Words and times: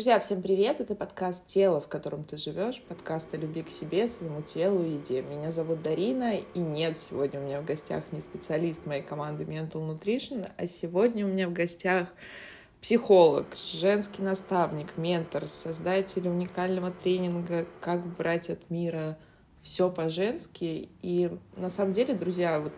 Друзья, 0.00 0.18
всем 0.18 0.40
привет! 0.40 0.80
Это 0.80 0.94
подкаст 0.94 1.46
«Тело, 1.46 1.78
в 1.78 1.86
котором 1.86 2.24
ты 2.24 2.38
живешь», 2.38 2.80
подкаст 2.88 3.34
о 3.34 3.36
любви 3.36 3.62
к 3.62 3.68
себе, 3.68 4.08
своему 4.08 4.40
телу 4.40 4.82
и 4.82 4.92
еде. 4.92 5.20
Меня 5.20 5.50
зовут 5.50 5.82
Дарина, 5.82 6.38
и 6.38 6.58
нет, 6.58 6.96
сегодня 6.96 7.38
у 7.38 7.42
меня 7.42 7.60
в 7.60 7.66
гостях 7.66 8.04
не 8.10 8.22
специалист 8.22 8.86
моей 8.86 9.02
команды 9.02 9.44
Mental 9.44 9.72
Nutrition, 9.72 10.50
а 10.56 10.66
сегодня 10.66 11.26
у 11.26 11.28
меня 11.28 11.50
в 11.50 11.52
гостях 11.52 12.14
психолог, 12.80 13.44
женский 13.54 14.22
наставник, 14.22 14.96
ментор, 14.96 15.46
создатель 15.46 16.26
уникального 16.26 16.90
тренинга 16.90 17.66
«Как 17.82 18.02
брать 18.16 18.48
от 18.48 18.70
мира 18.70 19.18
все 19.60 19.90
по-женски». 19.90 20.88
И 21.02 21.30
на 21.58 21.68
самом 21.68 21.92
деле, 21.92 22.14
друзья, 22.14 22.58
вот 22.58 22.72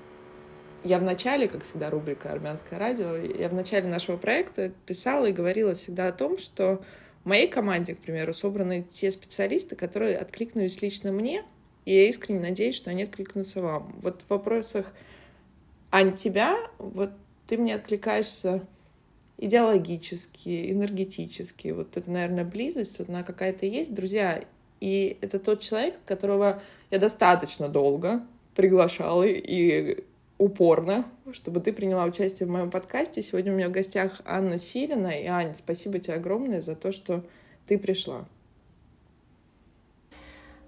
я 0.82 0.98
в 0.98 1.04
начале, 1.04 1.46
как 1.46 1.62
всегда, 1.62 1.88
рубрика 1.88 2.32
«Армянское 2.32 2.80
радио», 2.80 3.14
я 3.14 3.48
в 3.48 3.54
начале 3.54 3.88
нашего 3.88 4.16
проекта 4.16 4.72
писала 4.86 5.26
и 5.26 5.32
говорила 5.32 5.74
всегда 5.76 6.08
о 6.08 6.12
том, 6.12 6.36
что 6.36 6.82
в 7.24 7.28
моей 7.28 7.48
команде, 7.48 7.94
к 7.94 7.98
примеру, 7.98 8.34
собраны 8.34 8.82
те 8.82 9.10
специалисты, 9.10 9.76
которые 9.76 10.18
откликнулись 10.18 10.82
лично 10.82 11.12
мне, 11.12 11.44
и 11.84 11.94
я 11.94 12.08
искренне 12.08 12.40
надеюсь, 12.40 12.76
что 12.76 12.90
они 12.90 13.04
откликнутся 13.04 13.60
вам. 13.60 13.94
Вот 14.02 14.22
в 14.22 14.30
вопросах 14.30 14.92
Ань, 15.90 16.16
тебя, 16.16 16.58
вот 16.78 17.10
ты 17.46 17.58
мне 17.58 17.74
откликаешься 17.74 18.66
идеологически, 19.38 20.70
энергетически. 20.70 21.68
Вот 21.68 21.96
это, 21.96 22.10
наверное, 22.10 22.44
близость, 22.44 22.98
вот 22.98 23.08
она 23.08 23.22
какая-то 23.22 23.66
есть, 23.66 23.94
друзья. 23.94 24.42
И 24.80 25.18
это 25.20 25.38
тот 25.38 25.60
человек, 25.60 25.96
которого 26.06 26.62
я 26.90 26.98
достаточно 26.98 27.68
долго 27.68 28.26
приглашала 28.54 29.24
и 29.24 30.02
упорно, 30.42 31.04
чтобы 31.32 31.60
ты 31.60 31.72
приняла 31.72 32.04
участие 32.04 32.48
в 32.48 32.50
моем 32.50 32.68
подкасте. 32.68 33.22
Сегодня 33.22 33.52
у 33.52 33.56
меня 33.56 33.68
в 33.68 33.72
гостях 33.72 34.20
Анна 34.24 34.58
Силина. 34.58 35.08
И, 35.08 35.26
Аня, 35.26 35.54
спасибо 35.54 36.00
тебе 36.00 36.14
огромное 36.14 36.62
за 36.62 36.74
то, 36.74 36.90
что 36.90 37.24
ты 37.68 37.78
пришла. 37.78 38.26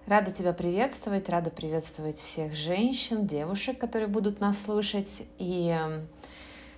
Рада 0.06 0.30
тебя 0.30 0.52
приветствовать, 0.52 1.28
рада 1.28 1.50
приветствовать 1.50 2.16
всех 2.16 2.54
женщин, 2.54 3.26
девушек, 3.26 3.78
которые 3.78 4.06
будут 4.06 4.38
нас 4.38 4.62
слушать. 4.62 5.22
И 5.38 5.70
эм, 5.70 6.06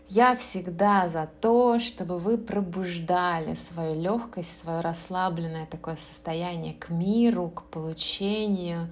я 0.09 0.35
всегда 0.35 1.09
за 1.09 1.29
то, 1.41 1.79
чтобы 1.79 2.19
вы 2.19 2.39
пробуждали 2.39 3.57
свою 3.57 4.01
легкость, 4.01 4.61
свое 4.61 4.81
расслабленное 4.81 5.67
такое 5.67 5.97
состояние 5.97 6.73
к 6.73 6.89
миру, 6.89 7.51
к 7.51 7.65
получению, 7.65 8.91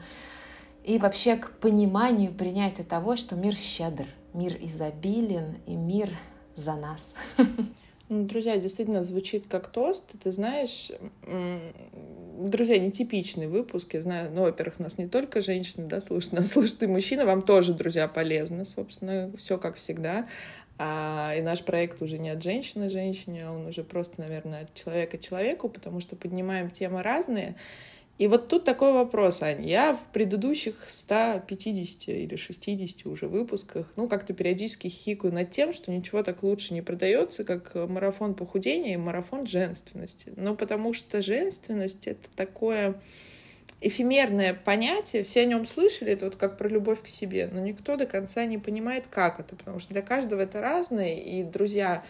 и 0.84 0.98
вообще 0.98 1.36
к 1.36 1.50
пониманию, 1.58 2.32
принятию 2.32 2.86
того, 2.86 3.16
что 3.16 3.36
мир 3.36 3.56
щедр, 3.56 4.06
мир 4.34 4.56
изобилен 4.60 5.56
и 5.66 5.74
мир 5.74 6.10
за 6.56 6.74
нас. 6.74 7.12
Ну, 8.10 8.26
друзья, 8.26 8.58
действительно 8.58 9.02
звучит 9.02 9.46
как 9.48 9.68
тост. 9.68 10.04
Ты 10.22 10.30
знаешь, 10.30 10.92
друзья, 12.38 12.78
нетипичный 12.78 13.46
выпуск. 13.46 13.94
Я 13.94 14.02
знаю, 14.02 14.30
ну, 14.30 14.42
во-первых, 14.42 14.78
нас 14.78 14.98
не 14.98 15.08
только 15.08 15.40
женщины, 15.40 15.86
да, 15.86 16.02
слушают, 16.02 16.34
нас 16.34 16.52
слушают 16.52 16.82
и 16.82 16.86
мужчины. 16.86 17.24
Вам 17.24 17.40
тоже, 17.40 17.72
друзья, 17.72 18.06
полезно, 18.06 18.66
собственно, 18.66 19.32
все 19.38 19.56
как 19.56 19.76
всегда. 19.76 20.28
А, 20.76 21.34
и 21.34 21.40
наш 21.40 21.64
проект 21.64 22.02
уже 22.02 22.18
не 22.18 22.28
от 22.28 22.42
женщины 22.42 22.90
женщине, 22.90 23.46
а 23.46 23.52
он 23.52 23.66
уже 23.66 23.82
просто, 23.84 24.20
наверное, 24.20 24.64
от 24.64 24.74
человека 24.74 25.16
человеку, 25.16 25.70
потому 25.70 26.00
что 26.00 26.14
поднимаем 26.14 26.70
темы 26.70 27.02
разные. 27.02 27.56
И 28.16 28.28
вот 28.28 28.48
тут 28.48 28.64
такой 28.64 28.92
вопрос, 28.92 29.42
Аня. 29.42 29.66
Я 29.66 29.94
в 29.94 30.06
предыдущих 30.12 30.76
150 30.88 32.08
или 32.08 32.36
60 32.36 33.06
уже 33.06 33.26
выпусках, 33.26 33.92
ну, 33.96 34.08
как-то 34.08 34.32
периодически 34.32 34.86
хикаю 34.86 35.32
над 35.32 35.50
тем, 35.50 35.72
что 35.72 35.90
ничего 35.90 36.22
так 36.22 36.44
лучше 36.44 36.74
не 36.74 36.82
продается, 36.82 37.42
как 37.44 37.74
марафон 37.74 38.34
похудения 38.34 38.94
и 38.94 38.98
марафон 38.98 39.46
женственности. 39.46 40.32
Ну, 40.36 40.54
потому 40.54 40.92
что 40.92 41.22
женственность— 41.22 42.06
это 42.08 42.28
такое 42.36 43.00
эфемерное 43.80 44.54
понятие, 44.54 45.24
все 45.24 45.42
о 45.42 45.44
нем 45.44 45.66
слышали, 45.66 46.12
это 46.12 46.26
вот 46.26 46.36
как 46.36 46.56
про 46.56 46.68
любовь 46.68 47.02
к 47.02 47.08
себе, 47.08 47.50
но 47.52 47.60
никто 47.60 47.96
до 47.96 48.06
конца 48.06 48.44
не 48.46 48.58
понимает, 48.58 49.06
как 49.10 49.40
это, 49.40 49.56
потому 49.56 49.78
что 49.78 49.92
для 49.92 50.02
каждого 50.02 50.40
это 50.40 50.60
разное, 50.60 51.14
и, 51.14 51.42
друзья, 51.42 52.04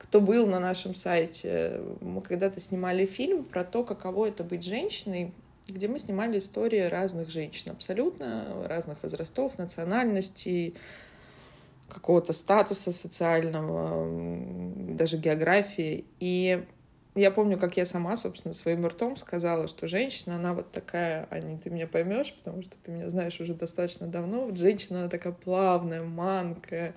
кто 0.00 0.20
был 0.22 0.46
на 0.46 0.58
нашем 0.58 0.94
сайте, 0.94 1.78
мы 2.00 2.22
когда-то 2.22 2.58
снимали 2.58 3.04
фильм 3.04 3.44
про 3.44 3.64
то, 3.64 3.84
каково 3.84 4.28
это 4.28 4.42
быть 4.42 4.64
женщиной, 4.64 5.34
где 5.68 5.88
мы 5.88 5.98
снимали 5.98 6.38
истории 6.38 6.80
разных 6.80 7.28
женщин, 7.28 7.70
абсолютно 7.70 8.64
разных 8.66 9.02
возрастов, 9.02 9.58
национальностей, 9.58 10.74
какого-то 11.90 12.32
статуса 12.32 12.92
социального, 12.92 14.06
даже 14.94 15.18
географии. 15.18 16.06
И 16.18 16.64
я 17.14 17.30
помню, 17.30 17.58
как 17.58 17.76
я 17.76 17.84
сама, 17.84 18.16
собственно, 18.16 18.54
своим 18.54 18.86
ртом 18.86 19.18
сказала, 19.18 19.68
что 19.68 19.86
женщина, 19.86 20.36
она 20.36 20.54
вот 20.54 20.72
такая, 20.72 21.28
Аня, 21.30 21.58
ты 21.58 21.68
меня 21.68 21.86
поймешь, 21.86 22.34
потому 22.38 22.62
что 22.62 22.72
ты 22.82 22.90
меня 22.90 23.10
знаешь 23.10 23.38
уже 23.38 23.52
достаточно 23.52 24.06
давно. 24.06 24.46
Вот 24.46 24.56
женщина, 24.56 25.00
она 25.00 25.08
такая 25.10 25.34
плавная, 25.34 26.02
манкая, 26.02 26.94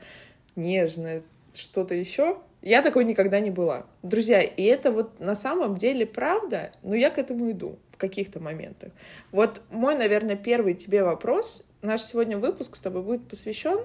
нежная, 0.56 1.22
что-то 1.54 1.96
еще. 1.96 2.40
Я 2.64 2.82
такой 2.82 3.04
никогда 3.04 3.42
не 3.42 3.52
была. 3.52 3.86
Друзья, 4.04 4.42
и 4.42 4.64
это 4.64 4.90
вот 4.90 5.20
на 5.20 5.36
самом 5.36 5.76
деле 5.76 6.06
правда, 6.06 6.72
но 6.82 6.96
я 6.96 7.10
к 7.10 7.18
этому 7.18 7.52
иду 7.52 7.78
в 7.92 7.98
каких-то 7.98 8.40
моментах. 8.40 8.94
Вот 9.34 9.62
мой, 9.70 9.96
наверное, 9.96 10.38
первый 10.38 10.74
тебе 10.74 11.04
вопрос. 11.04 11.66
Наш 11.82 12.04
сегодня 12.04 12.38
выпуск 12.38 12.78
с 12.78 12.80
тобой 12.80 13.04
будет 13.04 13.28
посвящен 13.28 13.80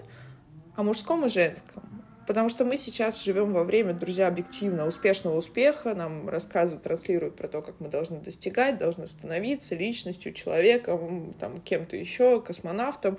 о 0.76 0.84
мужском 0.84 1.24
и 1.24 1.28
женском. 1.28 1.82
Потому 2.24 2.48
что 2.48 2.64
мы 2.64 2.76
сейчас 2.76 3.20
живем 3.20 3.52
во 3.52 3.64
время, 3.64 3.94
друзья, 3.94 4.28
объективно 4.28 4.86
успешного 4.86 5.36
успеха. 5.36 5.96
Нам 5.96 6.28
рассказывают, 6.28 6.84
транслируют 6.84 7.34
про 7.34 7.48
то, 7.48 7.62
как 7.62 7.80
мы 7.80 7.88
должны 7.88 8.20
достигать, 8.20 8.78
должны 8.78 9.08
становиться 9.08 9.74
личностью, 9.74 10.32
человеком, 10.32 11.34
там, 11.40 11.60
кем-то 11.62 11.96
еще, 11.96 12.40
космонавтом. 12.40 13.18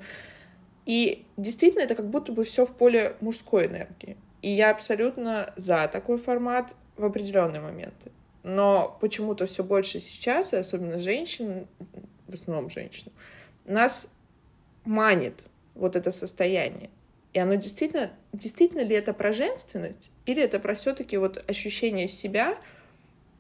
И 0.85 1.25
действительно, 1.35 1.81
это 1.81 1.95
как 1.95 2.09
будто 2.09 2.31
бы 2.31 2.45
все 2.45 2.65
в 2.65 2.71
поле 2.71 3.17
мужской 3.19 3.65
энергии. 3.65 4.15
И 4.41 4.49
я 4.49 4.71
абсолютно 4.71 5.51
за 5.55 5.87
такой 5.87 6.17
формат 6.17 6.75
в 6.95 7.05
определенные 7.05 7.61
моменты. 7.61 8.11
Но 8.43 8.97
почему-то 9.01 9.45
все 9.45 9.63
больше 9.63 9.99
сейчас, 9.99 10.53
и 10.53 10.57
особенно 10.57 10.99
женщин, 10.99 11.67
в 12.27 12.33
основном 12.33 12.69
женщин, 12.69 13.11
нас 13.65 14.11
манит 14.85 15.43
вот 15.75 15.95
это 15.95 16.11
состояние. 16.11 16.89
И 17.33 17.39
оно 17.39 17.55
действительно, 17.55 18.11
действительно 18.33 18.81
ли 18.81 18.95
это 18.95 19.13
про 19.13 19.33
женственность, 19.33 20.11
или 20.25 20.41
это 20.41 20.59
про 20.59 20.73
все-таки 20.73 21.17
вот 21.17 21.43
ощущение 21.49 22.07
себя 22.07 22.57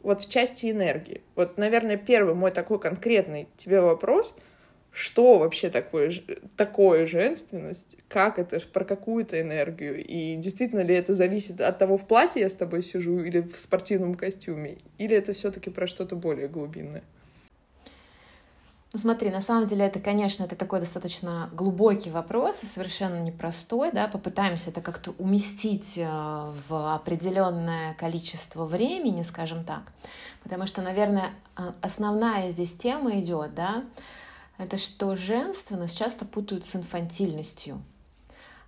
вот 0.03 0.21
в 0.21 0.29
части 0.29 0.69
энергии? 0.69 1.21
Вот, 1.35 1.57
наверное, 1.57 1.97
первый 1.97 2.35
мой 2.35 2.51
такой 2.51 2.79
конкретный 2.79 3.47
тебе 3.57 3.81
вопрос— 3.81 4.37
что 4.91 5.37
вообще 5.37 5.69
такое, 5.69 6.11
такое 6.57 7.05
женственность, 7.07 7.97
как 8.07 8.39
это, 8.39 8.59
про 8.59 8.83
какую-то 8.83 9.39
энергию, 9.39 10.03
и 10.03 10.35
действительно 10.35 10.81
ли 10.81 10.95
это 10.95 11.13
зависит 11.13 11.61
от 11.61 11.77
того, 11.77 11.97
в 11.97 12.07
платье 12.07 12.41
я 12.41 12.49
с 12.49 12.55
тобой 12.55 12.81
сижу 12.81 13.19
или 13.19 13.41
в 13.41 13.55
спортивном 13.55 14.15
костюме, 14.15 14.77
или 14.97 15.15
это 15.15 15.33
все-таки 15.33 15.69
про 15.69 15.87
что-то 15.87 16.15
более 16.15 16.47
глубинное? 16.47 17.03
Ну 18.91 18.97
смотри, 18.97 19.29
на 19.29 19.41
самом 19.41 19.67
деле 19.67 19.85
это, 19.85 19.99
конечно, 19.99 20.45
это 20.45 20.55
такой 20.55 20.79
достаточно 20.79 21.51
глубокий 21.53 22.09
вопрос 22.09 22.63
и 22.63 22.65
совершенно 22.65 23.21
непростой, 23.21 23.91
да, 23.91 24.07
попытаемся 24.07 24.71
это 24.71 24.81
как-то 24.81 25.11
уместить 25.19 25.99
э, 25.99 26.03
в 26.67 26.95
определенное 26.95 27.93
количество 27.93 28.65
времени, 28.65 29.21
скажем 29.21 29.63
так, 29.63 29.93
потому 30.41 30.65
что, 30.65 30.81
наверное, 30.81 31.29
основная 31.81 32.49
здесь 32.49 32.73
тема 32.73 33.19
идет, 33.19 33.53
да, 33.53 33.83
это 34.59 34.77
что 34.77 35.15
женственность 35.15 35.97
часто 35.97 36.25
путают 36.25 36.65
с 36.65 36.75
инфантильностью. 36.75 37.81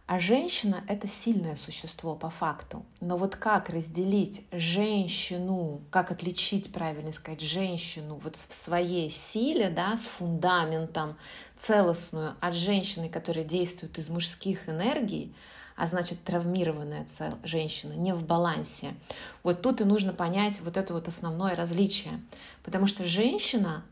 А 0.07 0.19
женщина— 0.19 0.83
это 0.87 1.07
сильное 1.07 1.55
существо 1.55 2.15
по 2.15 2.29
факту. 2.29 2.85
Но 3.01 3.17
вот 3.17 3.35
как 3.35 3.69
разделить 3.69 4.43
женщину, 4.51 5.81
как 5.89 6.11
отличить, 6.11 6.73
правильно 6.73 7.11
сказать, 7.11 7.41
женщину 7.41 8.19
вот 8.21 8.35
в 8.35 8.53
своей 8.53 9.09
силе, 9.09 9.69
да, 9.69 9.95
с 9.95 10.01
фундаментом 10.01 11.17
целостную 11.57 12.35
от 12.39 12.55
женщины, 12.55 13.09
которая 13.09 13.45
действует 13.45 13.97
из 13.99 14.09
мужских 14.09 14.67
энергий, 14.67 15.33
а 15.77 15.87
значит 15.87 16.23
травмированная 16.23 17.05
женщина, 17.43 17.93
не 17.93 18.13
в 18.13 18.25
балансе. 18.25 18.95
Вот 19.43 19.61
тут 19.61 19.81
и 19.81 19.85
нужно 19.85 20.13
понять 20.13 20.59
вот 20.61 20.77
это 20.77 20.93
вот 20.93 21.07
основное 21.07 21.55
различие. 21.55 22.21
Потому 22.63 22.87
что 22.87 23.05
женщина, 23.05 23.83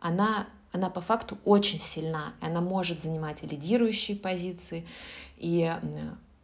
она 0.00 0.48
она 0.72 0.90
по 0.90 1.00
факту 1.00 1.38
очень 1.44 1.80
сильна, 1.80 2.34
она 2.40 2.60
может 2.60 3.00
занимать 3.00 3.42
лидирующие 3.42 4.16
позиции, 4.16 4.86
и 5.36 5.70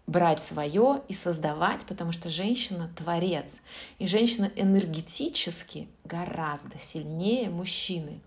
брать 0.08 0.42
свое 0.42 1.02
и 1.06 1.12
создавать, 1.12 1.84
потому 1.84 2.12
что 2.12 2.28
женщина 2.28 2.90
творец. 2.96 3.60
И 3.98 4.06
женщина 4.06 4.50
энергетически 4.56 5.86
гораздо 6.04 6.78
сильнее 6.78 7.50
мужчины. 7.50 8.20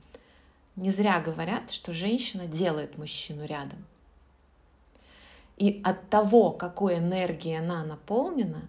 Не 0.76 0.92
зря 0.92 1.20
говорят, 1.20 1.72
что 1.72 1.92
женщина 1.92 2.46
делает 2.46 2.98
мужчину 2.98 3.46
рядом. 3.46 3.84
И 5.58 5.82
от 5.84 6.10
того, 6.10 6.52
какой 6.52 7.00
энергией 7.00 7.56
она 7.56 7.84
наполнена, 7.84 8.62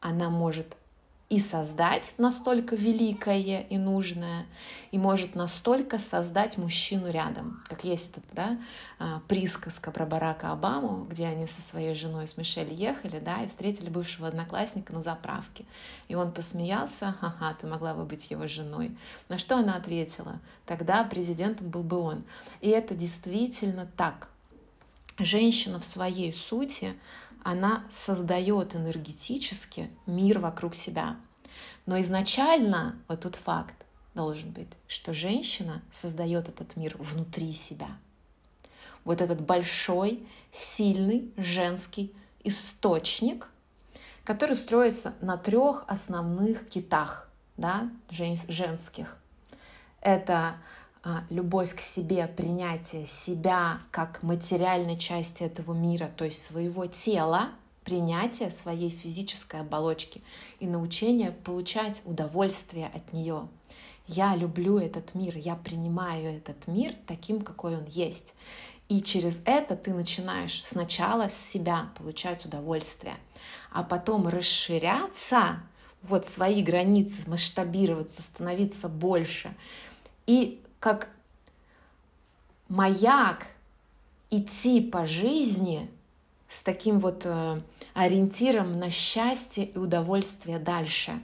она 0.00 0.28
может 0.30 0.76
и 1.30 1.40
создать 1.40 2.14
настолько 2.18 2.76
великое 2.76 3.62
и 3.62 3.78
нужное, 3.78 4.46
и 4.90 4.98
может 4.98 5.34
настолько 5.34 5.98
создать 5.98 6.58
мужчину 6.58 7.10
рядом. 7.10 7.62
Как 7.66 7.82
есть 7.82 8.10
эта 8.10 8.20
да, 8.32 8.58
а, 8.98 9.22
присказка 9.26 9.90
про 9.90 10.04
Барака 10.04 10.52
Обаму, 10.52 11.04
где 11.04 11.26
они 11.26 11.46
со 11.46 11.62
своей 11.62 11.94
женой, 11.94 12.28
с 12.28 12.36
Мишель, 12.36 12.72
ехали, 12.72 13.18
да, 13.20 13.42
и 13.42 13.46
встретили 13.46 13.88
бывшего 13.88 14.28
одноклассника 14.28 14.92
на 14.92 15.00
заправке. 15.00 15.64
И 16.08 16.14
он 16.14 16.30
посмеялся, 16.30 17.16
ха-ха, 17.20 17.56
ты 17.58 17.66
могла 17.66 17.94
бы 17.94 18.04
быть 18.04 18.30
его 18.30 18.46
женой. 18.46 18.96
На 19.28 19.38
что 19.38 19.56
она 19.56 19.76
ответила? 19.76 20.40
Тогда 20.66 21.04
президентом 21.04 21.70
был 21.70 21.82
бы 21.82 21.98
он. 21.98 22.24
И 22.60 22.68
это 22.68 22.94
действительно 22.94 23.88
так. 23.96 24.28
Женщина 25.18 25.78
в 25.78 25.86
своей 25.86 26.32
сути, 26.32 26.94
она 27.44 27.84
создает 27.90 28.74
энергетически 28.74 29.90
мир 30.06 30.40
вокруг 30.40 30.74
себя. 30.74 31.16
Но 31.86 32.00
изначально 32.00 32.96
вот 33.06 33.20
тут 33.20 33.36
факт 33.36 33.74
должен 34.14 34.50
быть, 34.50 34.70
что 34.88 35.12
женщина 35.12 35.82
создает 35.90 36.48
этот 36.48 36.74
мир 36.76 36.96
внутри 36.98 37.52
себя. 37.52 37.88
Вот 39.04 39.20
этот 39.20 39.42
большой, 39.42 40.26
сильный 40.50 41.30
женский 41.36 42.14
источник, 42.42 43.50
который 44.24 44.56
строится 44.56 45.14
на 45.20 45.36
трех 45.36 45.84
основных 45.86 46.66
китах 46.68 47.28
да, 47.58 47.90
женских. 48.08 49.16
Это 50.00 50.56
любовь 51.30 51.74
к 51.76 51.80
себе, 51.80 52.26
принятие 52.26 53.06
себя 53.06 53.80
как 53.90 54.22
материальной 54.22 54.98
части 54.98 55.42
этого 55.42 55.74
мира, 55.74 56.10
то 56.16 56.24
есть 56.24 56.42
своего 56.42 56.86
тела, 56.86 57.50
принятие 57.84 58.50
своей 58.50 58.90
физической 58.90 59.60
оболочки 59.60 60.22
и 60.58 60.66
научение 60.66 61.30
получать 61.30 62.02
удовольствие 62.04 62.86
от 62.86 63.12
нее. 63.12 63.48
Я 64.06 64.34
люблю 64.34 64.78
этот 64.78 65.14
мир, 65.14 65.36
я 65.36 65.56
принимаю 65.56 66.36
этот 66.36 66.66
мир 66.66 66.94
таким, 67.06 67.42
какой 67.42 67.76
он 67.76 67.84
есть. 67.86 68.34
И 68.88 69.00
через 69.00 69.40
это 69.46 69.76
ты 69.76 69.94
начинаешь 69.94 70.62
сначала 70.62 71.28
с 71.28 71.36
себя 71.36 71.90
получать 71.96 72.44
удовольствие, 72.44 73.16
а 73.72 73.82
потом 73.82 74.28
расширяться, 74.28 75.62
вот 76.02 76.26
свои 76.26 76.62
границы, 76.62 77.22
масштабироваться, 77.26 78.22
становиться 78.22 78.90
больше. 78.90 79.54
И 80.26 80.62
как 80.84 81.08
маяк 82.68 83.46
идти 84.28 84.82
по 84.82 85.06
жизни 85.06 85.90
с 86.46 86.62
таким 86.62 87.00
вот 87.00 87.22
э, 87.24 87.62
ориентиром 87.94 88.78
на 88.78 88.90
счастье 88.90 89.64
и 89.64 89.78
удовольствие 89.78 90.58
дальше. 90.58 91.22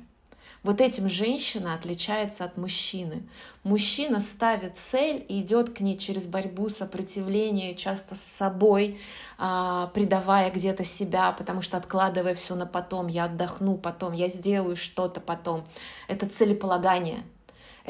Вот 0.63 0.81
этим 0.81 1.11
женщина 1.11 1.75
отличается 1.75 2.45
от 2.45 2.57
мужчины. 2.57 3.23
Мужчина 3.63 4.23
ставит 4.23 4.79
цель 4.79 5.27
и 5.29 5.43
идет 5.43 5.77
к 5.77 5.81
ней 5.81 5.99
через 5.99 6.27
борьбу, 6.27 6.71
сопротивление, 6.71 7.75
часто 7.75 8.15
с 8.15 8.23
собой, 8.23 8.99
а, 9.37 9.89
предавая 9.89 10.51
где-то 10.51 10.85
себя, 10.85 11.33
потому 11.33 11.61
что 11.61 11.77
откладывая 11.77 12.35
все 12.35 12.55
на 12.55 12.65
потом, 12.65 13.09
я 13.09 13.25
отдохну 13.25 13.77
потом, 13.77 14.15
я 14.15 14.29
сделаю 14.29 14.77
что-то 14.77 15.21
потом. 15.21 15.65
Это 16.09 16.27
целеполагание. 16.27 17.25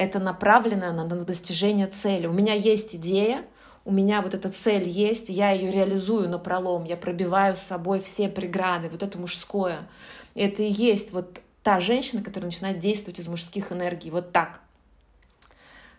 Это 0.01 0.17
направлено 0.17 0.91
на 0.93 1.05
достижение 1.05 1.85
цели. 1.85 2.25
У 2.25 2.33
меня 2.33 2.55
есть 2.55 2.95
идея, 2.95 3.45
у 3.85 3.91
меня 3.91 4.23
вот 4.23 4.33
эта 4.33 4.49
цель 4.49 4.89
есть, 4.89 5.29
я 5.29 5.51
ее 5.51 5.71
реализую 5.71 6.27
на 6.27 6.39
пролом, 6.39 6.85
я 6.85 6.97
пробиваю 6.97 7.55
с 7.55 7.61
собой 7.61 7.99
все 7.99 8.27
преграды, 8.27 8.89
вот 8.89 9.03
это 9.03 9.19
мужское. 9.19 9.87
Это 10.33 10.63
и 10.63 10.71
есть 10.71 11.13
вот 11.13 11.39
та 11.61 11.79
женщина, 11.79 12.23
которая 12.23 12.47
начинает 12.47 12.79
действовать 12.79 13.19
из 13.19 13.27
мужских 13.27 13.71
энергий, 13.71 14.09
вот 14.09 14.31
так. 14.31 14.61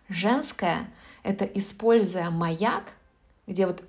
Женское— 0.09 0.91
это 1.23 1.45
используя 1.45 2.29
маяк, 2.29 2.95
где 3.47 3.65
вот 3.65 3.85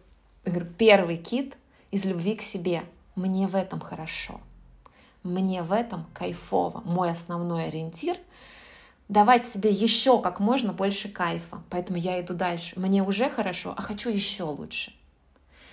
первый 0.78 1.16
кит 1.16 1.56
из 1.90 2.04
любви 2.04 2.36
к 2.36 2.42
себе. 2.42 2.84
Мне 3.16 3.48
в 3.48 3.56
этом 3.56 3.80
хорошо, 3.80 4.40
мне 5.24 5.64
в 5.64 5.72
этом 5.72 6.06
кайфово. 6.14 6.82
Мой 6.84 7.10
основной 7.10 7.64
ориентир— 7.64 8.16
давать 9.08 9.44
себе 9.44 9.70
еще 9.70 10.20
как 10.20 10.40
можно 10.40 10.72
больше 10.72 11.08
кайфа. 11.08 11.62
Поэтому 11.70 11.98
я 11.98 12.20
иду 12.20 12.34
дальше. 12.34 12.78
Мне 12.78 13.02
уже 13.02 13.28
хорошо, 13.28 13.74
а 13.76 13.82
хочу 13.82 14.10
еще 14.10 14.44
лучше. 14.44 14.92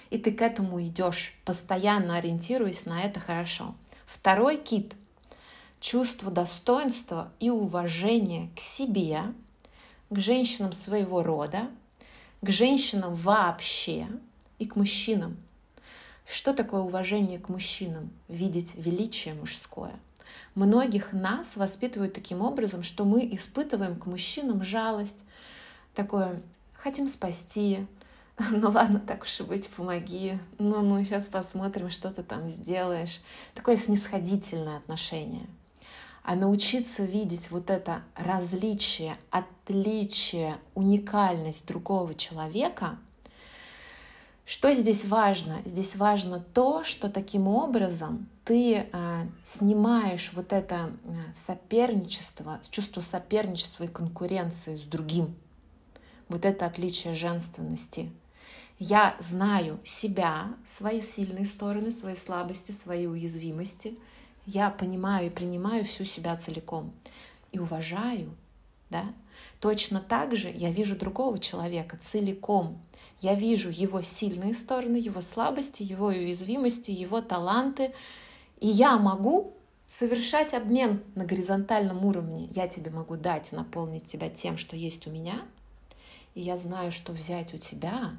И 0.09 0.17
ты 0.17 0.31
к 0.31 0.41
этому 0.41 0.81
идешь, 0.81 1.33
постоянно 1.45 2.17
ориентируясь 2.17 2.85
на 2.85 3.01
это 3.01 3.19
хорошо. 3.19 3.75
Второй 4.05 4.57
кит– 4.57 4.93
чувство 5.79 6.29
достоинства 6.29 7.31
и 7.39 7.49
уважения 7.49 8.49
к 8.55 8.59
себе, 8.59 9.23
к 10.09 10.19
женщинам 10.19 10.73
своего 10.73 11.23
рода, 11.23 11.69
к 12.41 12.49
женщинам 12.49 13.13
вообще 13.13 14.07
и 14.59 14.65
к 14.65 14.75
мужчинам. 14.75 15.37
Что 16.25 16.53
такое 16.53 16.81
уважение 16.81 17.39
к 17.39 17.47
мужчинам? 17.47 18.11
Видеть 18.27 18.75
величие 18.75 19.33
мужское– 19.33 19.93
Многих 20.55 21.13
нас 21.13 21.55
воспитывают 21.55 22.13
таким 22.13 22.41
образом, 22.41 22.83
что 22.83 23.05
мы 23.05 23.27
испытываем 23.33 23.95
к 23.95 24.05
мужчинам 24.05 24.63
жалость, 24.63 25.23
такое 25.95 26.41
«хотим 26.73 27.07
спасти», 27.07 27.85
ну 28.51 28.69
ладно, 28.69 28.99
так 28.99 29.23
уж 29.23 29.39
и 29.39 29.43
быть, 29.43 29.69
помоги, 29.69 30.37
ну, 30.57 30.81
ну 30.81 31.03
сейчас 31.03 31.27
посмотрим, 31.27 31.89
что 31.89 32.11
ты 32.11 32.23
там 32.23 32.49
сделаешь. 32.49 33.21
Такое 33.53 33.77
снисходительное 33.77 34.77
отношение. 34.77 35.45
А 36.23 36.35
научиться 36.35 37.03
видеть 37.03 37.49
вот 37.49 37.69
это 37.69 38.03
различие, 38.15 39.15
отличие, 39.31 40.57
уникальность 40.75 41.65
другого 41.65 42.13
человека— 42.13 42.97
что 44.51 44.73
здесь 44.73 45.05
важно? 45.05 45.61
Здесь 45.63 45.95
важно 45.95 46.41
то, 46.41 46.83
что 46.83 47.09
таким 47.09 47.47
образом 47.47 48.27
ты 48.51 48.85
э, 48.91 49.27
снимаешь 49.45 50.31
вот 50.33 50.51
это 50.51 50.91
э, 51.05 51.13
соперничество, 51.33 52.59
чувство 52.69 52.99
соперничества 52.99 53.85
и 53.85 53.87
конкуренции 53.87 54.75
с 54.75 54.81
другим. 54.81 55.35
Вот 56.27 56.43
это 56.43 56.65
отличие 56.65 57.13
женственности. 57.13 58.11
Я 58.77 59.15
знаю 59.19 59.79
себя, 59.85 60.53
свои 60.65 60.99
сильные 60.99 61.45
стороны, 61.45 61.93
свои 61.93 62.15
слабости, 62.15 62.73
свои 62.73 63.07
уязвимости. 63.07 63.97
Я 64.45 64.69
понимаю 64.69 65.27
и 65.27 65.29
принимаю 65.29 65.85
всю 65.85 66.03
себя 66.03 66.35
целиком. 66.35 66.91
И 67.53 67.59
уважаю, 67.59 68.35
да? 68.89 69.13
Точно 69.61 70.01
так 70.01 70.35
же 70.35 70.51
я 70.53 70.71
вижу 70.71 70.97
другого 70.97 71.39
человека 71.39 71.97
целиком. 72.01 72.81
Я 73.21 73.33
вижу 73.33 73.69
его 73.69 74.01
сильные 74.01 74.53
стороны, 74.55 74.97
его 74.97 75.21
слабости, 75.21 75.83
его 75.83 76.07
уязвимости, 76.07 76.91
его 76.91 77.21
таланты. 77.21 77.93
И 78.61 78.67
я 78.67 78.97
могу 78.97 79.57
совершать 79.87 80.53
обмен 80.53 81.03
на 81.15 81.25
горизонтальном 81.25 82.05
уровне. 82.05 82.47
Я 82.55 82.69
тебе 82.69 82.89
могу 82.91 83.17
дать, 83.17 83.51
наполнить 83.51 84.05
тебя 84.05 84.29
тем, 84.29 84.57
что 84.57 84.77
есть 84.77 85.05
у 85.07 85.11
меня. 85.11 85.41
И 86.33 86.41
я 86.41 86.57
знаю, 86.57 86.91
что 86.91 87.11
взять 87.11 87.53
у 87.53 87.57
тебя, 87.57 88.17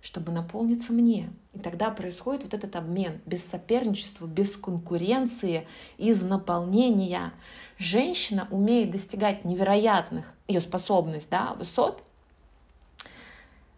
чтобы 0.00 0.32
наполниться 0.32 0.92
мне. 0.92 1.32
И 1.52 1.60
тогда 1.60 1.90
происходит 1.90 2.42
вот 2.42 2.54
этот 2.54 2.74
обмен 2.74 3.20
без 3.26 3.44
соперничества, 3.44 4.26
без 4.26 4.56
конкуренции, 4.56 5.68
из 5.98 6.24
наполнения. 6.24 7.32
Женщина 7.78 8.48
умеет 8.50 8.90
достигать 8.90 9.44
невероятных, 9.44 10.32
ее 10.48 10.60
способность, 10.60 11.30
да, 11.30 11.54
высот– 11.54 12.02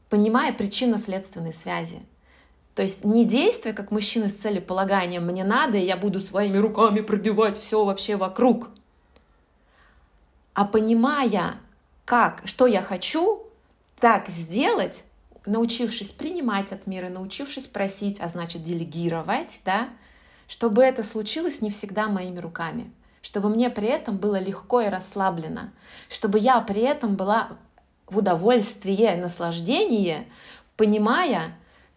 понимая 0.09 0.53
причинно-следственные 0.53 1.53
связи. 1.53 2.01
То 2.77 2.83
есть 2.83 3.05
не 3.05 3.25
действие, 3.25 3.75
как 3.75 3.91
мужчина 3.91 4.29
с 4.29 4.35
целеполаганием. 4.35 5.25
«мне 5.25 5.45
надо, 5.45 5.79
и 5.79 5.87
я 5.87 5.97
буду 5.97 6.21
своими 6.21 6.59
руками 6.59 7.01
пробивать 7.01 7.59
все 7.59 7.83
вообще 7.85 8.17
вокруг», 8.17 8.69
а 10.53 10.67
понимая, 10.67 11.55
как, 12.05 12.43
что 12.45 12.67
я 12.67 12.83
хочу, 12.83 13.43
так 13.99 14.29
сделать, 14.29 15.05
научившись 15.47 16.09
принимать 16.09 16.71
от 16.71 16.87
мира, 16.87 17.09
научившись 17.09 17.67
просить, 17.67 18.21
а 18.21 18.29
значит 18.29 18.63
делегировать, 18.63 19.63
да, 19.65 19.89
чтобы 20.47 20.83
это 20.83 21.03
случилось 21.03 21.63
не 21.63 21.71
всегда 21.71 22.09
моими 22.09 22.41
руками, 22.41 22.93
чтобы 23.23 23.49
мне 23.49 23.71
при 23.71 23.89
этом 23.89 24.19
было 24.19 24.39
легко 24.39 24.83
и 24.83 24.91
расслаблено, 24.91 25.71
чтобы 26.11 26.39
я 26.39 26.61
при 26.61 26.83
этом 26.83 27.17
была 27.17 27.57
в 28.07 28.19
удовольствие, 28.19 29.17
наслаждение, 29.17 30.27
понимая, 30.77 31.57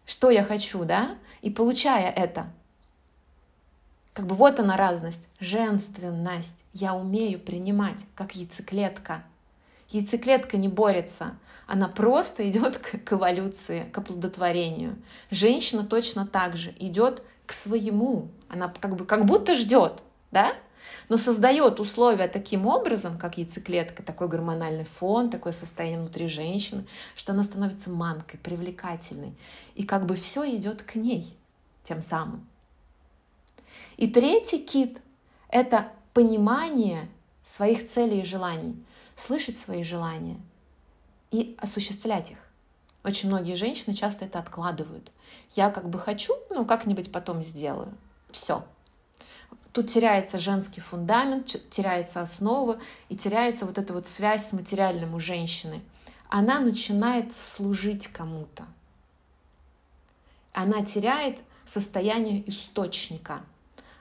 что 0.10 0.32
я 0.32 0.44
хочу, 0.44 0.86
да, 0.86 1.18
и 1.42 1.52
получая 1.52 2.12
это. 2.12 2.52
Как 4.12 4.26
бы 4.26 4.34
вот 4.34 4.60
она 4.60 4.76
разность, 4.76 5.30
женственность. 5.40 6.56
Я 6.74 6.96
умею 6.96 7.40
принимать, 7.40 8.08
как 8.16 8.36
яйцеклетка. 8.36 9.24
Яйцеклетка 9.90 10.58
не 10.58 10.68
борется, 10.68 11.38
она 11.68 11.88
просто 11.88 12.50
идет 12.50 12.80
к, 12.80 13.04
к 13.04 13.14
эволюции, 13.14 13.84
к 13.94 13.98
оплодотворению. 14.00 14.98
Женщина 15.30 15.84
точно 15.84 16.26
так 16.26 16.58
же 16.58 16.74
идет 16.80 17.22
к 17.46 17.54
своему, 17.54 18.30
она 18.50 18.74
как 18.80 18.96
бы 18.96 19.06
как 19.06 19.26
будто 19.26 19.54
ждет, 19.54 20.02
да? 20.32 20.56
Но 21.10 21.18
создает 21.18 21.80
условия 21.80 22.28
таким 22.28 22.68
образом, 22.68 23.18
как 23.18 23.38
яйцеклетка, 23.38 24.04
такой 24.04 24.28
гормональный 24.28 24.86
фон, 24.86 25.30
такое 25.30 25.54
состояние 25.54 26.00
внутри 26.00 26.28
женщины, 26.28 26.86
что 27.16 27.34
она 27.34 27.44
становится 27.44 27.90
манкой, 27.90 28.40
привлекательной. 28.40 29.34
И 29.76 29.84
как 29.84 30.06
бы 30.06 30.16
все 30.16 30.56
идет 30.56 30.84
к 30.84 30.96
ней 30.96 31.36
тем 31.84 32.02
самым. 32.02 32.48
И 33.98 34.08
третий 34.08 34.60
кит— 34.60 35.02
это 35.50 35.92
понимание 36.14 37.10
своих 37.44 37.90
целей 37.90 38.22
и 38.22 38.26
желаний, 38.26 38.82
слышать 39.16 39.58
свои 39.58 39.84
желания 39.84 40.38
и 41.32 41.56
осуществлять 41.60 42.32
их. 42.32 42.38
Очень 43.04 43.30
многие 43.30 43.56
женщины 43.56 43.96
часто 43.96 44.26
это 44.26 44.40
откладывают. 44.40 45.12
Я 45.56 45.72
как 45.72 45.90
бы 45.90 45.98
хочу, 45.98 46.36
но 46.50 46.66
как-нибудь 46.66 47.12
потом 47.12 47.42
сделаю. 47.42 47.94
Все. 48.32 48.64
Тут 49.72 49.90
теряется 49.90 50.40
женский 50.40 50.82
фундамент, 50.82 51.56
теряется 51.70 52.22
основа 52.22 52.80
и 53.08 53.16
теряется 53.16 53.66
вот 53.66 53.78
эта 53.78 53.94
вот 53.94 54.08
связь 54.08 54.48
с 54.48 54.54
материальным 54.54 55.14
у 55.14 55.20
женщины. 55.20 55.82
Она 56.28 56.60
начинает 56.60 57.32
служить 57.32 58.08
кому-то. 58.08 58.66
Она 60.54 60.84
теряет 60.84 61.38
состояние 61.66 62.48
источника. 62.50 63.42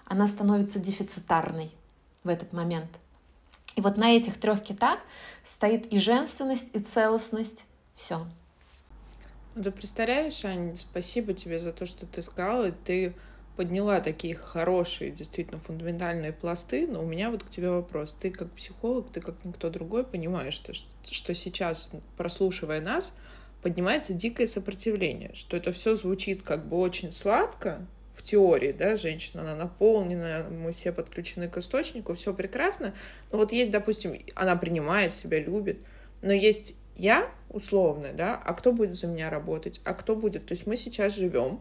Она 0.06 0.26
становится 0.26 0.78
дефицитарной 0.78 1.70
в 2.24 2.28
этот 2.28 2.52
момент. 2.52 2.90
И 3.76 3.80
вот 3.80 3.96
на 3.96 4.10
этих 4.10 4.40
трех 4.40 4.62
китах 4.62 4.98
стоит 5.44 5.92
и 5.92 6.00
женственность, 6.00 6.74
и 6.74 6.80
целостность. 6.80 7.66
Все. 7.94 8.26
Ну, 9.54 9.62
ты 9.62 9.70
представляешь, 9.70 10.44
Ань, 10.44 10.76
спасибо 10.76 11.34
тебе 11.34 11.60
за 11.60 11.72
то, 11.72 11.84
что 11.84 12.06
ты 12.06 12.22
сказала. 12.22 12.72
Ты 12.72 13.14
подняла 13.58 14.00
такие 14.00 14.36
хорошие, 14.36 15.10
действительно 15.10 15.58
фундаментальные 15.58 16.32
пласты, 16.32 16.86
но 16.86 17.02
у 17.02 17.06
меня 17.06 17.28
вот 17.28 17.42
к 17.42 17.50
тебе 17.50 17.70
вопрос. 17.70 18.12
Ты 18.12 18.30
как 18.30 18.52
психолог, 18.52 19.10
ты 19.10 19.20
как 19.20 19.44
никто 19.44 19.68
другой 19.68 20.04
понимаешь, 20.04 20.54
что, 20.54 20.72
что 20.74 21.34
сейчас, 21.34 21.90
прослушивая 22.16 22.80
нас, 22.80 23.16
поднимается 23.60 24.14
дикое 24.14 24.46
сопротивление, 24.46 25.32
что 25.34 25.56
это 25.56 25.72
все 25.72 25.96
звучит 25.96 26.44
как 26.44 26.68
бы 26.68 26.78
очень 26.78 27.10
сладко, 27.10 27.84
в 28.12 28.22
теории, 28.22 28.72
да, 28.72 28.96
женщина, 28.96 29.42
она 29.42 29.56
наполнена, 29.56 30.46
мы 30.50 30.70
все 30.72 30.92
подключены 30.92 31.48
к 31.48 31.56
источнику, 31.56 32.14
все 32.14 32.34
прекрасно. 32.34 32.94
Но 33.30 33.38
вот 33.38 33.52
есть, 33.52 33.70
допустим, 33.70 34.20
она 34.34 34.56
принимает 34.56 35.14
себя, 35.14 35.40
любит, 35.40 35.78
но 36.22 36.32
есть 36.32 36.76
я 36.96 37.30
условно, 37.48 38.12
да, 38.12 38.36
а 38.36 38.54
кто 38.54 38.72
будет 38.72 38.96
за 38.96 39.08
меня 39.08 39.30
работать, 39.30 39.80
а 39.84 39.94
кто 39.94 40.14
будет, 40.14 40.46
то 40.46 40.52
есть 40.52 40.66
мы 40.66 40.76
сейчас 40.76 41.14
живем, 41.14 41.60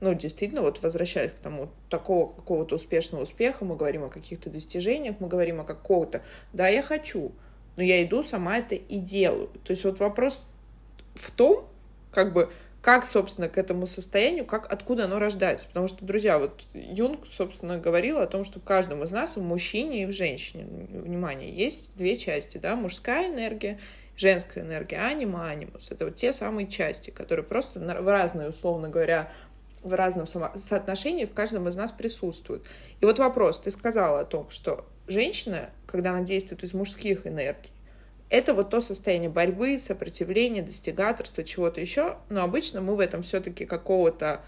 ну, 0.00 0.14
действительно, 0.14 0.62
вот 0.62 0.82
возвращаясь 0.82 1.32
к 1.32 1.38
тому, 1.38 1.70
такого 1.88 2.32
какого-то 2.32 2.76
успешного 2.76 3.22
успеха, 3.22 3.64
мы 3.64 3.76
говорим 3.76 4.04
о 4.04 4.08
каких-то 4.08 4.50
достижениях, 4.50 5.16
мы 5.20 5.28
говорим 5.28 5.60
о 5.60 5.64
какого-то, 5.64 6.22
да, 6.52 6.68
я 6.68 6.82
хочу, 6.82 7.32
но 7.76 7.82
я 7.82 8.02
иду 8.02 8.22
сама 8.22 8.58
это 8.58 8.74
и 8.74 8.98
делаю. 8.98 9.48
То 9.64 9.70
есть 9.70 9.84
вот 9.84 10.00
вопрос 10.00 10.42
в 11.14 11.30
том, 11.30 11.68
как 12.10 12.32
бы, 12.32 12.50
как, 12.80 13.06
собственно, 13.06 13.48
к 13.48 13.56
этому 13.56 13.86
состоянию, 13.86 14.44
как, 14.44 14.70
откуда 14.70 15.04
оно 15.04 15.18
рождается. 15.18 15.66
Потому 15.68 15.88
что, 15.88 16.04
друзья, 16.04 16.38
вот 16.38 16.64
Юнг, 16.74 17.26
собственно, 17.26 17.78
говорил 17.78 18.18
о 18.18 18.26
том, 18.26 18.44
что 18.44 18.60
в 18.60 18.62
каждом 18.62 19.02
из 19.02 19.10
нас, 19.10 19.36
в 19.36 19.42
мужчине 19.42 20.02
и 20.02 20.06
в 20.06 20.12
женщине, 20.12 20.66
внимание, 20.90 21.50
есть 21.50 21.96
две 21.96 22.18
части, 22.18 22.58
да, 22.58 22.76
мужская 22.76 23.28
энергия, 23.28 23.80
женская 24.16 24.60
энергия, 24.62 24.98
анима, 24.98 25.48
анимус. 25.48 25.90
Это 25.90 26.04
вот 26.04 26.16
те 26.16 26.32
самые 26.32 26.68
части, 26.68 27.10
которые 27.10 27.44
просто 27.44 27.80
в 27.80 28.08
разные, 28.08 28.50
условно 28.50 28.88
говоря, 28.88 29.32
в 29.84 29.92
разном 29.94 30.26
соотношении 30.26 31.26
в 31.26 31.32
каждом 31.32 31.68
из 31.68 31.76
нас 31.76 31.92
присутствуют. 31.92 32.64
И 33.00 33.04
вот 33.04 33.18
вопрос, 33.18 33.60
ты 33.60 33.70
сказала 33.70 34.20
о 34.20 34.24
том, 34.24 34.50
что 34.50 34.86
женщина, 35.06 35.70
когда 35.86 36.10
она 36.10 36.22
действует 36.22 36.64
из 36.64 36.74
мужских 36.74 37.26
энергий, 37.26 37.70
это 38.30 38.54
вот 38.54 38.70
то 38.70 38.80
состояние 38.80 39.30
борьбы, 39.30 39.78
сопротивления, 39.78 40.62
достигаторства, 40.62 41.44
чего-то 41.44 41.80
еще. 41.80 42.16
Но 42.30 42.42
обычно 42.42 42.80
мы 42.80 42.96
в 42.96 43.00
этом 43.00 43.22
все-таки 43.22 43.66
какого-то 43.66 44.40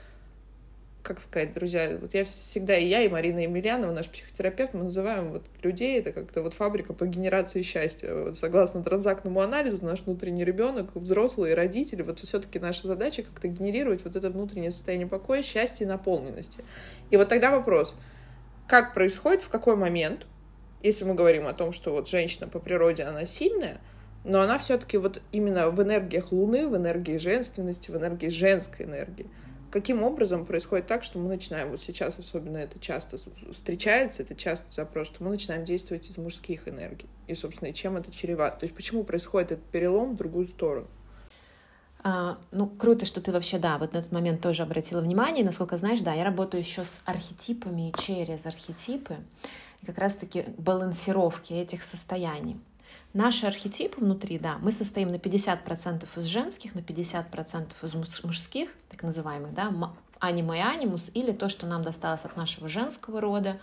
как 1.06 1.20
сказать, 1.20 1.54
друзья, 1.54 1.96
вот 2.00 2.14
я 2.14 2.24
всегда, 2.24 2.76
и 2.76 2.86
я, 2.86 3.02
и 3.02 3.08
Марина 3.08 3.38
Емельянова, 3.38 3.92
наш 3.92 4.08
психотерапевт, 4.08 4.74
мы 4.74 4.84
называем 4.84 5.30
вот 5.30 5.44
людей, 5.62 6.00
это 6.00 6.12
как-то 6.12 6.42
вот 6.42 6.54
фабрика 6.54 6.92
по 6.92 7.06
генерации 7.06 7.62
счастья. 7.62 8.12
Вот 8.12 8.36
согласно 8.36 8.82
транзактному 8.82 9.40
анализу, 9.40 9.84
наш 9.84 10.00
внутренний 10.00 10.44
ребенок, 10.44 10.90
взрослые 10.94 11.54
родители, 11.54 12.02
вот 12.02 12.18
все-таки 12.18 12.58
наша 12.58 12.88
задача 12.88 13.22
как-то 13.22 13.46
генерировать 13.46 14.04
вот 14.04 14.16
это 14.16 14.30
внутреннее 14.30 14.72
состояние 14.72 15.06
покоя, 15.06 15.42
счастья 15.42 15.84
и 15.84 15.88
наполненности. 15.88 16.64
И 17.10 17.16
вот 17.16 17.28
тогда 17.28 17.52
вопрос, 17.52 17.96
как 18.66 18.92
происходит, 18.92 19.42
в 19.42 19.48
какой 19.48 19.76
момент 19.76 20.26
если 20.82 21.04
мы 21.04 21.14
говорим 21.14 21.46
о 21.46 21.52
том, 21.52 21.72
что 21.72 21.90
вот 21.90 22.08
женщина 22.08 22.48
по 22.48 22.58
природе, 22.58 23.02
она 23.04 23.24
сильная, 23.24 23.80
но 24.24 24.40
она 24.40 24.58
все-таки 24.58 24.98
вот 24.98 25.20
именно 25.32 25.70
в 25.70 25.82
энергиях 25.82 26.32
Луны, 26.32 26.68
в 26.68 26.76
энергии 26.76 27.16
женственности, 27.16 27.90
в 27.90 27.96
энергии 27.96 28.28
женской 28.28 28.86
энергии. 28.86 29.26
Каким 29.70 30.02
образом 30.02 30.46
происходит 30.46 30.86
так, 30.86 31.02
что 31.02 31.18
мы 31.18 31.28
начинаем, 31.28 31.70
вот 31.70 31.80
сейчас 31.80 32.18
особенно 32.18 32.56
это 32.56 32.78
часто 32.78 33.18
встречается, 33.52 34.22
это 34.22 34.34
часто 34.34 34.70
запрос, 34.72 35.08
что 35.08 35.24
мы 35.24 35.30
начинаем 35.30 35.64
действовать 35.64 36.08
из 36.08 36.18
мужских 36.18 36.68
энергий. 36.68 37.08
И, 37.26 37.34
собственно, 37.34 37.68
и 37.68 37.74
чем 37.74 37.96
это 37.96 38.10
чревато? 38.10 38.60
То 38.60 38.64
есть 38.64 38.74
почему 38.74 39.04
происходит 39.04 39.52
этот 39.52 39.64
перелом 39.64 40.14
в 40.14 40.16
другую 40.16 40.46
сторону? 40.48 40.86
А, 42.08 42.38
ну, 42.52 42.68
круто, 42.68 43.04
что 43.04 43.20
ты 43.20 43.32
вообще, 43.32 43.58
да, 43.58 43.78
вот 43.78 43.92
на 43.92 43.98
этот 43.98 44.12
момент 44.12 44.40
тоже 44.40 44.62
обратила 44.62 45.00
внимание. 45.00 45.44
Насколько 45.44 45.76
знаешь, 45.76 46.00
да, 46.00 46.14
я 46.14 46.22
работаю 46.22 46.62
еще 46.62 46.84
с 46.84 47.00
архетипами 47.04 47.90
и 47.90 47.94
через 48.00 48.46
архетипы 48.46 49.16
и 49.82 49.86
как 49.86 49.98
раз-таки 49.98 50.44
балансировки 50.56 51.52
этих 51.52 51.82
состояний. 51.82 52.60
Наши 53.12 53.46
архетипы 53.46 54.00
внутри, 54.00 54.38
да, 54.38 54.58
мы 54.60 54.72
состоим 54.72 55.10
на 55.10 55.16
50% 55.16 56.06
из 56.18 56.24
женских, 56.24 56.74
на 56.74 56.80
50% 56.80 57.70
из 57.82 58.22
мужских, 58.24 58.70
так 58.90 59.02
называемых, 59.02 59.54
да, 59.54 59.72
анима 60.18 60.56
и 60.56 60.60
анимус, 60.60 61.10
или 61.14 61.32
то, 61.32 61.48
что 61.48 61.66
нам 61.66 61.82
досталось 61.82 62.24
от 62.24 62.36
нашего 62.36 62.68
женского 62.68 63.20
рода, 63.20 63.58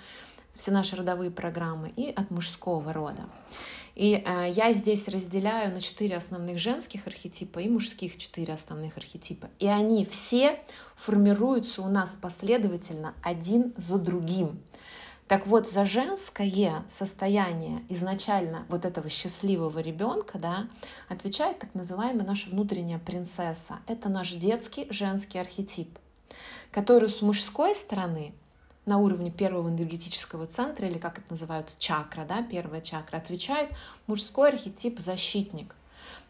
все 0.56 0.72
наши 0.72 0.96
родовые 0.96 1.32
программы, 1.32 1.90
и 1.96 2.12
от 2.12 2.30
мужского 2.32 2.94
рода. 2.94 3.24
И 3.96 4.24
э, 4.26 4.52
я 4.52 4.74
здесь 4.74 5.08
разделяю 5.08 5.72
на 5.72 5.80
четыре 5.80 6.18
основных 6.18 6.58
женских 6.58 7.06
архетипа 7.06 7.60
и 7.60 7.70
мужских 7.70 8.18
четыре 8.18 8.54
основных 8.54 8.98
архетипа. 8.98 9.50
И 9.60 9.68
они 9.68 10.04
все 10.06 10.60
формируются 10.96 11.82
у 11.82 11.88
нас 11.88 12.18
последовательно 12.20 13.14
один 13.22 13.74
за 13.78 14.00
другим. 14.00 14.60
Так 15.28 15.48
вот, 15.48 15.70
за 15.70 15.86
женское 15.86 16.84
состояние 16.90 17.84
изначально 17.90 18.66
вот 18.70 18.86
этого 18.86 19.10
счастливого 19.10 19.80
ребенка, 19.80 20.38
да, 20.38 20.68
отвечает 21.08 21.60
так 21.60 21.74
называемая 21.74 22.26
наша 22.26 22.50
внутренняя 22.50 23.00
принцесса. 23.00 23.80
Это 23.88 24.10
наш 24.10 24.32
детский 24.32 24.88
женский 24.92 25.40
архетип, 25.40 25.98
который 26.72 27.10
с 27.10 27.22
мужской 27.22 27.74
стороны 27.74 28.34
на 28.86 28.98
уровне 28.98 29.32
первого 29.32 29.70
энергетического 29.70 30.46
центра, 30.46 30.88
или 30.88 30.98
как 30.98 31.20
это 31.20 31.28
называют, 31.30 31.74
чакра, 31.78 32.26
да, 32.26 32.44
первая 32.44 32.82
чакра, 32.82 33.18
отвечает 33.18 33.70
мужской 34.08 34.50
архетип 34.50 35.00
защитник. 35.00 35.76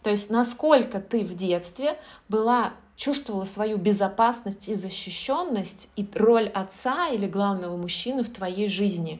То 0.03 0.11
есть 0.11 0.29
насколько 0.29 1.01
ты 1.01 1.25
в 1.25 1.33
детстве 1.33 1.97
была 2.29 2.73
чувствовала 2.95 3.45
свою 3.45 3.77
безопасность 3.77 4.67
и 4.67 4.75
защищенность 4.75 5.89
и 5.95 6.07
роль 6.13 6.47
отца 6.47 7.09
или 7.09 7.27
главного 7.27 7.75
мужчины 7.75 8.23
в 8.23 8.29
твоей 8.29 8.69
жизни. 8.69 9.19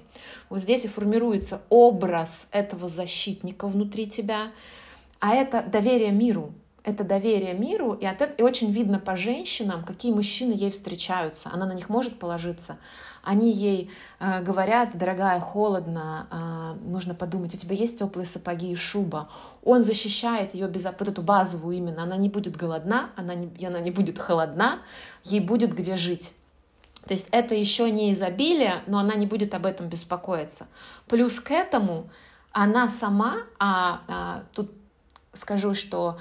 Вот 0.50 0.60
здесь 0.60 0.86
и 0.86 0.88
формируется 0.88 1.62
образ 1.70 2.48
этого 2.51 2.88
защитника 2.88 3.68
внутри 3.68 4.08
тебя, 4.08 4.51
а 5.20 5.34
это 5.36 5.63
доверие 5.63 6.12
миру. 6.12 6.53
Это 6.84 7.06
доверие 7.06 7.54
миру, 7.54 7.94
и, 7.94 8.06
от 8.06 8.22
этого, 8.22 8.36
и 8.36 8.42
очень 8.42 8.70
видно 8.70 9.00
по 9.00 9.16
женщинам, 9.16 9.86
какие 9.86 10.12
мужчины 10.12 10.52
ей 10.52 10.70
встречаются. 10.70 11.50
Она 11.54 11.66
на 11.66 11.72
них 11.72 11.88
может 11.88 12.20
положиться. 12.20 12.78
Они 13.24 13.54
ей 13.54 13.90
э, 14.20 14.42
говорят, 14.42 14.98
дорогая, 14.98 15.40
холодно, 15.40 16.28
э, 16.30 16.86
нужно 16.86 17.16
подумать, 17.16 17.54
у 17.54 17.58
тебя 17.58 17.74
есть 17.74 18.00
теплые 18.00 18.25
сапоги 18.25 18.70
и 18.74 18.75
шуба. 18.75 19.30
Он 19.63 19.82
защищает 19.82 20.54
ее 20.54 20.68
без, 20.68 20.84
вот 20.84 21.08
эту 21.08 21.22
базовую 21.22 21.78
именно. 21.78 22.04
Она 22.04 22.18
не 22.18 22.28
будет 22.28 22.58
голодна, 22.58 23.12
она 23.16 23.34
не, 23.34 23.66
она 23.66 23.80
не 23.80 23.92
будет 23.92 24.20
холодна, 24.20 24.80
ей 25.24 25.40
будет 25.40 25.74
где 25.74 25.96
жить. 25.96 26.34
То 27.08 27.13
есть 27.13 27.30
это 27.32 27.56
еще 27.56 27.90
не 27.92 28.12
изобилие, 28.12 28.75
но 28.88 29.00
она 29.00 29.16
не 29.16 29.25
будет 29.25 29.54
об 29.54 29.66
этом 29.66 29.88
беспокоиться. 29.88 30.68
Плюс 31.08 31.40
к 31.40 31.52
этому 31.52 32.10
она 32.52 32.90
сама, 32.90 33.38
а, 33.58 34.02
а 34.08 34.44
тут 34.54 34.72
скажу, 35.34 35.74
что 35.74 36.18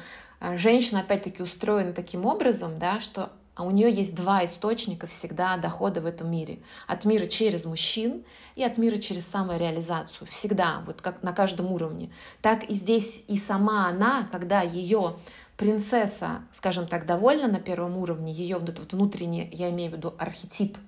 женщина 0.57 1.01
опять-таки 1.01 1.43
устроена 1.43 1.93
таким 1.93 2.27
образом, 2.27 2.79
да, 2.79 3.01
что 3.01 3.31
а 3.55 3.65
у 3.65 3.71
нее 3.71 3.93
есть 3.93 4.15
два 4.15 4.45
источника 4.45 5.07
всегда 5.07 5.57
дохода 5.59 6.01
в 6.01 6.07
этом 6.07 6.31
мире. 6.31 6.61
От 6.87 7.05
мира 7.05 7.27
через 7.27 7.67
мужчин 7.67 8.25
и 8.57 8.65
от 8.65 8.79
мира 8.79 8.97
через 8.97 9.27
самореализацию. 9.29 10.27
Всегда, 10.27 10.83
вот 10.87 11.03
как 11.03 11.23
на 11.23 11.33
каждом 11.33 11.71
уровне. 11.71 12.11
Так 12.41 12.65
и 12.65 12.75
здесь 12.75 13.23
и 13.29 13.37
сама 13.37 13.89
она, 13.89 14.27
когда 14.33 14.63
ее 14.63 15.17
принцесса, 15.59 16.41
скажем 16.51 16.87
так, 16.87 17.05
довольна 17.05 17.47
на 17.47 17.61
первом 17.61 17.99
уровне, 17.99 18.33
ее 18.33 18.57
вот 18.57 18.71
этот 18.71 18.95
внутренний, 18.95 19.51
я 19.53 19.69
имею 19.69 19.91
в 19.91 19.95
виду 19.95 20.15
архетип, 20.19 20.79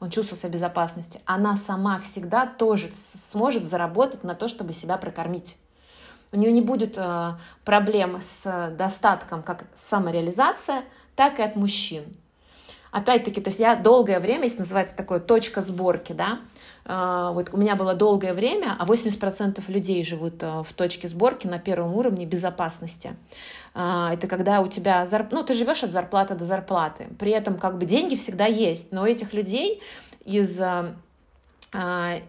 он 0.00 0.10
чувствует 0.10 0.40
себя 0.40 0.50
безопасности, 0.50 1.20
она 1.24 1.56
сама 1.56 2.00
всегда 2.00 2.46
тоже 2.46 2.90
сможет 3.30 3.64
заработать 3.64 4.24
на 4.24 4.34
то, 4.34 4.48
чтобы 4.48 4.72
себя 4.72 4.96
прокормить. 4.96 5.56
У 6.32 6.36
нее 6.36 6.52
не 6.52 6.60
будет 6.60 6.98
э, 6.98 7.32
проблем 7.64 8.18
с 8.20 8.70
достатком 8.76 9.42
как 9.42 9.64
самореализация, 9.74 10.82
так 11.16 11.38
и 11.38 11.42
от 11.42 11.56
мужчин. 11.56 12.04
Опять-таки, 12.90 13.40
то 13.40 13.48
есть 13.48 13.60
я 13.60 13.76
долгое 13.76 14.18
время, 14.18 14.44
если 14.44 14.60
называется 14.60 14.96
такое 14.96 15.20
точка 15.20 15.60
сборки, 15.60 16.12
да, 16.12 16.40
э, 16.84 17.30
вот 17.34 17.50
у 17.52 17.56
меня 17.58 17.76
было 17.76 17.94
долгое 17.94 18.32
время, 18.32 18.76
а 18.78 18.86
80% 18.86 19.62
людей 19.68 20.02
живут 20.04 20.42
э, 20.42 20.62
в 20.62 20.72
точке 20.72 21.08
сборки 21.08 21.46
на 21.46 21.58
первом 21.58 21.94
уровне 21.94 22.24
безопасности. 22.24 23.16
Э, 23.74 24.10
это 24.12 24.26
когда 24.26 24.60
у 24.60 24.68
тебя, 24.68 25.06
зарп... 25.06 25.32
ну, 25.32 25.42
ты 25.42 25.52
живешь 25.52 25.82
от 25.82 25.90
зарплаты 25.90 26.34
до 26.34 26.46
зарплаты, 26.46 27.08
при 27.18 27.30
этом 27.30 27.58
как 27.58 27.78
бы 27.78 27.84
деньги 27.84 28.16
всегда 28.16 28.46
есть, 28.46 28.90
но 28.90 29.02
у 29.02 29.06
этих 29.06 29.34
людей 29.34 29.82
из 30.24 30.58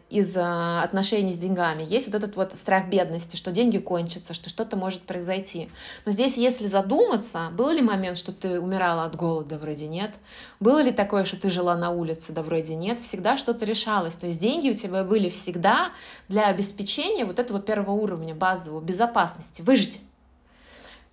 из 0.09 0.35
отношений 0.35 1.33
с 1.33 1.37
деньгами. 1.37 1.83
Есть 1.83 2.07
вот 2.07 2.15
этот 2.15 2.35
вот 2.35 2.51
страх 2.57 2.87
бедности, 2.87 3.37
что 3.37 3.51
деньги 3.51 3.77
кончатся, 3.77 4.33
что 4.33 4.49
что-то 4.49 4.75
может 4.75 5.03
произойти. 5.03 5.69
Но 6.05 6.11
здесь, 6.11 6.35
если 6.35 6.67
задуматься, 6.67 7.49
был 7.53 7.69
ли 7.69 7.81
момент, 7.81 8.17
что 8.17 8.33
ты 8.33 8.59
умирала 8.59 9.05
от 9.05 9.15
голода? 9.15 9.57
Вроде 9.57 9.87
нет. 9.87 10.11
Было 10.59 10.81
ли 10.81 10.91
такое, 10.91 11.23
что 11.23 11.37
ты 11.37 11.49
жила 11.49 11.77
на 11.77 11.89
улице? 11.89 12.33
Да 12.33 12.43
вроде 12.43 12.75
нет. 12.75 12.99
Всегда 12.99 13.37
что-то 13.37 13.63
решалось. 13.63 14.15
То 14.15 14.27
есть 14.27 14.41
деньги 14.41 14.71
у 14.71 14.73
тебя 14.73 15.05
были 15.05 15.29
всегда 15.29 15.91
для 16.27 16.47
обеспечения 16.47 17.23
вот 17.23 17.39
этого 17.39 17.61
первого 17.61 17.91
уровня 17.91 18.35
базового 18.35 18.81
безопасности, 18.81 19.61
выжить. 19.61 20.01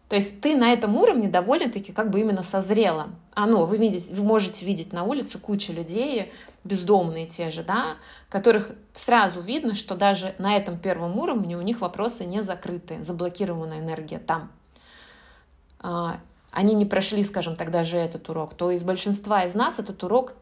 То 0.08 0.14
есть 0.14 0.40
ты 0.40 0.56
на 0.56 0.72
этом 0.72 0.96
уровне 0.96 1.28
довольно-таки 1.28 1.92
как 1.92 2.10
бы 2.10 2.20
именно 2.20 2.44
созрела. 2.44 3.08
А 3.34 3.46
ну, 3.46 3.64
вы, 3.64 3.76
видите, 3.76 4.14
вы 4.14 4.22
можете 4.22 4.64
видеть 4.64 4.92
на 4.92 5.02
улице 5.02 5.38
кучу 5.38 5.72
людей, 5.72 6.32
бездомные 6.62 7.26
те 7.26 7.50
же, 7.50 7.64
да, 7.64 7.96
которых 8.28 8.70
сразу 8.92 9.40
видно, 9.40 9.74
что 9.74 9.96
даже 9.96 10.34
на 10.38 10.56
этом 10.56 10.78
первом 10.78 11.18
уровне 11.18 11.56
у 11.56 11.62
них 11.62 11.80
вопросы 11.80 12.24
не 12.24 12.40
закрыты, 12.40 13.02
заблокированная 13.02 13.80
энергия 13.80 14.18
там. 14.18 14.50
А, 15.80 16.20
они 16.52 16.74
не 16.74 16.86
прошли, 16.86 17.22
скажем 17.24 17.56
так, 17.56 17.70
даже 17.72 17.96
этот 17.96 18.28
урок. 18.28 18.54
То 18.54 18.70
есть 18.70 18.84
большинства 18.84 19.44
из 19.44 19.54
нас 19.54 19.80
этот 19.80 20.02
урок 20.04 20.34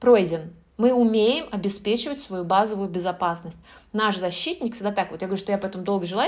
пройден, 0.00 0.52
мы 0.76 0.92
умеем 0.92 1.46
обеспечивать 1.52 2.20
свою 2.20 2.44
базовую 2.44 2.88
безопасность. 2.88 3.58
Наш 3.92 4.16
защитник 4.16 4.74
всегда 4.74 4.90
так. 4.90 5.12
Вот 5.12 5.22
я 5.22 5.28
говорю, 5.28 5.40
что 5.40 5.52
я 5.52 5.58
потом 5.58 5.84
долго 5.84 6.06
жила 6.06 6.24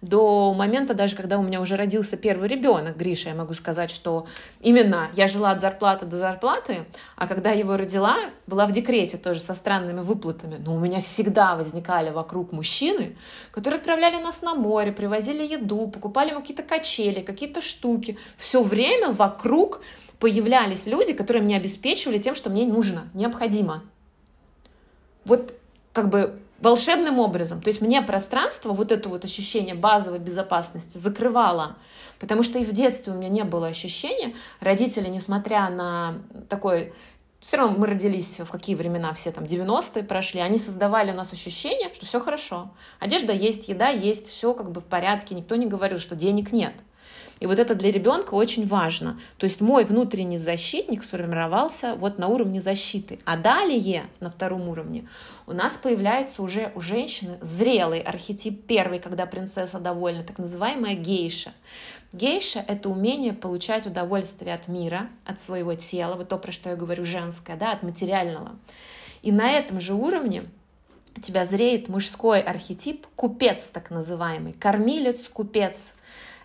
до 0.00 0.54
момента 0.54 0.94
даже, 0.94 1.16
когда 1.16 1.38
у 1.38 1.42
меня 1.42 1.60
уже 1.60 1.76
родился 1.76 2.16
первый 2.16 2.48
ребенок, 2.48 2.96
Гриша, 2.96 3.30
я 3.30 3.34
могу 3.34 3.52
сказать, 3.52 3.90
что 3.90 4.26
именно 4.60 5.08
я 5.14 5.26
жила 5.26 5.50
от 5.50 5.60
зарплаты 5.60 6.06
до 6.06 6.16
зарплаты, 6.18 6.84
а 7.16 7.26
когда 7.26 7.50
его 7.50 7.76
родила, 7.76 8.16
была 8.46 8.66
в 8.66 8.72
декрете 8.72 9.18
тоже 9.18 9.40
со 9.40 9.54
странными 9.54 10.00
выплатами. 10.00 10.56
Но 10.64 10.74
у 10.74 10.78
меня 10.78 11.00
всегда 11.00 11.56
возникали 11.56 12.10
вокруг 12.10 12.52
мужчины, 12.52 13.16
которые 13.50 13.78
отправляли 13.78 14.22
нас 14.22 14.40
на 14.40 14.54
море, 14.54 14.92
привозили 14.92 15.44
еду, 15.44 15.88
покупали 15.88 16.30
какие-то 16.30 16.62
качели, 16.62 17.20
какие-то 17.20 17.60
штуки. 17.60 18.16
Все 18.38 18.62
время 18.62 19.12
вокруг 19.12 19.82
появлялись 20.20 20.86
люди, 20.86 21.12
которые 21.12 21.42
мне 21.42 21.56
обеспечивали 21.56 22.18
тем, 22.18 22.34
что 22.34 22.50
мне 22.50 22.66
нужно, 22.66 23.08
необходимо. 23.14 23.82
Вот 25.24 25.54
как 25.92 26.08
бы 26.08 26.38
волшебным 26.60 27.18
образом. 27.18 27.62
То 27.62 27.68
есть 27.68 27.80
мне 27.80 28.02
пространство, 28.02 28.72
вот 28.72 28.92
это 28.92 29.08
вот 29.08 29.24
ощущение 29.24 29.74
базовой 29.74 30.18
безопасности 30.18 30.98
закрывало. 30.98 31.76
Потому 32.18 32.42
что 32.42 32.58
и 32.58 32.64
в 32.64 32.72
детстве 32.72 33.12
у 33.12 33.16
меня 33.16 33.30
не 33.30 33.44
было 33.44 33.66
ощущения. 33.66 34.34
Родители, 34.60 35.08
несмотря 35.08 35.70
на 35.70 36.18
такой 36.48 36.92
все 37.40 37.56
равно 37.56 37.78
мы 37.78 37.86
родились 37.86 38.40
в 38.40 38.50
какие 38.50 38.76
времена, 38.76 39.14
все 39.14 39.32
там 39.32 39.44
90-е 39.44 40.04
прошли, 40.04 40.40
они 40.40 40.58
создавали 40.58 41.10
у 41.10 41.14
нас 41.14 41.32
ощущение, 41.32 41.92
что 41.94 42.04
все 42.04 42.20
хорошо. 42.20 42.70
Одежда 42.98 43.32
есть, 43.32 43.68
еда 43.68 43.88
есть, 43.88 44.28
все 44.28 44.52
как 44.52 44.70
бы 44.70 44.82
в 44.82 44.84
порядке, 44.84 45.34
никто 45.34 45.56
не 45.56 45.66
говорил, 45.66 45.98
что 45.98 46.14
денег 46.14 46.52
нет. 46.52 46.74
И 47.40 47.46
вот 47.46 47.58
это 47.58 47.74
для 47.74 47.90
ребенка 47.90 48.34
очень 48.34 48.66
важно. 48.66 49.18
То 49.38 49.44
есть 49.44 49.62
мой 49.62 49.84
внутренний 49.84 50.36
защитник 50.36 51.02
сформировался 51.02 51.94
вот 51.94 52.18
на 52.18 52.28
уровне 52.28 52.60
защиты. 52.60 53.18
А 53.24 53.38
далее, 53.38 54.04
на 54.20 54.30
втором 54.30 54.68
уровне, 54.68 55.08
у 55.46 55.52
нас 55.52 55.78
появляется 55.78 56.42
уже 56.42 56.70
у 56.74 56.80
женщины 56.82 57.38
зрелый 57.40 58.00
архетип 58.00 58.66
первый, 58.66 58.98
когда 58.98 59.24
принцесса 59.24 59.80
довольна, 59.80 60.22
так 60.22 60.38
называемая 60.38 60.94
гейша. 60.94 61.52
Гейша— 62.12 62.62
это 62.68 62.90
умение 62.90 63.32
получать 63.32 63.86
удовольствие 63.86 64.54
от 64.54 64.68
мира, 64.68 65.08
от 65.24 65.40
своего 65.40 65.74
тела, 65.74 66.16
вот 66.16 66.28
то, 66.28 66.36
про 66.36 66.52
что 66.52 66.68
я 66.70 66.76
говорю, 66.76 67.04
женское, 67.06 67.56
да, 67.56 67.72
от 67.72 67.82
материального. 67.82 68.50
И 69.22 69.32
на 69.32 69.50
этом 69.50 69.80
же 69.80 69.94
уровне 69.94 70.44
у 71.16 71.20
тебя 71.20 71.44
зреет 71.44 71.88
мужской 71.88 72.40
архетип, 72.40 73.06
купец 73.16 73.68
так 73.68 73.90
называемый, 73.90 74.52
кормилец, 74.52 75.28
купец, 75.28 75.92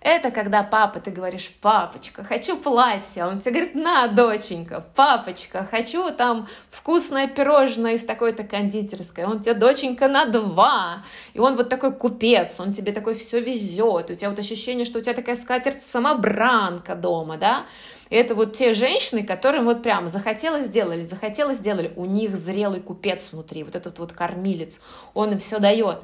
это 0.05 0.29
когда 0.29 0.61
папа, 0.61 0.99
ты 0.99 1.09
говоришь, 1.09 1.51
папочка, 1.61 2.23
хочу 2.23 2.57
платье. 2.57 3.25
Он 3.25 3.39
тебе 3.39 3.53
говорит, 3.53 3.73
на, 3.73 4.05
доченька, 4.07 4.85
папочка, 4.93 5.65
хочу 5.65 6.11
там 6.11 6.47
вкусное 6.69 7.27
пирожное 7.27 7.93
из 7.93 8.05
такой-то 8.05 8.43
кондитерской. 8.43 9.23
Он 9.25 9.41
тебе, 9.41 9.55
доченька, 9.55 10.07
на 10.07 10.25
два. 10.25 11.03
И 11.33 11.39
он 11.39 11.55
вот 11.55 11.69
такой 11.69 11.91
купец, 11.91 12.59
он 12.59 12.71
тебе 12.71 12.91
такой 12.91 13.15
все 13.15 13.39
везет. 13.39 14.11
У 14.11 14.13
тебя 14.13 14.29
вот 14.29 14.37
ощущение, 14.37 14.85
что 14.85 14.99
у 14.99 15.01
тебя 15.01 15.15
такая 15.15 15.35
скатерть-самобранка 15.35 16.93
дома, 16.93 17.37
да? 17.37 17.65
И 18.11 18.15
это 18.15 18.35
вот 18.35 18.53
те 18.53 18.75
женщины, 18.75 19.23
которым 19.23 19.65
вот 19.65 19.81
прям 19.81 20.07
захотелось 20.07 20.67
сделали, 20.67 21.03
захотелось 21.03 21.57
сделали. 21.57 21.91
У 21.95 22.05
них 22.05 22.37
зрелый 22.37 22.79
купец 22.79 23.31
внутри, 23.31 23.63
вот 23.63 23.75
этот 23.75 23.97
вот 23.97 24.13
кормилец, 24.13 24.81
он 25.15 25.31
им 25.31 25.39
все 25.39 25.57
дает. 25.57 25.97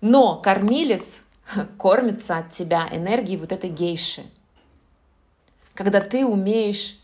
Но 0.00 0.36
кормилец 0.36 1.23
кормится 1.78 2.38
от 2.38 2.50
тебя 2.50 2.88
энергией 2.92 3.38
вот 3.38 3.52
этой 3.52 3.70
гейши. 3.70 4.22
Когда 5.74 6.00
ты 6.00 6.24
умеешь 6.24 6.98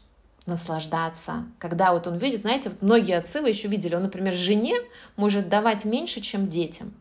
наслаждаться, 0.46 1.46
когда 1.58 1.92
вот 1.92 2.06
он 2.06 2.16
видит, 2.16 2.40
знаете, 2.40 2.68
вот 2.70 2.82
многие 2.82 3.16
отцы 3.16 3.40
вы 3.40 3.48
еще 3.48 3.68
видели, 3.68 3.94
он, 3.94 4.02
например, 4.02 4.34
жене 4.34 4.76
может 5.16 5.48
давать 5.48 5.84
меньше, 5.84 6.20
чем 6.20 6.48
детям. 6.48 6.92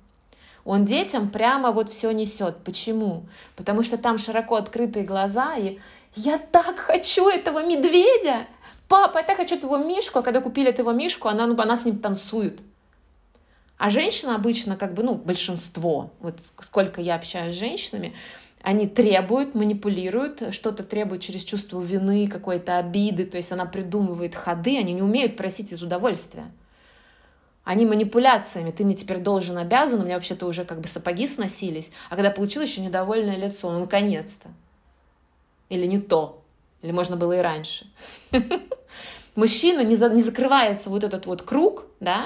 Он 0.65 0.85
детям 0.85 1.29
прямо 1.29 1.71
вот 1.71 1.89
все 1.89 2.11
несет. 2.11 2.57
Почему? 2.63 3.25
Потому 3.55 3.83
что 3.83 3.97
там 3.97 4.17
широко 4.17 4.55
открытые 4.55 5.05
глаза, 5.05 5.55
и 5.55 5.79
я 6.15 6.37
так 6.37 6.77
хочу 6.77 7.27
этого 7.29 7.65
медведя, 7.65 8.47
папа, 8.87 9.19
я 9.19 9.23
так 9.23 9.37
хочу 9.37 9.55
этого 9.55 9.83
мишку, 9.83 10.19
а 10.19 10.21
когда 10.21 10.41
купили 10.41 10.69
этого 10.69 10.91
мишку, 10.91 11.27
она, 11.27 11.47
ну, 11.47 11.59
она 11.59 11.77
с 11.77 11.85
ним 11.85 11.99
танцует. 11.99 12.59
А 13.79 13.89
женщина 13.89 14.35
обычно, 14.35 14.75
как 14.75 14.93
бы, 14.93 15.03
ну, 15.03 15.15
большинство, 15.15 16.11
вот 16.19 16.37
сколько 16.59 16.99
я 16.99 17.15
общаюсь 17.15 17.55
с 17.55 17.57
женщинами, 17.57 18.13
они 18.61 18.87
требуют, 18.87 19.55
манипулируют, 19.55 20.53
что-то 20.53 20.83
требуют 20.83 21.23
через 21.23 21.45
чувство 21.45 21.79
вины, 21.79 22.27
какой-то 22.27 22.77
обиды, 22.77 23.25
то 23.25 23.37
есть 23.37 23.53
она 23.53 23.65
придумывает 23.65 24.35
ходы, 24.35 24.77
они 24.77 24.91
не 24.91 25.01
умеют 25.01 25.37
просить 25.37 25.71
из 25.71 25.81
удовольствия. 25.81 26.51
Они 27.63 27.85
манипуляциями, 27.85 28.71
ты 28.71 28.83
мне 28.83 28.95
теперь 28.95 29.19
должен, 29.19 29.57
обязан, 29.57 30.01
у 30.01 30.03
меня 30.03 30.15
вообще-то 30.15 30.45
уже 30.45 30.65
как 30.65 30.81
бы 30.81 30.89
сапоги 30.89 31.25
сносились, 31.25 31.89
а 32.09 32.17
когда 32.17 32.31
получил 32.31 32.61
еще 32.61 32.81
недовольное 32.81 33.37
лицо, 33.37 33.71
ну, 33.71 33.79
наконец-то. 33.79 34.49
Или 35.69 35.85
не 35.85 35.99
то, 35.99 36.43
или 36.81 36.91
можно 36.91 37.15
было 37.15 37.31
и 37.31 37.41
раньше. 37.41 37.89
Мужчина 39.35 39.85
не, 39.85 39.95
за, 39.95 40.09
не 40.09 40.21
закрывается 40.21 40.89
вот 40.89 41.05
этот 41.05 41.27
вот 41.27 41.43
круг, 41.43 41.85
да, 42.01 42.25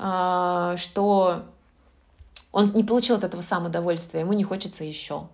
что 0.00 1.44
он 2.52 2.72
не 2.72 2.84
получил 2.84 3.16
от 3.16 3.24
этого 3.24 3.42
самоудовольствия, 3.42 4.20
ему 4.20 4.32
не 4.32 4.44
хочется 4.44 4.82
еще. 4.82 5.28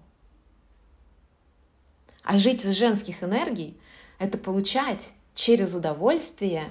А 2.24 2.38
жить 2.38 2.64
из 2.64 2.72
женских 2.72 3.22
энергий— 3.22 3.79
это 4.18 4.37
получать 4.37 5.12
через 5.35 5.74
удовольствие 5.74 6.64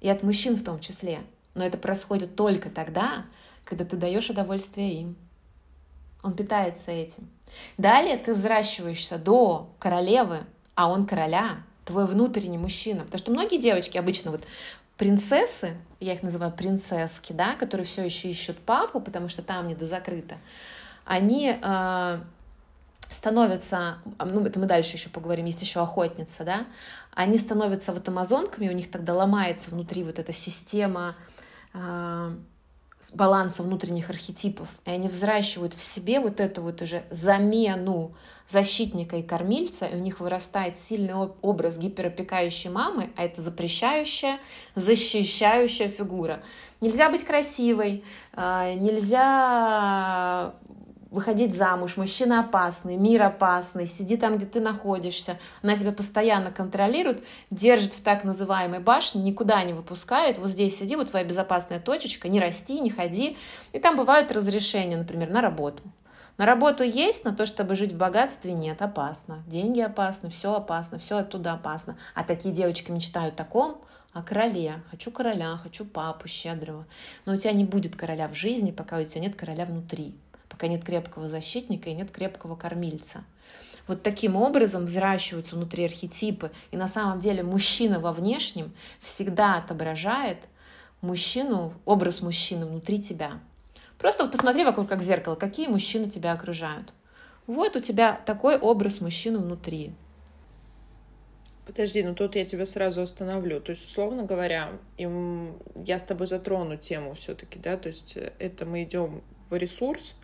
и 0.00 0.08
от 0.08 0.22
мужчин 0.22 0.56
в 0.56 0.64
том 0.64 0.80
числе. 0.80 1.20
Но 1.54 1.64
это 1.64 1.78
происходит 1.78 2.34
только 2.34 2.70
тогда, 2.70 3.24
когда 3.64 3.84
ты 3.84 3.96
даешь 3.96 4.30
удовольствие 4.30 4.94
им. 4.94 5.16
Он 6.22 6.34
питается 6.34 6.90
этим. 6.90 7.30
Далее 7.78 8.16
ты 8.16 8.34
взращиваешься 8.34 9.18
до 9.18 9.70
королевы, 9.78 10.40
а 10.74 10.90
он 10.90 11.06
короля, 11.06 11.62
твой 11.84 12.06
внутренний 12.06 12.58
мужчина. 12.58 13.04
Потому 13.04 13.18
что 13.18 13.30
многие 13.30 13.58
девочки 13.58 13.96
обычно 13.96 14.32
вот 14.32 14.42
принцессы, 15.00 15.78
я 15.98 16.12
их 16.12 16.22
называю 16.22 16.52
принцесски, 16.52 17.32
да, 17.32 17.54
которые 17.54 17.86
все 17.86 18.04
еще 18.04 18.28
ищут 18.28 18.58
папу, 18.58 19.00
потому 19.00 19.30
что 19.30 19.40
там 19.40 19.66
не 19.66 19.74
закрыто, 19.74 20.36
они 21.06 21.58
э, 21.58 22.20
становятся, 23.08 23.96
ну 24.18 24.44
это 24.44 24.60
мы 24.60 24.66
дальше 24.66 24.96
еще 24.96 25.08
поговорим, 25.08 25.46
есть 25.46 25.62
еще 25.62 25.80
охотница, 25.80 26.44
да, 26.44 26.66
они 27.14 27.38
становятся 27.38 27.94
вот 27.94 28.06
амазонками, 28.10 28.68
у 28.68 28.72
них 28.72 28.90
тогда 28.90 29.14
ломается 29.14 29.70
внутри 29.70 30.04
вот 30.04 30.18
эта 30.18 30.34
система 30.34 31.16
э, 31.72 32.36
баланса 33.12 33.62
внутренних 33.62 34.10
архетипов, 34.10 34.68
и 34.84 34.90
они 34.90 35.08
взращивают 35.08 35.74
в 35.74 35.82
себе 35.82 36.20
вот 36.20 36.38
эту 36.40 36.62
вот 36.62 36.82
уже 36.82 37.02
замену 37.10 38.14
защитника 38.46 39.16
и 39.16 39.22
кормильца, 39.22 39.86
и 39.86 39.94
у 39.94 39.98
них 39.98 40.20
вырастает 40.20 40.78
сильный 40.78 41.14
образ 41.14 41.78
гиперопекающей 41.78 42.70
мамы, 42.70 43.10
а 43.16 43.24
это 43.24 43.40
запрещающая, 43.40 44.38
защищающая 44.74 45.88
фигура. 45.88 46.42
Нельзя 46.80 47.10
быть 47.10 47.24
красивой, 47.24 48.04
а, 48.32 48.74
нельзя 48.74 50.54
выходить 51.10 51.54
замуж, 51.54 51.96
мужчина 51.96 52.40
опасный, 52.40 52.96
мир 52.96 53.22
опасный, 53.22 53.86
сиди 53.86 54.16
там, 54.16 54.36
где 54.36 54.46
ты 54.46 54.60
находишься. 54.60 55.38
Она 55.62 55.76
тебя 55.76 55.92
постоянно 55.92 56.50
контролирует, 56.50 57.24
держит 57.50 57.92
в 57.92 58.00
так 58.00 58.24
называемой 58.24 58.80
башне, 58.80 59.20
никуда 59.22 59.62
не 59.64 59.72
выпускает. 59.72 60.38
Вот 60.38 60.48
здесь 60.48 60.78
сиди, 60.78 60.96
вот 60.96 61.10
твоя 61.10 61.24
безопасная 61.24 61.80
точечка, 61.80 62.28
не 62.28 62.40
расти, 62.40 62.80
не 62.80 62.90
ходи. 62.90 63.36
И 63.72 63.78
там 63.78 63.96
бывают 63.96 64.32
разрешения, 64.32 64.96
например, 64.96 65.30
на 65.30 65.40
работу. 65.40 65.82
На 66.38 66.46
работу 66.46 66.84
есть, 66.84 67.24
на 67.24 67.34
то, 67.34 67.44
чтобы 67.44 67.74
жить 67.74 67.92
в 67.92 67.98
богатстве 67.98 68.54
нет, 68.54 68.80
опасно. 68.80 69.42
Деньги 69.46 69.80
опасны, 69.80 70.30
все 70.30 70.54
опасно, 70.54 70.98
все 70.98 71.18
оттуда 71.18 71.52
опасно. 71.52 71.98
А 72.14 72.24
такие 72.24 72.54
девочки 72.54 72.90
мечтают 72.90 73.34
о 73.34 73.36
таком, 73.36 73.82
о 74.14 74.22
короле. 74.22 74.82
Хочу 74.90 75.10
короля, 75.10 75.58
хочу 75.62 75.84
папу 75.84 76.28
щедрого. 76.28 76.86
Но 77.26 77.34
у 77.34 77.36
тебя 77.36 77.52
не 77.52 77.64
будет 77.64 77.94
короля 77.94 78.26
в 78.28 78.34
жизни, 78.34 78.70
пока 78.70 78.98
у 78.98 79.04
тебя 79.04 79.20
нет 79.20 79.36
короля 79.36 79.66
внутри 79.66 80.14
пока 80.60 80.70
нет 80.70 80.84
крепкого 80.84 81.26
защитника 81.26 81.88
и 81.88 81.94
нет 81.94 82.10
крепкого 82.10 82.54
кормильца. 82.54 83.24
Вот 83.86 84.02
таким 84.02 84.36
образом 84.36 84.84
взращиваются 84.84 85.56
внутри 85.56 85.86
архетипы. 85.86 86.50
И 86.70 86.76
на 86.76 86.86
самом 86.86 87.18
деле 87.18 87.42
мужчина 87.42 87.98
во 87.98 88.12
внешнем 88.12 88.74
всегда 89.00 89.56
отображает 89.56 90.36
мужчину, 91.00 91.72
образ 91.86 92.20
мужчины 92.20 92.66
внутри 92.66 93.00
тебя. 93.00 93.40
Просто 93.96 94.22
вот 94.22 94.32
посмотри 94.32 94.64
вокруг 94.64 94.86
как 94.86 95.00
зеркало, 95.00 95.34
какие 95.34 95.66
мужчины 95.66 96.10
тебя 96.10 96.32
окружают. 96.32 96.92
Вот 97.46 97.74
у 97.76 97.80
тебя 97.80 98.20
такой 98.26 98.58
образ 98.58 99.00
мужчины 99.00 99.38
внутри. 99.38 99.94
Подожди, 101.64 102.02
ну 102.02 102.14
тут 102.14 102.36
я 102.36 102.44
тебя 102.44 102.66
сразу 102.66 103.00
остановлю. 103.00 103.62
То 103.62 103.70
есть, 103.70 103.86
условно 103.86 104.24
говоря, 104.24 104.72
я 104.98 105.98
с 105.98 106.04
тобой 106.04 106.26
затрону 106.26 106.76
тему 106.76 107.14
все-таки, 107.14 107.58
да, 107.58 107.78
то 107.78 107.88
есть 107.88 108.18
это 108.38 108.66
мы 108.66 108.82
идем 108.82 109.22
в 109.48 109.56
ресурс, 109.56 110.14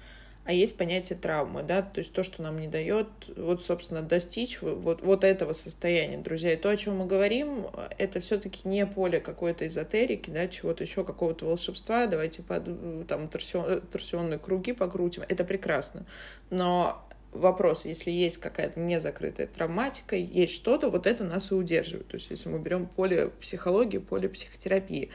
а 0.46 0.52
есть 0.52 0.76
понятие 0.76 1.18
травмы, 1.18 1.64
да, 1.64 1.82
то 1.82 1.98
есть 1.98 2.12
то, 2.12 2.22
что 2.22 2.40
нам 2.40 2.56
не 2.59 2.68
дает, 2.68 3.09
вот, 3.37 3.64
собственно, 3.64 4.00
достичь 4.02 4.62
вот, 4.62 5.02
вот 5.02 5.24
этого 5.24 5.52
состояния, 5.52 6.18
друзья. 6.18 6.52
И 6.52 6.56
то, 6.56 6.70
о 6.70 6.76
чем 6.76 6.98
мы 6.98 7.06
говорим, 7.06 7.66
это 7.98 8.20
все-таки 8.20 8.61
не 8.68 8.87
поле 8.87 9.18
какой-то 9.18 9.66
эзотерики, 9.66 10.30
да, 10.30 10.46
чего-то 10.46 10.85
еще, 10.85 11.04
какого-то 11.04 11.46
волшебства, 11.46 12.06
давайте 12.06 12.44
под, 12.44 13.09
там 13.09 13.26
торсион, 13.28 13.80
торсионные 13.90 14.38
круги 14.38 14.72
покрутим, 14.72 15.24
это 15.28 15.42
прекрасно. 15.42 16.06
Но 16.50 17.04
вопрос, 17.32 17.85
если 17.85 18.12
есть 18.12 18.37
какая-то 18.37 18.78
незакрытая 18.78 19.48
травматика, 19.48 20.14
есть 20.14 20.54
что-то, 20.54 20.90
вот 20.90 21.09
это 21.09 21.24
нас 21.24 21.50
и 21.50 21.56
удерживает. 21.56 22.06
То 22.06 22.18
есть 22.18 22.30
если 22.30 22.48
мы 22.48 22.61
берем 22.61 22.87
поле 22.87 23.30
психологии, 23.40 23.98
поле 23.98 24.28
психотерапии. 24.28 25.11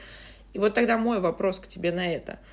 И 0.52 0.60
вот 0.60 0.74
тогда 0.74 0.98
мой 0.98 1.22
вопрос 1.22 1.62
к 1.62 1.70
тебе 1.70 1.94
на 1.94 2.14
это– 2.14 2.38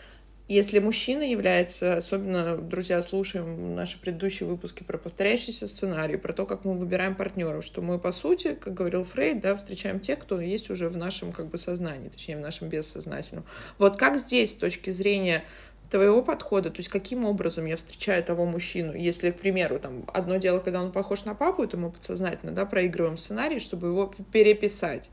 если 0.48 0.78
мужчина 0.78 1.22
является, 1.22 1.96
особенно, 1.96 2.56
друзья, 2.56 3.02
слушаем 3.02 3.74
наши 3.74 4.00
предыдущие 4.00 4.48
выпуски 4.48 4.82
про 4.82 4.96
повторяющийся 4.96 5.66
сценарий, 5.66 6.16
про 6.16 6.32
то, 6.32 6.46
как 6.46 6.64
мы 6.64 6.76
выбираем 6.76 7.14
партнеров, 7.14 7.62
что 7.64 7.82
мы, 7.82 7.98
по 7.98 8.12
сути, 8.12 8.54
как 8.54 8.72
говорил 8.72 9.04
Фрейд, 9.04 9.40
да, 9.40 9.54
встречаем 9.54 10.00
тех, 10.00 10.18
кто 10.18 10.40
есть 10.40 10.70
уже 10.70 10.88
в 10.88 10.96
нашем 10.96 11.32
как 11.32 11.48
бы 11.48 11.58
сознании, 11.58 12.08
точнее, 12.08 12.38
в 12.38 12.40
нашем 12.40 12.68
бессознательном. 12.68 13.44
Вот 13.76 13.96
как 13.96 14.18
здесь, 14.18 14.52
с 14.52 14.54
точки 14.54 14.88
зрения 14.88 15.44
твоего 15.90 16.22
подхода, 16.22 16.70
то 16.70 16.78
есть 16.78 16.88
каким 16.88 17.24
образом 17.24 17.66
я 17.66 17.76
встречаю 17.76 18.24
того 18.24 18.46
мужчину, 18.46 18.94
если, 18.94 19.30
к 19.30 19.38
примеру, 19.38 19.78
там, 19.78 20.04
одно 20.12 20.36
дело, 20.36 20.60
когда 20.60 20.82
он 20.82 20.92
похож 20.92 21.24
на 21.24 21.34
папу, 21.34 21.62
это 21.62 21.76
мы 21.76 21.90
подсознательно, 21.90 22.52
да, 22.52 22.64
проигрываем 22.64 23.16
сценарий, 23.16 23.58
чтобы 23.58 23.88
его 23.88 24.14
переписать. 24.32 25.10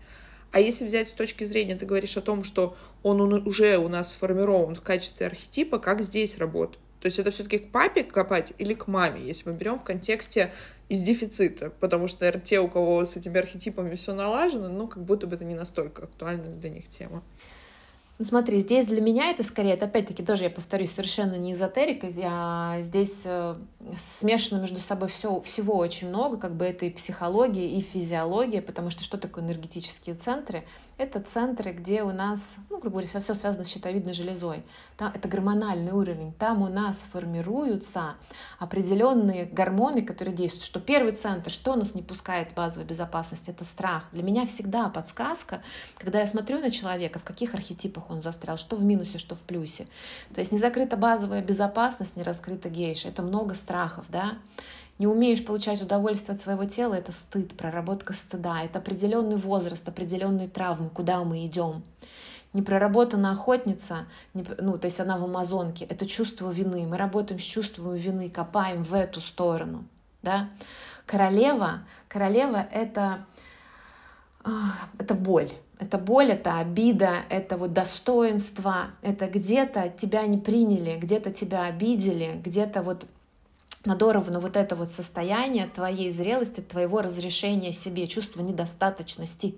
А 0.52 0.60
если 0.60 0.86
взять 0.86 1.08
с 1.08 1.14
точки 1.14 1.44
зрения, 1.44 1.76
ты 1.76 1.86
говоришь 1.86 2.18
о 2.18 2.22
том, 2.22 2.44
что 2.44 2.78
он 3.04 3.20
уже 3.22 3.78
у 3.78 3.90
нас 3.90 4.14
сформирован 4.14 4.76
в 4.76 4.82
качестве 4.82 5.28
архетипа, 5.28 5.80
как 5.80 6.02
здесь 6.02 6.38
работает? 6.38 6.80
То 7.02 7.08
есть 7.08 7.20
это 7.20 7.30
все-таки 7.30 7.60
к 7.60 7.72
папе 7.72 8.04
копать 8.04 8.54
или 8.58 8.74
к 8.74 8.88
маме, 8.88 9.22
если 9.22 9.50
мы 9.50 9.56
берем 9.56 9.80
в 9.80 9.84
контексте 9.84 10.54
из 10.90 11.04
дефицита, 11.04 11.70
потому 11.70 12.08
что, 12.08 12.22
наверное, 12.22 12.44
те, 12.44 12.60
у 12.60 12.68
кого 12.68 13.06
с 13.06 13.16
этими 13.16 13.38
архетипами 13.38 13.94
все 13.96 14.14
налажено, 14.14 14.70
ну, 14.70 14.88
как 14.88 15.04
будто 15.04 15.28
бы 15.28 15.36
это 15.36 15.46
не 15.46 15.56
настолько 15.56 16.06
актуальная 16.06 16.52
для 16.52 16.70
них 16.70 16.88
тема. 16.88 17.24
Ну 18.18 18.24
смотри, 18.24 18.62
здесь 18.62 18.86
для 18.86 19.02
меня 19.02 19.30
это 19.30 19.44
скорее, 19.44 19.74
это 19.74 19.88
опять-таки 19.88 20.24
тоже, 20.24 20.46
я 20.46 20.50
повторюсь, 20.50 20.92
совершенно 20.92 21.36
не 21.36 21.52
эзотерика, 21.52 22.08
а 22.24 22.82
здесь 22.82 23.24
э, 23.26 23.56
смешано 24.00 24.62
между 24.62 24.80
собой 24.80 25.10
все, 25.10 25.42
всего 25.42 25.76
очень 25.76 26.08
много, 26.08 26.38
как 26.38 26.56
бы 26.56 26.64
это 26.64 26.86
и 26.86 26.90
психология, 26.90 27.70
и 27.70 27.82
физиология, 27.82 28.62
потому 28.62 28.90
что 28.90 29.04
что 29.04 29.18
такое 29.18 29.44
энергетические 29.44 30.16
центры? 30.16 30.64
Это 30.98 31.20
центры, 31.20 31.74
где 31.74 32.04
у 32.04 32.14
нас, 32.14 32.56
ну, 32.70 32.78
грубо 32.78 32.92
говоря, 32.92 33.10
все, 33.10 33.20
все 33.20 33.36
связано 33.36 33.66
с 33.66 33.68
щитовидной 33.68 34.14
железой. 34.14 34.64
Там, 34.96 35.12
это 35.14 35.28
гормональный 35.28 35.92
уровень. 35.92 36.32
Там 36.40 36.62
у 36.62 36.70
нас 36.70 37.04
формируются 37.12 38.16
определенные 38.60 39.44
гормоны, 39.44 40.04
которые 40.04 40.34
действуют. 40.34 40.64
Что 40.64 40.80
первый 40.80 41.12
центр, 41.12 41.52
что 41.52 41.76
нас 41.76 41.96
не 41.96 42.02
пускает 42.02 42.54
базовой 42.56 42.88
безопасности, 42.88 43.50
это 43.50 43.66
страх. 43.66 44.08
Для 44.14 44.24
меня 44.24 44.46
всегда 44.46 44.88
подсказка, 44.88 45.62
когда 45.98 46.22
я 46.22 46.28
смотрю 46.28 46.60
на 46.60 46.72
человека, 46.72 47.20
в 47.20 47.26
каких 47.26 47.56
архетипах 47.56 48.05
он 48.10 48.22
застрял, 48.22 48.58
что 48.58 48.76
в 48.76 48.84
минусе, 48.84 49.18
что 49.18 49.36
в 49.36 49.42
плюсе. 49.42 49.88
То 50.34 50.42
есть 50.42 50.52
не 50.52 50.58
закрыта 50.58 50.98
базовая 50.98 51.42
безопасность, 51.42 52.16
не 52.16 52.24
раскрыта 52.24 52.70
гейша. 52.70 53.10
Это 53.10 53.22
много 53.22 53.56
страхов, 53.56 54.06
да 54.10 54.34
не 54.98 55.08
умеешь 55.08 55.44
получать 55.44 55.82
удовольствие 55.82 56.36
от 56.36 56.42
своего 56.42 56.66
тела, 56.66 56.94
это 56.94 57.12
стыд, 57.12 57.56
проработка 57.58 58.14
стыда, 58.14 58.64
это 58.64 58.80
определенный 58.80 59.36
возраст, 59.36 59.88
определенные 59.88 60.48
травмы, 60.48 60.90
куда 60.90 61.24
мы 61.24 61.46
идем. 61.46 61.84
Непроработанная 62.54 63.32
охотница, 63.32 64.06
не, 64.34 64.46
ну, 64.60 64.78
то 64.78 64.86
есть 64.86 65.02
она 65.02 65.18
в 65.18 65.26
Амазонке, 65.26 65.84
это 65.84 66.06
чувство 66.06 66.50
вины. 66.50 66.88
Мы 66.88 66.96
работаем 66.96 67.40
с 67.40 67.44
чувством 67.44 67.96
вины, 67.96 68.30
копаем 68.30 68.84
в 68.84 68.94
эту 68.94 69.20
сторону. 69.20 69.84
Да? 70.22 70.50
Королева, 71.06 71.82
королева 72.08 72.66
это, 72.72 73.26
а, 74.42 74.72
это 74.98 75.16
боль. 75.16 75.52
Это 75.80 75.98
боль, 75.98 76.32
это 76.32 76.60
обида, 76.60 77.24
это 77.30 77.58
вот 77.58 77.74
достоинство, 77.74 78.92
это 79.02 79.28
где-то 79.28 79.90
тебя 79.90 80.26
не 80.26 80.38
приняли, 80.38 80.98
где-то 80.98 81.32
тебя 81.32 81.66
обидели, 81.66 82.40
где-то 82.44 82.82
вот 82.82 83.06
надорвано 83.84 84.40
вот 84.40 84.56
это 84.56 84.76
вот 84.76 84.92
состояние 84.92 85.68
твоей 85.68 86.12
зрелости, 86.12 86.62
твоего 86.62 87.02
разрешения 87.02 87.74
себе, 87.74 88.08
чувства 88.08 88.42
недостаточности. 88.42 89.56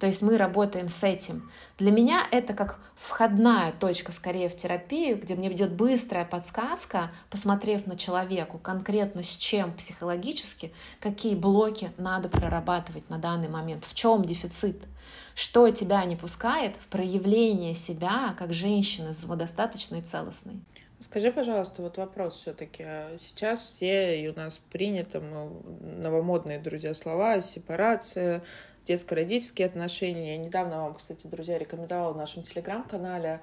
То 0.00 0.06
есть 0.06 0.22
мы 0.22 0.38
работаем 0.38 0.88
с 0.88 1.04
этим. 1.04 1.50
Для 1.78 1.92
меня 1.92 2.26
это 2.32 2.54
как 2.54 2.80
входная 2.94 3.70
точка 3.72 4.12
скорее 4.12 4.48
в 4.48 4.56
терапию, 4.56 5.20
где 5.20 5.34
мне 5.34 5.52
идет 5.52 5.72
быстрая 5.72 6.24
подсказка, 6.24 7.10
посмотрев 7.28 7.86
на 7.86 7.98
человеку 7.98 8.58
конкретно 8.58 9.22
с 9.22 9.36
чем 9.36 9.74
психологически, 9.74 10.72
какие 11.00 11.34
блоки 11.34 11.92
надо 11.98 12.30
прорабатывать 12.30 13.10
на 13.10 13.18
данный 13.18 13.48
момент, 13.48 13.84
в 13.84 13.94
чем 13.94 14.24
дефицит, 14.24 14.86
что 15.34 15.68
тебя 15.68 16.02
не 16.06 16.16
пускает 16.16 16.76
в 16.76 16.88
проявление 16.88 17.74
себя 17.74 18.34
как 18.38 18.54
женщины 18.54 19.12
самодостаточной 19.12 19.98
и 19.98 20.02
целостной. 20.02 20.60
Скажи, 21.00 21.32
пожалуйста, 21.32 21.80
вот 21.80 21.96
вопрос 21.96 22.40
все-таки. 22.40 22.84
Сейчас 23.16 23.60
все 23.62 24.22
и 24.22 24.28
у 24.28 24.34
нас 24.34 24.58
принято 24.58 25.20
новомодные, 25.20 26.58
друзья, 26.58 26.92
слова, 26.92 27.40
сепарация, 27.40 28.42
детско-родительские 28.84 29.66
отношения. 29.66 30.36
Я 30.36 30.38
недавно 30.38 30.82
вам, 30.82 30.94
кстати, 30.94 31.26
друзья, 31.26 31.58
рекомендовала 31.58 32.12
в 32.12 32.16
нашем 32.16 32.42
телеграм-канале 32.42 33.40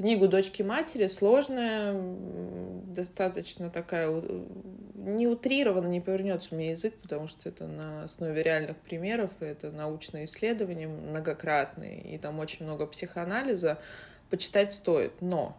книгу 0.00 0.28
«Дочки 0.28 0.62
матери». 0.62 1.06
Сложная, 1.06 1.94
достаточно 2.86 3.70
такая, 3.70 4.22
не 4.94 5.26
утрированно 5.26 5.88
не 5.88 6.00
повернется 6.00 6.54
мне 6.54 6.70
язык, 6.70 6.94
потому 7.02 7.26
что 7.26 7.48
это 7.48 7.66
на 7.66 8.04
основе 8.04 8.42
реальных 8.42 8.78
примеров, 8.78 9.30
и 9.40 9.44
это 9.44 9.70
научные 9.70 10.24
исследования 10.24 10.88
многократные, 10.88 12.00
и 12.00 12.18
там 12.18 12.38
очень 12.38 12.64
много 12.64 12.86
психоанализа. 12.86 13.78
Почитать 14.30 14.72
стоит, 14.72 15.12
но 15.20 15.58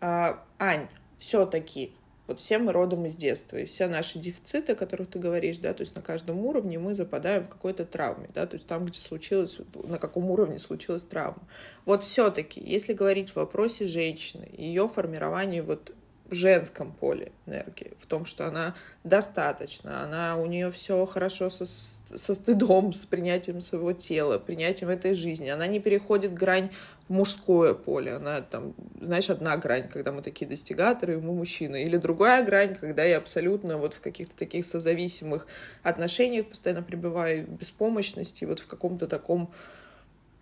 а, 0.00 0.42
Ань, 0.58 0.88
все-таки 1.18 1.92
вот 2.26 2.40
все 2.40 2.58
мы 2.58 2.72
родом 2.72 3.06
из 3.06 3.16
детства, 3.16 3.56
и 3.56 3.64
все 3.64 3.86
наши 3.86 4.18
дефициты, 4.18 4.72
о 4.72 4.76
которых 4.76 5.10
ты 5.10 5.18
говоришь, 5.18 5.58
да, 5.58 5.72
то 5.74 5.82
есть 5.82 5.94
на 5.94 6.02
каждом 6.02 6.38
уровне 6.38 6.78
мы 6.78 6.94
западаем 6.94 7.44
в 7.44 7.48
какой-то 7.48 7.84
травме, 7.84 8.28
да, 8.34 8.46
то 8.46 8.54
есть 8.54 8.66
там, 8.66 8.84
где 8.84 9.00
случилось, 9.00 9.58
на 9.84 9.98
каком 9.98 10.30
уровне 10.30 10.58
случилась 10.58 11.04
травма. 11.04 11.46
Вот 11.84 12.02
все-таки, 12.02 12.60
если 12.60 12.92
говорить 12.92 13.30
в 13.30 13.36
вопросе 13.36 13.86
женщины, 13.86 14.48
ее 14.56 14.88
формирование 14.88 15.62
вот 15.62 15.92
женском 16.34 16.92
поле 16.92 17.32
энергии, 17.46 17.92
в 17.98 18.06
том, 18.06 18.24
что 18.24 18.46
она 18.46 18.74
достаточна, 19.04 20.02
она 20.04 20.36
у 20.36 20.46
нее 20.46 20.70
все 20.70 21.06
хорошо 21.06 21.50
со, 21.50 21.66
со 21.66 22.34
стыдом, 22.34 22.92
с 22.92 23.06
принятием 23.06 23.60
своего 23.60 23.92
тела, 23.92 24.38
принятием 24.38 24.90
этой 24.90 25.14
жизни. 25.14 25.48
Она 25.48 25.66
не 25.66 25.80
переходит 25.80 26.34
грань 26.34 26.70
в 27.08 27.12
мужское 27.12 27.74
поле. 27.74 28.14
Она 28.14 28.40
там, 28.40 28.74
знаешь, 29.00 29.30
одна 29.30 29.56
грань, 29.56 29.88
когда 29.88 30.12
мы 30.12 30.22
такие 30.22 30.48
достигаторы, 30.48 31.14
и 31.14 31.16
мы 31.16 31.34
мужчины. 31.34 31.82
Или 31.84 31.96
другая 31.96 32.44
грань, 32.44 32.74
когда 32.74 33.04
я 33.04 33.18
абсолютно 33.18 33.78
вот 33.78 33.94
в 33.94 34.00
каких-то 34.00 34.36
таких 34.36 34.66
созависимых 34.66 35.46
отношениях 35.82 36.48
постоянно 36.48 36.82
пребываю 36.82 37.46
в 37.46 37.50
беспомощности, 37.50 38.44
вот 38.44 38.60
в 38.60 38.66
каком-то 38.66 39.06
таком 39.06 39.52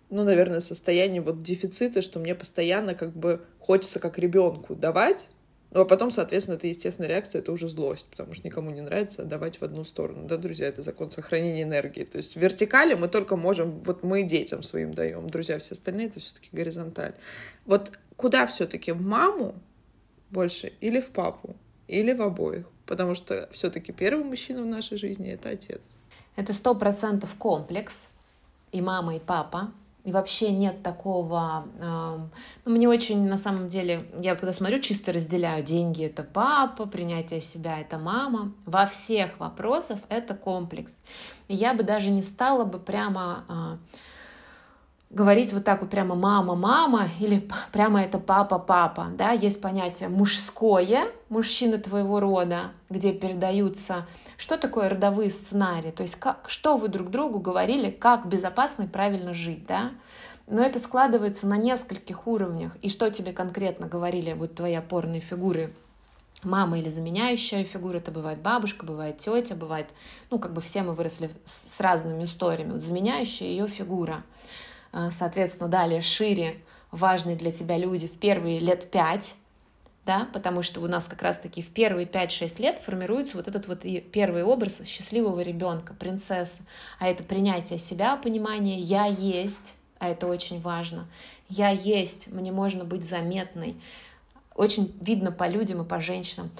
ну, 0.09 0.23
наверное, 0.23 0.59
состоянии 0.59 1.19
вот 1.19 1.41
дефицита, 1.41 2.01
что 2.01 2.19
мне 2.19 2.35
постоянно 2.35 2.93
как 2.93 3.15
бы 3.15 3.41
хочется 3.59 3.99
как 3.99 4.17
ребенку 4.17 4.75
давать, 4.75 5.29
ну, 5.75 5.81
а 5.81 5.85
потом, 5.85 6.09
соответственно, 6.09 6.55
это 6.55 6.67
естественная 6.67 7.09
реакция, 7.09 7.41
это 7.41 7.51
уже 7.51 7.67
злость, 7.67 8.07
потому 8.09 8.33
что 8.33 8.47
никому 8.47 8.69
не 8.69 8.79
нравится 8.79 9.25
давать 9.25 9.59
в 9.59 9.63
одну 9.63 9.83
сторону. 9.83 10.25
Да, 10.25 10.37
друзья, 10.37 10.67
это 10.67 10.81
закон 10.81 11.11
сохранения 11.11 11.63
энергии. 11.63 12.05
То 12.05 12.15
есть 12.15 12.37
в 12.37 12.39
вертикали 12.39 12.93
мы 12.93 13.09
только 13.09 13.35
можем, 13.35 13.81
вот 13.81 14.01
мы 14.01 14.23
детям 14.23 14.63
своим 14.63 14.93
даем, 14.93 15.29
друзья, 15.29 15.59
все 15.59 15.73
остальные 15.73 16.07
это 16.07 16.21
все-таки 16.21 16.47
горизонталь. 16.53 17.13
Вот 17.65 17.91
куда 18.15 18.47
все-таки 18.47 18.93
в 18.93 19.01
маму 19.01 19.53
больше 20.29 20.71
или 20.79 21.01
в 21.01 21.09
папу, 21.09 21.57
или 21.89 22.13
в 22.13 22.21
обоих? 22.21 22.67
Потому 22.85 23.13
что 23.13 23.49
все-таки 23.51 23.91
первый 23.91 24.23
мужчина 24.23 24.61
в 24.61 24.67
нашей 24.67 24.97
жизни 24.97 25.29
это 25.29 25.49
отец. 25.49 25.81
Это 26.37 26.53
сто 26.53 26.73
процентов 26.73 27.35
комплекс 27.35 28.07
и 28.71 28.79
мама, 28.79 29.17
и 29.17 29.19
папа 29.19 29.73
и 30.05 30.11
вообще 30.11 30.51
нет 30.51 30.83
такого... 30.83 31.65
Э, 31.79 32.19
ну, 32.63 32.71
мне 32.71 32.87
очень, 32.87 33.27
на 33.27 33.39
самом 33.39 33.69
деле, 33.69 33.99
я 34.19 34.35
когда 34.35 34.53
смотрю, 34.53 34.79
чисто 34.79 35.11
разделяю 35.11 35.63
деньги— 35.63 36.03
это 36.05 36.23
папа, 36.23 36.85
принятие 36.85 37.41
себя— 37.41 37.79
это 37.81 37.97
мама. 37.97 38.53
Во 38.65 38.85
всех 38.85 39.39
вопросах 39.39 39.97
это 40.09 40.35
комплекс. 40.35 41.01
И 41.47 41.55
я 41.55 41.73
бы 41.73 41.83
даже 41.83 42.11
не 42.11 42.21
стала 42.21 42.65
бы 42.65 42.79
прямо... 42.79 43.43
Э, 43.49 43.77
говорить 45.09 45.53
вот 45.53 45.63
так 45.63 45.81
вот 45.81 45.89
прямо 45.89 46.13
мама, 46.13 46.55
мама 46.55 47.07
или 47.19 47.47
прямо 47.71 48.03
это 48.03 48.19
папа, 48.19 48.59
папа, 48.59 49.07
да, 49.17 49.31
есть 49.31 49.61
понятие 49.61 50.09
мужское, 50.09 51.07
мужчины 51.29 51.77
твоего 51.77 52.19
рода, 52.19 52.71
где 52.89 53.13
передаются 53.13 54.05
что 54.37 54.57
такое 54.57 54.89
родовые 54.89 55.29
сценарии? 55.29 55.91
То 55.91 56.03
есть 56.03 56.15
как, 56.15 56.45
что 56.49 56.77
вы 56.77 56.87
друг 56.87 57.09
другу 57.09 57.39
говорили, 57.39 57.89
как 57.89 58.27
безопасно 58.27 58.83
и 58.83 58.87
правильно 58.87 59.33
жить, 59.33 59.65
да? 59.65 59.91
Но 60.47 60.61
это 60.61 60.79
складывается 60.79 61.47
на 61.47 61.57
нескольких 61.57 62.27
уровнях. 62.27 62.77
И 62.81 62.89
что 62.89 63.09
тебе 63.09 63.33
конкретно 63.33 63.87
говорили 63.87 64.33
вот 64.33 64.55
твои 64.55 64.75
опорные 64.75 65.21
фигуры? 65.21 65.73
Мама 66.43 66.77
или 66.77 66.89
заменяющая 66.89 67.63
фигура, 67.63 67.97
это 67.97 68.11
бывает 68.11 68.39
бабушка, 68.39 68.85
бывает 68.85 69.17
тетя, 69.17 69.55
бывает, 69.55 69.89
ну, 70.29 70.37
как 70.37 70.53
бы 70.53 70.61
все 70.61 70.83
мы 70.83 70.93
выросли 70.93 71.31
с 71.45 71.79
разными 71.79 72.25
историями. 72.25 72.73
Вот 72.73 72.81
заменяющая 72.81 73.47
ее 73.47 73.67
фигура. 73.67 74.23
А, 74.91 75.09
соответственно, 75.09 75.69
далее 75.69 76.01
шире 76.01 76.61
важные 76.91 77.35
для 77.35 77.51
тебя 77.51 77.77
люди 77.77 78.07
в 78.07 78.19
первые 78.19 78.59
лет 78.59 78.91
пять, 78.91 79.35
да, 80.05 80.27
потому 80.33 80.61
что 80.61 80.81
у 80.81 80.87
нас 80.87 81.07
как 81.07 81.21
раз-таки 81.23 81.61
в 81.61 81.71
первые 81.71 82.05
5-6 82.05 82.61
лет 82.61 82.79
формируется 82.79 83.37
вот 83.37 83.47
этот 83.47 83.67
вот 83.67 83.81
первый 84.11 84.43
образ 84.43 84.83
счастливого 84.85 85.41
ребенка, 85.41 85.93
принцессы, 85.93 86.61
а 86.99 87.07
это 87.07 87.23
принятие 87.23 87.79
себя, 87.79 88.15
понимание 88.15 88.79
«я 88.79 89.05
есть», 89.05 89.73
а 89.97 90.09
это 90.09 90.27
очень 90.27 90.61
важно, 90.61 91.07
«я 91.49 91.69
есть», 91.69 92.27
мне 92.31 92.51
можно 92.51 92.85
быть 92.85 93.03
заметной, 93.03 93.75
очень 94.53 94.95
видно 95.01 95.31
по 95.31 95.47
людям 95.47 95.81
и 95.81 95.87
по 95.87 95.99
женщинам, 95.99 96.51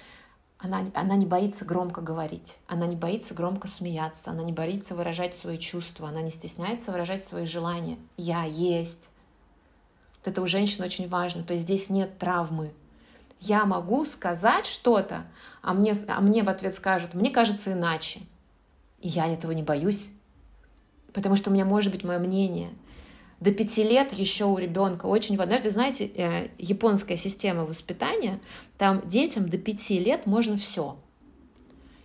она, 0.57 0.83
она 0.95 1.15
не 1.15 1.27
боится 1.27 1.65
громко 1.65 2.01
говорить, 2.01 2.57
она 2.67 2.87
не 2.87 2.95
боится 2.95 3.35
громко 3.35 3.67
смеяться, 3.67 4.31
она 4.31 4.41
не 4.41 4.53
боится 4.53 4.95
выражать 4.95 5.35
свои 5.35 5.59
чувства, 5.59 6.09
она 6.09 6.21
не 6.21 6.31
стесняется 6.31 6.91
выражать 6.91 7.23
свои 7.23 7.45
желания. 7.45 7.99
Я 8.17 8.45
есть. 8.45 9.09
Вот 10.17 10.31
это 10.31 10.41
у 10.41 10.47
женщин 10.47 10.83
очень 10.83 11.07
важно. 11.07 11.43
То 11.43 11.53
есть 11.53 11.65
здесь 11.65 11.89
нет 11.89 12.17
травмы, 12.17 12.73
я 13.45 13.65
могу 13.65 14.05
сказать 14.05 14.65
что-то, 14.65 15.25
а 15.61 15.73
мне, 15.73 15.93
а 16.07 16.21
мне 16.21 16.43
в 16.43 16.49
ответ 16.49 16.75
скажут, 16.75 17.13
мне 17.13 17.29
кажется 17.29 17.73
иначе. 17.73 18.21
И 18.99 19.07
я 19.07 19.27
этого 19.27 19.51
не 19.51 19.63
боюсь, 19.63 20.09
потому 21.13 21.35
что 21.35 21.49
у 21.49 21.53
меня 21.53 21.65
может 21.65 21.91
быть 21.91 22.03
мое 22.03 22.19
мнение. 22.19 22.69
До 23.39 23.51
пяти 23.51 23.83
лет 23.83 24.13
еще 24.13 24.45
у 24.45 24.57
ребенка 24.57 25.05
очень 25.05 25.37
важно. 25.37 25.59
Вы 25.59 25.69
знаете, 25.69 26.05
э, 26.05 26.49
японская 26.57 27.17
система 27.17 27.65
воспитания, 27.65 28.39
там 28.77 29.07
детям 29.07 29.49
до 29.49 29.57
пяти 29.57 29.99
лет 29.99 30.25
можно 30.25 30.57
все. 30.57 30.97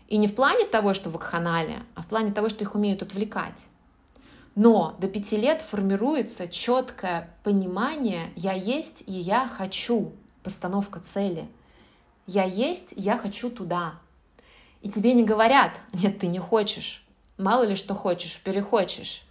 И 0.08 0.16
не 0.16 0.26
в 0.26 0.34
плане 0.34 0.66
того, 0.66 0.92
что 0.92 1.08
в 1.08 1.12
вакханалия, 1.12 1.84
а 1.94 2.02
в 2.02 2.06
плане 2.06 2.32
того, 2.32 2.48
что 2.48 2.64
их 2.64 2.74
умеют 2.74 3.02
отвлекать. 3.02 3.68
Но 4.56 4.96
до 4.98 5.08
пяти 5.08 5.36
лет 5.36 5.62
формируется 5.62 6.48
четкое 6.48 7.32
понимание 7.44 8.24
«я 8.34 8.52
есть 8.52 9.04
и 9.06 9.12
я 9.12 9.46
хочу» 9.46 10.12
постановка 10.42 11.00
цели. 11.00 11.46
Я 12.26 12.44
есть, 12.44 12.92
я 12.96 13.16
хочу 13.18 13.50
туда. 13.50 13.94
И 14.82 14.90
тебе 14.90 15.12
не 15.12 15.24
говорят, 15.24 15.72
нет, 15.92 16.18
ты 16.18 16.26
не 16.26 16.38
хочешь. 16.38 17.04
Мало 17.38 17.64
ли 17.64 17.76
что 17.76 17.94
хочешь, 17.94 18.40
перехочешь. 18.40 19.24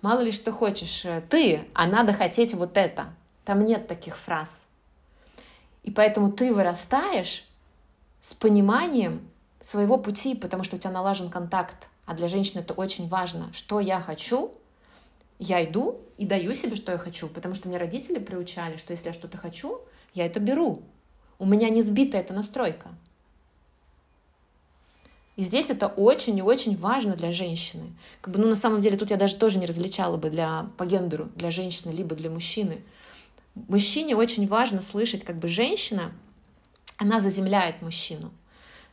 Мало 0.00 0.20
ли 0.20 0.32
что 0.32 0.52
хочешь 0.52 1.04
э, 1.04 1.22
ты, 1.28 1.64
а 1.74 1.86
надо 1.86 2.12
хотеть 2.12 2.54
вот 2.54 2.76
это. 2.76 3.12
Там 3.44 3.64
нет 3.64 3.88
таких 3.88 4.16
фраз. 4.16 4.66
И 5.82 5.90
поэтому 5.90 6.30
ты 6.30 6.52
вырастаешь 6.52 7.44
с 8.20 8.34
пониманием 8.34 9.28
своего 9.60 9.98
пути, 9.98 10.34
потому 10.34 10.62
что 10.64 10.76
у 10.76 10.78
тебя 10.78 10.90
налажен 10.90 11.30
контакт. 11.30 11.88
А 12.06 12.14
для 12.14 12.28
женщины 12.28 12.60
это 12.60 12.74
очень 12.74 13.08
важно. 13.08 13.52
Что 13.52 13.80
я 13.80 14.00
хочу, 14.00 14.52
я 15.38 15.64
иду 15.64 16.00
и 16.16 16.26
даю 16.26 16.54
себе, 16.54 16.76
что 16.76 16.92
я 16.92 16.98
хочу. 16.98 17.28
Потому 17.28 17.54
что 17.54 17.68
мне 17.68 17.78
родители 17.78 18.18
приучали, 18.18 18.76
что 18.76 18.92
если 18.92 19.08
я 19.08 19.12
что-то 19.12 19.36
хочу, 19.36 19.80
я 20.14 20.26
это 20.26 20.40
беру. 20.40 20.82
У 21.38 21.46
меня 21.46 21.68
не 21.68 21.82
сбита 21.82 22.16
эта 22.18 22.34
настройка. 22.34 22.90
И 25.36 25.44
здесь 25.44 25.70
это 25.70 25.86
очень 25.86 26.36
и 26.36 26.42
очень 26.42 26.76
важно 26.76 27.14
для 27.14 27.30
женщины. 27.30 27.92
Как 28.20 28.34
бы, 28.34 28.40
ну, 28.40 28.48
на 28.48 28.56
самом 28.56 28.80
деле, 28.80 28.96
тут 28.96 29.10
я 29.10 29.16
даже 29.16 29.36
тоже 29.36 29.58
не 29.60 29.66
различала 29.66 30.16
бы 30.16 30.30
для, 30.30 30.68
по 30.76 30.84
гендеру, 30.84 31.28
для 31.36 31.52
женщины, 31.52 31.92
либо 31.92 32.16
для 32.16 32.28
мужчины. 32.28 32.82
Мужчине 33.54 34.16
очень 34.16 34.48
важно 34.48 34.80
слышать, 34.80 35.24
как 35.24 35.38
бы 35.38 35.46
женщина, 35.46 36.12
она 36.96 37.20
заземляет 37.20 37.82
мужчину. 37.82 38.32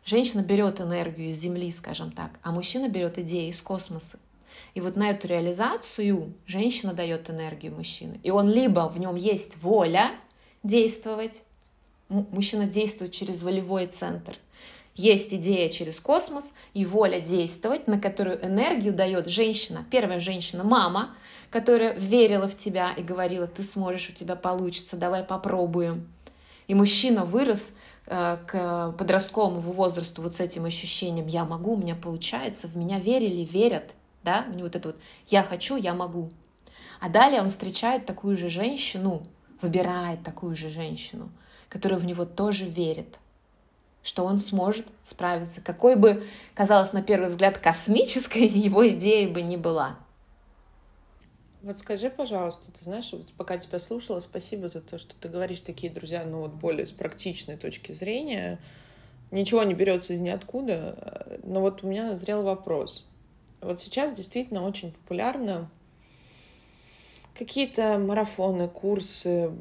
Женщина 0.05 0.41
берет 0.41 0.79
энергию 0.79 1.29
из 1.29 1.39
Земли, 1.39 1.71
скажем 1.71 2.11
так, 2.11 2.39
а 2.43 2.51
мужчина 2.51 2.89
берет 2.89 3.17
идеи 3.17 3.49
из 3.49 3.59
космоса. 3.59 4.19
И 4.75 4.81
вот 4.81 4.95
на 4.95 5.09
эту 5.09 5.27
реализацию 5.27 6.31
женщина 6.45 6.93
дает 6.93 7.27
энергию 7.31 7.73
мужчины. 7.73 8.19
И 8.21 8.29
он 8.29 8.47
либо 8.47 8.87
в 8.87 8.99
нем 8.99 9.15
есть 9.15 9.57
воля, 9.57 10.11
действовать. 10.65 11.43
Мужчина 12.09 12.65
действует 12.65 13.11
через 13.11 13.41
волевой 13.41 13.87
центр. 13.87 14.37
Есть 14.95 15.33
идея 15.33 15.69
через 15.69 15.99
космос 15.99 16.53
и 16.73 16.85
воля 16.85 17.19
действовать, 17.19 17.87
на 17.87 17.99
которую 17.99 18.43
энергию 18.45 18.93
дает 18.93 19.27
женщина. 19.27 19.85
Первая 19.91 20.21
женщина– 20.21 20.63
мама, 20.65 21.15
которая 21.49 21.93
верила 21.93 22.47
в 22.47 22.55
тебя 22.55 22.93
и 22.95 23.03
говорила, 23.03 23.45
ты 23.45 23.61
сможешь, 23.61 24.09
у 24.09 24.13
тебя 24.13 24.37
получится, 24.37 24.95
давай 24.95 25.23
попробуем. 25.23 26.07
И 26.67 26.75
мужчина 26.75 27.25
вырос 27.25 27.71
э, 28.07 28.37
к 28.47 28.95
подростковому 28.97 29.59
возрасту 29.59 30.21
вот 30.21 30.35
с 30.35 30.39
этим 30.39 30.63
ощущением 30.63 31.27
«я 31.27 31.43
могу, 31.43 31.73
у 31.73 31.77
меня 31.77 31.95
получается», 31.95 32.67
в 32.67 32.77
меня 32.77 32.97
верили, 32.99 33.43
верят, 33.43 33.91
да, 34.23 34.45
у 34.55 34.59
вот 34.59 34.75
это 34.75 34.89
вот 34.89 34.97
«я 35.27 35.43
хочу, 35.43 35.75
я 35.75 35.93
могу». 35.93 36.31
А 37.01 37.09
далее 37.09 37.41
он 37.41 37.49
встречает 37.49 38.05
такую 38.05 38.37
же 38.37 38.49
женщину, 38.49 39.27
выбирает 39.61 40.23
такую 40.23 40.55
же 40.55 40.69
женщину, 40.69 41.29
которая 41.69 41.99
в 41.99 42.05
него 42.05 42.25
тоже 42.25 42.65
верит, 42.65 43.19
что 44.03 44.23
он 44.23 44.39
сможет 44.39 44.85
справиться, 45.03 45.61
какой 45.61 45.95
бы, 45.95 46.23
казалось 46.53 46.93
на 46.93 47.01
первый 47.01 47.29
взгляд, 47.29 47.57
космической 47.57 48.43
его 48.47 48.87
идеей 48.89 49.27
бы 49.27 49.41
ни 49.41 49.57
была. 49.57 49.97
Вот 51.65 51.79
скажи, 51.79 52.11
пожалуйста, 52.11 52.71
ты 52.71 52.83
знаешь, 52.83 53.11
вот 53.11 53.33
пока 53.33 53.57
тебя 53.57 53.79
слушала, 53.79 54.19
спасибо 54.19 54.69
за 54.69 54.81
то, 54.81 54.99
что 54.99 55.15
ты 55.19 55.29
говоришь 55.29 55.61
такие, 55.61 55.91
друзья, 55.91 56.23
ну 56.23 56.41
вот 56.41 56.51
более 56.51 56.85
с 56.85 56.91
практичной 56.91 57.57
точки 57.57 57.91
зрения. 57.91 58.59
Ничего 59.31 59.63
не 59.63 59.73
берется 59.73 60.13
из 60.13 60.21
ниоткуда. 60.21 61.39
Но 61.41 61.61
вот 61.61 61.83
у 61.83 61.87
меня 61.87 62.09
назрел 62.09 62.43
вопрос. 62.43 63.07
Вот 63.61 63.81
сейчас 63.81 64.11
действительно 64.11 64.63
очень 64.63 64.91
популярно 64.91 65.71
какие-то 67.37 67.97
марафоны, 67.97 68.67
курсы, 68.67 69.51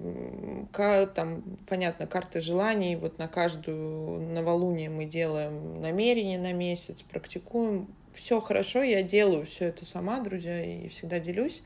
там, 0.72 1.42
понятно, 1.68 2.06
карты 2.06 2.40
желаний. 2.40 2.96
Вот 2.96 3.18
на 3.18 3.28
каждую 3.28 4.20
новолуние 4.32 4.90
мы 4.90 5.04
делаем 5.04 5.80
намерение 5.80 6.38
на 6.38 6.52
месяц, 6.52 7.02
практикуем. 7.02 7.88
Все 8.12 8.40
хорошо, 8.40 8.82
я 8.82 9.02
делаю 9.02 9.44
все 9.44 9.64
это 9.66 9.84
сама, 9.84 10.20
друзья, 10.20 10.62
и 10.64 10.86
всегда 10.88 11.18
делюсь. 11.18 11.62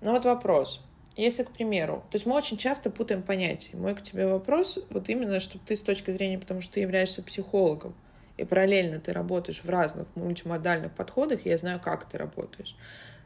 Но 0.00 0.12
вот 0.12 0.24
вопрос. 0.24 0.80
если, 1.16 1.42
к 1.42 1.50
примеру, 1.50 2.04
то 2.10 2.16
есть 2.16 2.26
мы 2.26 2.34
очень 2.34 2.56
часто 2.56 2.90
путаем 2.90 3.22
понятия. 3.22 3.76
Мой 3.76 3.94
к 3.94 4.02
тебе 4.02 4.26
вопрос, 4.26 4.78
вот 4.90 5.08
именно, 5.08 5.40
чтобы 5.40 5.64
ты 5.66 5.76
с 5.76 5.82
точки 5.82 6.10
зрения, 6.10 6.38
потому 6.38 6.60
что 6.60 6.74
ты 6.74 6.80
являешься 6.80 7.22
психологом, 7.22 7.94
и 8.36 8.44
параллельно 8.44 8.98
ты 8.98 9.12
работаешь 9.12 9.62
в 9.62 9.68
разных 9.68 10.06
мультимодальных 10.14 10.92
подходах, 10.92 11.44
и 11.44 11.50
я 11.50 11.58
знаю, 11.58 11.80
как 11.80 12.08
ты 12.08 12.16
работаешь. 12.16 12.76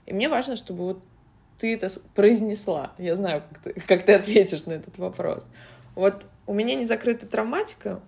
И 0.05 0.13
мне 0.13 0.29
важно, 0.29 0.57
чтобы 0.57 0.85
вот 0.85 1.03
ты 1.59 1.75
это 1.75 1.89
произнесла. 2.15 2.93
Я 2.99 3.17
знаю, 3.17 3.43
как 3.49 3.59
ты, 3.63 3.81
как 3.81 4.05
ты 4.05 4.15
ответишь 4.15 4.67
на 4.67 4.73
этот 4.73 4.99
вопрос. 4.99 5.49
Вот 5.95 6.27
у 6.47 6.55
меня 6.55 6.75
не 6.75 6.87
закрыта 6.87 7.27
травматика 7.27 8.01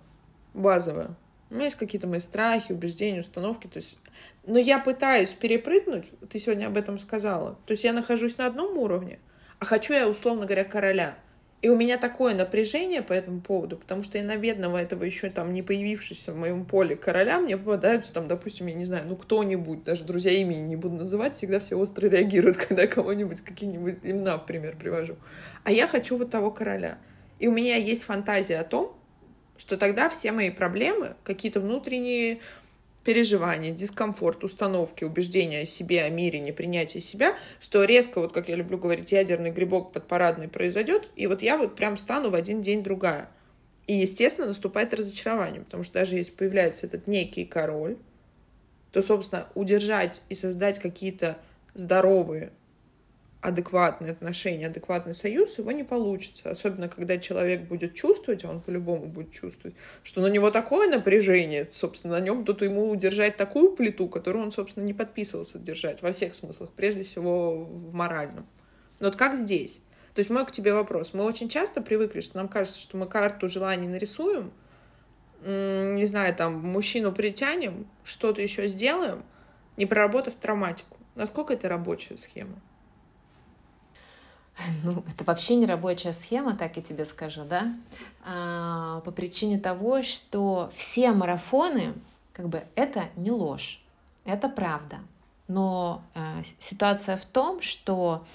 базовая. 0.53 1.15
У 1.49 1.55
меня 1.55 1.65
есть 1.65 1.77
какие-то 1.77 2.07
мои 2.07 2.19
страхи, 2.19 2.71
убеждения, 2.71 3.21
установки. 3.21 3.67
То 3.67 3.79
есть... 3.79 3.97
Но 4.45 4.59
я 4.59 4.79
пытаюсь 4.79 5.33
перепрыгнуть, 5.33 6.11
ты 6.29 6.39
сегодня 6.39 6.67
об 6.67 6.77
этом 6.77 6.97
сказала. 6.97 7.57
То 7.65 7.71
есть 7.71 7.83
я 7.83 7.93
нахожусь 7.93 8.37
на 8.37 8.45
одном 8.45 8.77
уровне, 8.77 9.19
а 9.57 9.65
хочу 9.65 9.93
я, 9.93 10.07
условно 10.07 10.45
говоря, 10.45 10.63
короля. 10.63 11.15
И 11.61 11.67
у 11.67 11.75
меня 11.75 11.97
такое 11.97 12.33
напряжение 12.35 13.01
по 13.01 13.11
этому 13.11 13.41
поводу, 13.41 13.75
потому 13.75 14.01
что 14.01 14.17
я 14.17 14.23
на 14.23 14.37
бедного 14.37 14.77
этого 14.77 15.03
еще 15.03 15.29
там 15.29 15.53
не 15.53 15.61
появившегося 15.61 16.31
в 16.31 16.37
моем 16.37 16.65
поле 16.65 16.95
короля, 16.95 17.37
мне 17.39 17.57
попадаются 17.57 18.13
там, 18.13 18.29
допустим, 18.29 18.67
я 18.67 18.73
не 18.73 18.85
знаю, 18.85 19.05
ну 19.07 19.17
кто-нибудь, 19.17 19.83
даже 19.83 20.05
друзья 20.05 20.31
имени 20.31 20.61
не 20.61 20.77
буду 20.77 20.95
называть, 20.95 21.35
всегда 21.35 21.59
все 21.59 21.75
остро 21.75 22.07
реагируют, 22.07 22.55
когда 22.67 22.87
кого-нибудь 22.87 23.41
какие-нибудь 23.41 23.97
имена 24.03 24.37
в 24.37 24.45
пример 24.45 24.77
привожу. 24.77 25.17
А 25.65 25.71
я 25.71 25.87
хочу 25.87 26.17
вот 26.17 26.31
того 26.31 26.49
короля. 26.49 26.97
И 27.39 27.47
у 27.47 27.51
меня 27.51 27.75
есть 27.75 28.03
фантазия 28.03 28.59
о 28.59 28.63
том, 28.63 28.95
что 29.57 29.77
тогда 29.77 30.07
все 30.07 30.31
мои 30.31 30.51
проблемы, 30.51 31.17
какие-то 31.25 31.59
внутренние 31.59 32.39
переживания, 33.09 33.71
дискомфорт, 33.71 34.43
установки, 34.43 35.03
убеждения 35.03 35.61
о 35.61 35.65
себе, 35.65 36.03
о 36.03 36.09
мире, 36.11 36.39
непринятие 36.39 37.01
себя, 37.01 37.35
что 37.59 37.83
резко, 37.83 38.21
вот 38.21 38.33
как 38.33 38.49
я 38.49 38.55
люблю 38.55 38.77
говорить, 38.77 39.11
ядерный 39.11 39.49
грибок 39.49 39.91
под 39.91 40.07
парадный 40.07 40.47
произойдет, 40.47 41.07
и 41.15 41.25
вот 41.25 41.41
я 41.41 41.57
вот 41.57 41.75
прям 41.75 41.97
стану 41.97 42.29
в 42.29 42.35
один 42.35 42.61
день 42.61 42.83
другая. 42.83 43.27
И, 43.87 43.95
естественно, 43.95 44.45
наступает 44.45 44.93
разочарование, 44.93 45.63
потому 45.63 45.81
что 45.81 45.95
даже 45.95 46.17
если 46.17 46.31
появляется 46.33 46.85
этот 46.85 47.07
некий 47.07 47.45
король, 47.45 47.97
то, 48.91 49.01
собственно, 49.01 49.47
удержать 49.55 50.21
и 50.29 50.35
создать 50.35 50.77
какие-то 50.77 51.39
здоровые 51.73 52.51
адекватные 53.41 54.11
отношения, 54.11 54.67
адекватный 54.67 55.13
союз, 55.13 55.57
его 55.57 55.71
не 55.71 55.83
получится. 55.83 56.49
Особенно, 56.49 56.89
когда 56.89 57.17
человек 57.17 57.61
будет 57.61 57.93
чувствовать, 57.93 58.43
а 58.43 58.49
он 58.49 58.61
по-любому 58.61 59.05
будет 59.05 59.31
чувствовать, 59.31 59.77
что 60.03 60.21
на 60.21 60.27
него 60.27 60.51
такое 60.51 60.89
напряжение, 60.89 61.67
собственно, 61.71 62.19
на 62.19 62.23
нем 62.23 62.43
тут 62.43 62.61
ему 62.61 62.89
удержать 62.89 63.37
такую 63.37 63.71
плиту, 63.71 64.09
которую 64.09 64.43
он, 64.43 64.51
собственно, 64.51 64.83
не 64.83 64.93
подписывался 64.93 65.57
держать 65.57 66.01
во 66.01 66.11
всех 66.11 66.35
смыслах, 66.35 66.71
прежде 66.71 67.03
всего 67.03 67.63
в 67.63 67.93
моральном. 67.93 68.45
Но 68.99 69.07
вот 69.07 69.15
как 69.15 69.37
здесь? 69.37 69.81
То 70.15 70.19
есть 70.19 70.29
мой 70.29 70.45
к 70.45 70.51
тебе 70.51 70.73
вопрос. 70.73 71.13
Мы 71.13 71.23
очень 71.23 71.47
часто 71.47 71.81
привыкли, 71.81 72.19
что 72.19 72.37
нам 72.37 72.49
кажется, 72.49 72.81
что 72.81 72.97
мы 72.97 73.07
карту 73.07 73.47
желаний 73.47 73.87
нарисуем, 73.87 74.51
не 75.45 76.05
знаю, 76.05 76.35
там, 76.35 76.59
мужчину 76.59 77.13
притянем, 77.13 77.87
что-то 78.03 78.41
еще 78.41 78.67
сделаем, 78.67 79.23
не 79.77 79.85
проработав 79.85 80.35
травматику. 80.35 80.97
Насколько 81.15 81.53
это 81.53 81.69
рабочая 81.69 82.17
схема? 82.17 82.61
Ну, 84.83 85.03
это 85.07 85.23
вообще 85.23 85.55
не 85.55 85.65
рабочая 85.65 86.13
схема, 86.13 86.55
так 86.55 86.77
я 86.77 86.83
тебе 86.83 87.05
скажу, 87.05 87.43
да? 87.43 87.73
А, 88.25 89.01
по 89.01 89.11
причине 89.11 89.59
того, 89.59 90.01
что 90.01 90.71
все 90.75 91.11
марафоны, 91.11 91.93
как 92.33 92.49
бы, 92.49 92.63
это 92.75 93.05
не 93.15 93.31
ложь, 93.31 93.81
это 94.25 94.49
правда. 94.49 94.97
Но 95.47 96.01
а, 96.13 96.41
ситуация 96.59 97.17
в 97.17 97.25
том, 97.25 97.61
что 97.61 98.25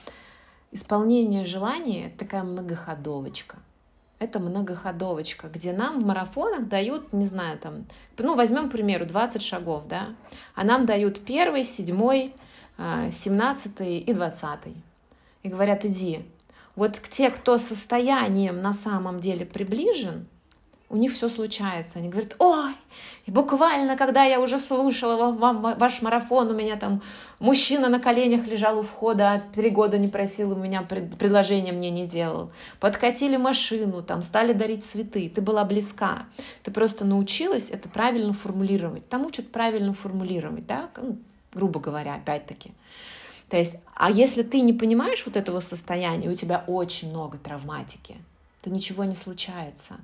исполнение 0.73 1.45
желания— 1.45 2.13
такая 2.19 2.43
многоходовочка. 2.43 3.59
Это 4.19 4.41
многоходовочка, 4.41 5.49
где 5.49 5.73
нам 5.73 6.01
в 6.01 6.05
марафонах 6.05 6.69
дают, 6.69 7.13
не 7.13 7.27
знаю, 7.27 7.59
там, 7.59 7.85
ну, 8.17 8.37
возьмем, 8.37 8.69
к 8.69 8.73
примеру, 8.73 9.05
20 9.05 9.43
шагов, 9.43 9.87
да, 9.87 10.15
а 10.55 10.65
нам 10.65 10.87
дают 10.87 11.25
первый, 11.25 11.65
седьмой, 11.65 12.35
а, 12.79 13.11
семнадцатый 13.11 13.99
и 13.99 14.13
двадцатый 14.13 14.75
и 15.45 15.49
говорят, 15.49 15.85
иди. 15.85 16.25
Вот 16.75 17.01
те, 17.09 17.31
кто 17.31 17.59
состоянием 17.59 18.61
на 18.61 18.73
самом 18.73 19.21
деле 19.21 19.47
приближен, 19.47 20.27
у 20.91 20.97
них 20.97 21.13
все 21.13 21.29
случается. 21.29 21.99
Они 21.99 22.09
говорят, 22.09 22.37
ой, 22.39 22.73
и 23.27 23.31
буквально, 23.31 23.97
когда 23.97 24.25
я 24.25 24.41
уже 24.41 24.59
слушала 24.59 25.33
вам 25.33 25.61
ваш 25.77 26.03
марафон, 26.03 26.51
у 26.51 26.55
меня 26.55 26.77
там 26.77 27.03
мужчина 27.41 27.89
на 27.89 28.01
коленях 28.01 28.47
лежал 28.47 28.79
у 28.79 28.83
входа, 28.83 29.33
а 29.33 29.43
три 29.55 29.71
года 29.71 29.99
не 29.99 30.09
просил, 30.09 30.53
у 30.53 30.57
меня 30.57 30.83
предложение 30.83 31.73
мне 31.73 31.91
не 31.91 32.07
делал. 32.07 32.51
Подкатили 32.81 33.37
машину, 33.37 34.03
там 34.03 34.23
стали 34.23 34.53
дарить 34.53 34.85
цветы, 34.85 35.29
ты 35.29 35.41
была 35.41 35.65
близка. 35.65 36.27
Ты 36.63 36.71
просто 36.71 37.05
научилась 37.05 37.71
это 37.71 37.89
правильно 37.89 38.33
формулировать. 38.33 39.09
Там 39.09 39.27
учат 39.27 39.51
правильно 39.51 39.95
формулировать, 39.95 40.67
да, 40.67 40.91
ну, 40.97 41.19
грубо 41.53 41.81
говоря, 41.81 42.15
опять-таки. 42.15 42.73
То 43.49 43.57
есть, 43.57 43.77
а 43.95 44.11
если 44.11 44.43
ты 44.43 44.61
не 44.61 44.73
понимаешь 44.73 45.25
вот 45.27 45.37
этого 45.37 45.61
состояния, 45.61 46.31
у 46.31 46.35
тебя 46.35 46.65
очень 46.67 47.11
много 47.11 47.39
травматики, 47.39 48.17
то 48.63 48.71
ничего 48.71 49.05
не 49.05 49.15
случается. 49.15 49.97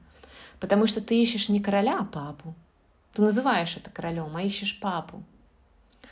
Потому 0.60 0.86
что 0.86 1.00
ты 1.00 1.20
ищешь 1.20 1.48
не 1.48 1.60
короля, 1.60 1.98
а 2.00 2.04
папу. 2.04 2.54
Ты 3.14 3.22
называешь 3.22 3.76
это 3.76 3.90
королем, 3.90 4.36
а 4.36 4.42
ищешь 4.42 4.78
папу. 4.78 5.22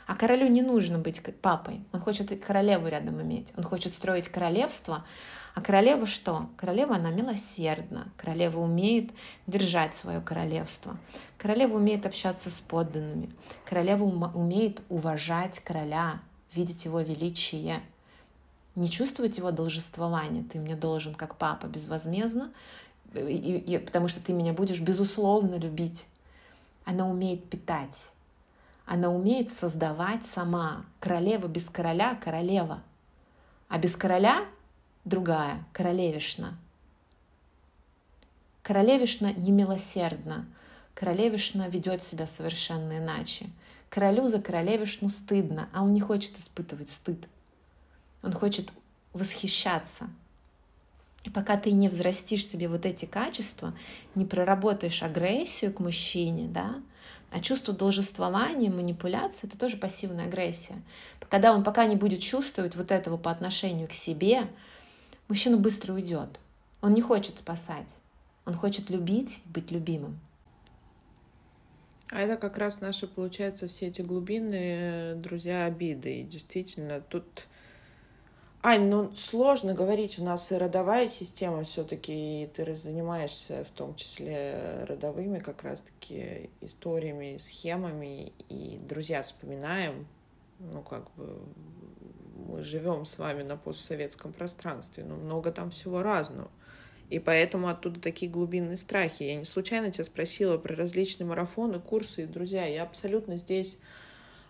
А 0.06 0.16
королю 0.16 0.48
не 0.48 0.62
нужно 0.62 0.98
быть 0.98 1.20
папой. 1.42 1.82
Он 1.92 2.00
хочет 2.00 2.42
королеву 2.42 2.88
рядом 2.88 3.20
иметь. 3.20 3.52
Он 3.58 3.62
хочет 3.62 3.92
строить 3.92 4.28
королевство. 4.28 5.04
А 5.54 5.60
королева 5.60 6.06
что? 6.06 6.48
Королева, 6.56 6.96
она 6.96 7.10
милосердна. 7.10 8.10
Королева 8.16 8.58
умеет 8.58 9.10
держать 9.46 9.94
свое 9.94 10.22
королевство. 10.22 10.98
Королева 11.36 11.76
умеет 11.76 12.06
общаться 12.06 12.48
с 12.50 12.58
подданными. 12.60 13.28
Королева 13.66 14.04
умеет 14.04 14.80
уважать 14.88 15.58
короля, 15.60 16.20
видеть 16.54 16.84
его 16.84 17.00
величие, 17.00 17.82
не 18.74 18.88
чувствовать 18.88 19.38
его 19.38 19.50
должествования. 19.50 20.44
Ты 20.44 20.58
мне 20.58 20.76
должен, 20.76 21.14
как 21.14 21.36
папа, 21.36 21.66
безвозмездно, 21.66 22.52
и, 23.14 23.62
и, 23.66 23.78
потому 23.78 24.08
что 24.08 24.20
ты 24.20 24.32
меня 24.32 24.52
будешь 24.52 24.80
безусловно 24.80 25.56
любить. 25.56 26.06
Она 26.84 27.08
умеет 27.08 27.48
питать. 27.48 28.06
Она 28.86 29.10
умеет 29.10 29.52
создавать 29.52 30.24
сама. 30.24 30.84
Королева 31.00 31.46
без 31.46 31.68
короля— 31.68 32.14
королева. 32.24 32.82
А 33.68 33.78
без 33.78 33.96
короля— 33.96 34.46
другая, 35.04 35.64
королевишна. 35.72 36.56
Королевишна 38.62 39.32
немилосердна. 39.32 40.46
Королевишна 40.94 41.68
ведет 41.68 42.02
себя 42.02 42.26
совершенно 42.26 42.98
иначе. 42.98 43.50
Королю 43.90 44.28
за 44.28 44.40
королевишну 44.40 45.08
стыдно, 45.08 45.68
а 45.72 45.82
он 45.82 45.92
не 45.94 46.00
хочет 46.00 46.38
испытывать 46.38 46.90
стыд. 46.90 47.26
Он 48.22 48.32
хочет 48.32 48.72
восхищаться. 49.12 50.08
И 51.24 51.30
пока 51.30 51.56
ты 51.56 51.72
не 51.72 51.88
взрастишь 51.88 52.46
себе 52.46 52.68
вот 52.68 52.86
эти 52.86 53.04
качества, 53.04 53.74
не 54.14 54.24
проработаешь 54.24 55.02
агрессию 55.02 55.72
к 55.72 55.80
мужчине, 55.80 56.48
да, 56.48 56.76
а 57.30 57.40
чувство 57.40 57.74
должествования, 57.74 58.70
манипуляции— 58.70 59.46
это 59.48 59.58
тоже 59.58 59.76
пассивная 59.76 60.26
агрессия. 60.26 60.82
Когда 61.28 61.52
он 61.52 61.62
пока 61.62 61.84
не 61.84 61.96
будет 61.96 62.20
чувствовать 62.20 62.74
вот 62.74 62.90
этого 62.90 63.18
по 63.18 63.30
отношению 63.30 63.88
к 63.88 63.92
себе, 63.92 64.48
мужчина 65.28 65.58
быстро 65.58 65.92
уйдет. 65.92 66.40
Он 66.80 66.94
не 66.94 67.02
хочет 67.02 67.38
спасать. 67.38 67.96
Он 68.46 68.54
хочет 68.54 68.88
любить, 68.88 69.42
быть 69.44 69.70
любимым. 69.70 70.18
А 72.10 72.20
это 72.20 72.36
как 72.36 72.56
раз 72.58 72.80
наши, 72.80 73.06
получается, 73.06 73.68
все 73.68 73.88
эти 73.88 74.00
глубинные 74.00 75.14
друзья 75.14 75.66
обиды. 75.66 76.20
И 76.20 76.22
действительно, 76.24 77.00
тут... 77.00 77.46
Ань, 78.60 78.88
ну 78.88 79.14
сложно 79.14 79.72
говорить, 79.72 80.18
у 80.18 80.24
нас 80.24 80.50
и 80.50 80.56
родовая 80.56 81.06
система 81.06 81.62
все-таки, 81.62 82.42
и 82.42 82.46
ты 82.48 82.74
занимаешься 82.74 83.64
в 83.64 83.70
том 83.70 83.94
числе 83.94 84.84
родовыми 84.88 85.38
как 85.38 85.62
раз-таки 85.62 86.50
историями, 86.60 87.36
схемами, 87.36 88.32
и 88.48 88.78
друзья 88.82 89.22
вспоминаем, 89.22 90.08
ну 90.58 90.82
как 90.82 91.08
бы 91.14 91.40
мы 92.48 92.62
живем 92.64 93.04
с 93.04 93.18
вами 93.18 93.44
на 93.44 93.56
постсоветском 93.56 94.32
пространстве, 94.32 95.04
но 95.04 95.14
много 95.14 95.52
там 95.52 95.70
всего 95.70 96.02
разного. 96.02 96.50
И 97.10 97.18
поэтому 97.18 97.68
оттуда 97.68 98.00
такие 98.00 98.30
глубинные 98.30 98.76
страхи. 98.76 99.22
Я 99.22 99.34
не 99.36 99.44
случайно 99.44 99.90
тебя 99.90 100.04
спросила 100.04 100.58
про 100.58 100.74
различные 100.74 101.26
марафоны, 101.26 101.80
курсы. 101.80 102.26
Друзья, 102.26 102.66
я 102.66 102.82
абсолютно 102.82 103.38
здесь 103.38 103.78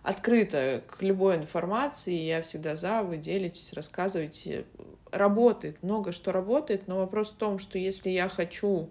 открыта 0.03 0.83
к 0.87 1.01
любой 1.01 1.37
информации. 1.37 2.13
Я 2.13 2.41
всегда 2.41 2.75
за, 2.75 3.01
вы 3.03 3.17
делитесь, 3.17 3.73
рассказываете. 3.73 4.65
Работает, 5.11 5.81
много 5.81 6.11
что 6.11 6.31
работает, 6.31 6.87
но 6.87 6.97
вопрос 6.97 7.31
в 7.31 7.37
том, 7.37 7.57
что 7.57 7.79
если 7.79 8.09
я 8.09 8.29
хочу 8.29 8.89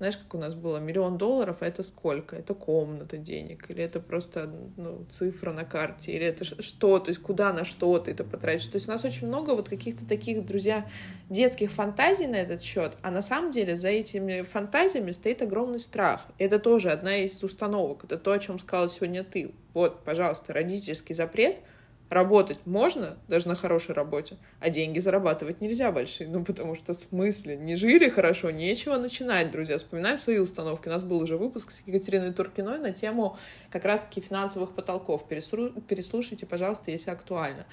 Знаешь, 0.00 0.16
как 0.16 0.34
у 0.34 0.38
нас 0.38 0.54
было 0.54 0.78
миллион 0.78 1.18
долларов, 1.18 1.58
а 1.60 1.66
это 1.66 1.82
сколько? 1.82 2.34
Это 2.34 2.54
комната 2.54 3.18
денег, 3.18 3.68
или 3.68 3.84
это 3.84 4.00
просто 4.00 4.50
ну, 4.78 5.04
цифра 5.10 5.52
на 5.52 5.66
карте, 5.66 6.12
или 6.12 6.24
это 6.24 6.42
что, 6.62 6.98
то 7.00 7.10
есть 7.10 7.20
куда 7.20 7.52
на 7.52 7.66
что 7.66 7.98
ты 7.98 8.12
это 8.12 8.24
потратишь. 8.24 8.68
То 8.68 8.76
есть 8.76 8.88
у 8.88 8.92
нас 8.92 9.04
очень 9.04 9.26
много 9.26 9.50
вот 9.50 9.68
каких-то 9.68 10.06
таких, 10.06 10.46
друзья, 10.46 10.88
детских 11.28 11.70
фантазий 11.70 12.26
на 12.26 12.36
этот 12.36 12.62
счет, 12.62 12.96
а 13.02 13.10
на 13.10 13.20
самом 13.20 13.52
деле 13.52 13.76
за 13.76 13.88
этими 13.88 14.40
фантазиями 14.40 15.10
стоит 15.10 15.42
огромный 15.42 15.78
страх. 15.78 16.28
Это 16.38 16.58
тоже 16.58 16.88
одна 16.88 17.18
из 17.18 17.44
установок, 17.44 18.04
это 18.04 18.16
то, 18.16 18.32
о 18.32 18.38
чем 18.38 18.58
сказала 18.58 18.88
сегодня 18.88 19.22
ты. 19.22 19.52
Вот, 19.74 20.02
пожалуйста, 20.02 20.54
родительский 20.54 21.14
запрет— 21.14 21.58
Работать 22.10 22.58
можно, 22.66 23.18
даже 23.28 23.46
на 23.46 23.54
хорошей 23.54 23.94
работе, 23.94 24.36
а 24.58 24.68
деньги 24.68 24.98
зарабатывать 24.98 25.60
нельзя 25.60 25.92
большие. 25.92 26.28
Ну, 26.28 26.44
потому 26.44 26.74
что 26.74 26.92
в 26.92 26.98
смысле, 26.98 27.56
не 27.56 27.76
жили 27.76 28.08
хорошо, 28.08 28.50
нечего 28.50 28.96
начинать, 28.96 29.52
друзья. 29.52 29.78
Вспоминаем 29.78 30.18
свои 30.18 30.38
установки. 30.38 30.88
У 30.88 30.90
нас 30.90 31.04
был 31.04 31.20
уже 31.20 31.36
выпуск 31.36 31.70
с 31.70 31.82
Екатериной 31.86 32.32
Туркиной 32.32 32.80
на 32.80 32.90
тему 32.90 33.38
как 33.70 33.84
раз-таки 33.84 34.20
финансовых 34.20 34.74
потолков. 34.74 35.28
Переслушайте, 35.28 36.46
пожалуйста, 36.46 36.90
если 36.90 37.12
актуально. 37.12 37.64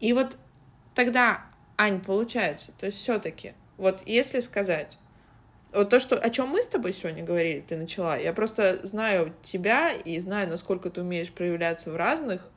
И 0.00 0.14
вот 0.14 0.38
тогда, 0.94 1.44
Ань, 1.76 2.00
получается, 2.00 2.72
то 2.78 2.86
есть 2.86 2.96
все-таки, 2.96 3.52
вот 3.76 4.00
если 4.06 4.40
сказать, 4.40 4.96
вот 5.74 5.90
то, 5.90 5.98
что, 5.98 6.16
о 6.16 6.30
чем 6.30 6.48
мы 6.48 6.62
с 6.62 6.66
тобой 6.66 6.94
сегодня 6.94 7.22
говорили, 7.22 7.60
ты 7.60 7.76
начала, 7.76 8.16
я 8.16 8.32
просто 8.32 8.80
знаю 8.82 9.34
тебя 9.42 9.92
и 9.92 10.18
знаю, 10.20 10.48
насколько 10.48 10.88
ты 10.88 11.02
умеешь 11.02 11.30
проявляться 11.30 11.90
в 11.90 11.96
разных 11.96 12.48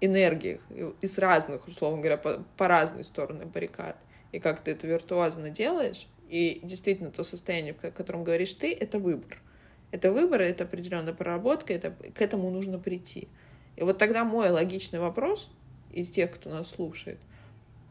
энергиях 0.00 0.60
и 1.00 1.06
с 1.06 1.18
разных, 1.18 1.68
условно 1.68 1.98
говоря, 1.98 2.16
по, 2.16 2.44
по 2.56 2.68
разные 2.68 3.04
стороны 3.04 3.46
баррикад. 3.46 3.96
И 4.32 4.38
как 4.38 4.60
ты 4.60 4.72
это 4.72 4.86
виртуозно 4.86 5.50
делаешь, 5.50 6.06
и 6.28 6.60
действительно 6.62 7.10
то 7.10 7.24
состояние, 7.24 7.74
о 7.82 7.90
котором 7.90 8.24
говоришь 8.24 8.54
ты, 8.54 8.72
это 8.72 8.98
выбор. 8.98 9.42
Это 9.90 10.12
выбор, 10.12 10.40
это 10.40 10.64
определенная 10.64 11.12
проработка, 11.12 11.72
это, 11.72 11.90
к 11.90 12.22
этому 12.22 12.50
нужно 12.50 12.78
прийти. 12.78 13.28
И 13.76 13.82
вот 13.82 13.98
тогда 13.98 14.24
мой 14.24 14.50
логичный 14.50 15.00
вопрос 15.00 15.50
из 15.92 16.10
тех, 16.10 16.30
кто 16.30 16.50
нас 16.50 16.68
слушает, 16.68 17.18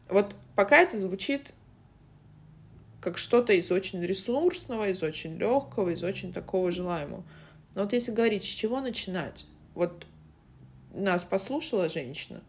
вот 0.08 0.34
пока 0.56 0.78
это 0.78 0.96
звучит 0.96 1.52
как 3.00 3.18
что-то 3.18 3.52
из 3.52 3.70
очень 3.70 4.02
ресурсного, 4.02 4.88
из 4.88 5.02
очень 5.02 5.36
легкого, 5.36 5.90
из 5.90 6.02
очень 6.02 6.32
такого 6.32 6.70
желаемого. 6.70 7.24
Но 7.74 7.82
вот 7.82 7.92
если 7.92 8.12
говорить, 8.12 8.44
с 8.44 8.46
чего 8.46 8.80
начинать? 8.80 9.46
Вот 9.74 10.06
нас 10.94 11.24
послушала 11.24 11.88
женщина, 11.88 12.42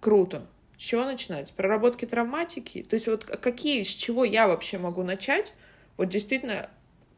круто. 0.00 0.46
С 0.76 0.82
чего 0.82 1.04
начинать? 1.04 1.48
С 1.48 1.50
проработки 1.50 2.06
травматики? 2.06 2.82
То 2.82 2.94
есть 2.94 3.06
вот 3.06 3.24
какие, 3.24 3.82
с 3.82 3.88
чего 3.88 4.24
я 4.24 4.48
вообще 4.48 4.78
могу 4.78 5.02
начать? 5.02 5.54
Вот 5.96 6.08
действительно, 6.08 6.68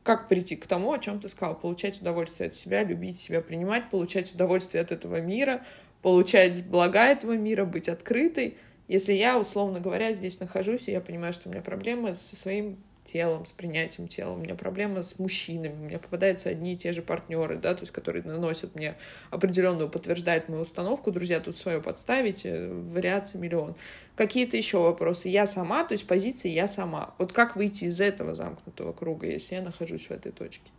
как 0.03 0.28
прийти 0.28 0.57
к 0.57 0.66
тому, 0.66 0.93
о 0.93 0.99
чем 0.99 1.20
ты 1.20 1.28
сказал, 1.28 1.59
получать 1.59 2.01
удовольствие 2.01 2.49
от 2.49 2.55
себя, 2.55 2.85
любить 2.85 3.18
себя, 3.18 3.41
принимать, 3.41 3.89
получать 3.89 4.35
удовольствие 4.35 4.82
от 4.82 4.93
этого 4.93 5.20
мира, 5.20 5.64
получать 6.03 6.66
блага 6.66 7.07
этого 7.07 7.37
мира, 7.37 7.64
быть 7.64 7.89
открытой. 7.89 8.59
Если 8.87 9.14
я, 9.14 9.39
условно 9.39 9.80
говоря, 9.80 10.12
здесь 10.12 10.41
нахожусь, 10.41 10.89
и 10.89 10.93
я 10.93 11.01
понимаю, 11.01 11.32
что 11.32 11.49
у 11.49 11.53
меня 11.53 11.62
проблемы 11.62 12.14
со 12.14 12.37
своим 12.37 12.76
телом, 13.05 13.46
с 13.46 13.52
принятием 13.52 14.09
тела, 14.09 14.32
у 14.32 14.36
меня 14.36 14.55
проблема 14.55 15.02
с 15.02 15.18
мужчинами, 15.18 15.74
у 15.74 15.84
меня 15.84 15.98
попадаются 15.98 16.48
одни 16.48 16.74
и 16.74 16.76
те 16.76 16.92
же 16.92 17.02
партнеры, 17.02 17.57
да, 17.57 17.74
то 17.74 17.82
есть 17.82 17.92
которые 17.92 18.24
наносят 18.24 18.74
мне 18.74 18.96
определенную, 19.30 19.88
подтверждают 19.88 20.48
мою 20.48 20.62
установку, 20.62 21.12
друзья, 21.12 21.40
тут 21.40 21.57
свое 21.57 21.80
подставите, 21.80 22.68
вариаций 22.68 23.38
миллион. 23.38 23.76
Какие-то 24.16 24.57
еще 24.57 24.78
вопросы. 24.78 25.28
Я 25.28 25.46
сама, 25.46 25.84
то 25.84 25.92
есть 25.92 26.07
позиции 26.07 26.48
я 26.48 26.68
сама. 26.68 27.14
Вот 27.18 27.32
как 27.32 27.57
выйти 27.57 27.84
из 27.84 28.00
этого 28.00 28.34
замкнутого 28.34 28.92
круга, 28.92 29.26
если 29.26 29.57
я 29.57 29.62
нахожусь 29.62 30.07
в 30.07 30.11
этой 30.11 30.32
точке? 30.32 30.70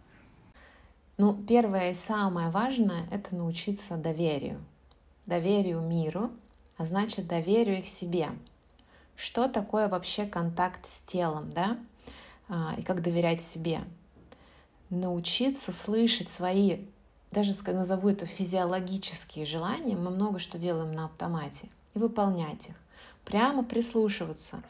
Ну, 1.17 1.33
первое 1.33 1.91
и 1.91 1.95
самое 1.95 2.49
важное— 2.49 3.03
это 3.11 3.35
научиться 3.35 3.95
доверию. 3.95 4.63
Доверию 5.25 5.81
миру, 5.81 6.31
а 6.77 6.85
значит 6.85 7.27
доверию 7.27 7.81
к 7.81 7.87
себе. 7.87 8.29
Что 9.15 9.47
такое 9.47 9.87
вообще 9.87 10.25
контакт 10.25 10.85
с 10.87 10.99
телом, 10.99 11.49
да? 11.51 11.77
А, 12.47 12.75
и 12.77 12.83
как 12.83 13.01
доверять 13.01 13.41
себе. 13.41 13.81
Научиться 14.89 15.71
слышать 15.71 16.29
свои, 16.29 16.85
даже 17.31 17.53
назову 17.65 18.09
это 18.09 18.25
физиологические 18.25 19.45
желания, 19.45 19.95
мы 19.95 20.11
много 20.11 20.39
что 20.39 20.57
делаем 20.57 20.93
на 20.93 21.05
автомате, 21.05 21.69
и 21.93 21.99
выполнять 21.99 22.69
их. 22.69 22.75
Прямо 23.23 23.63
прислушиваться. 23.63 24.61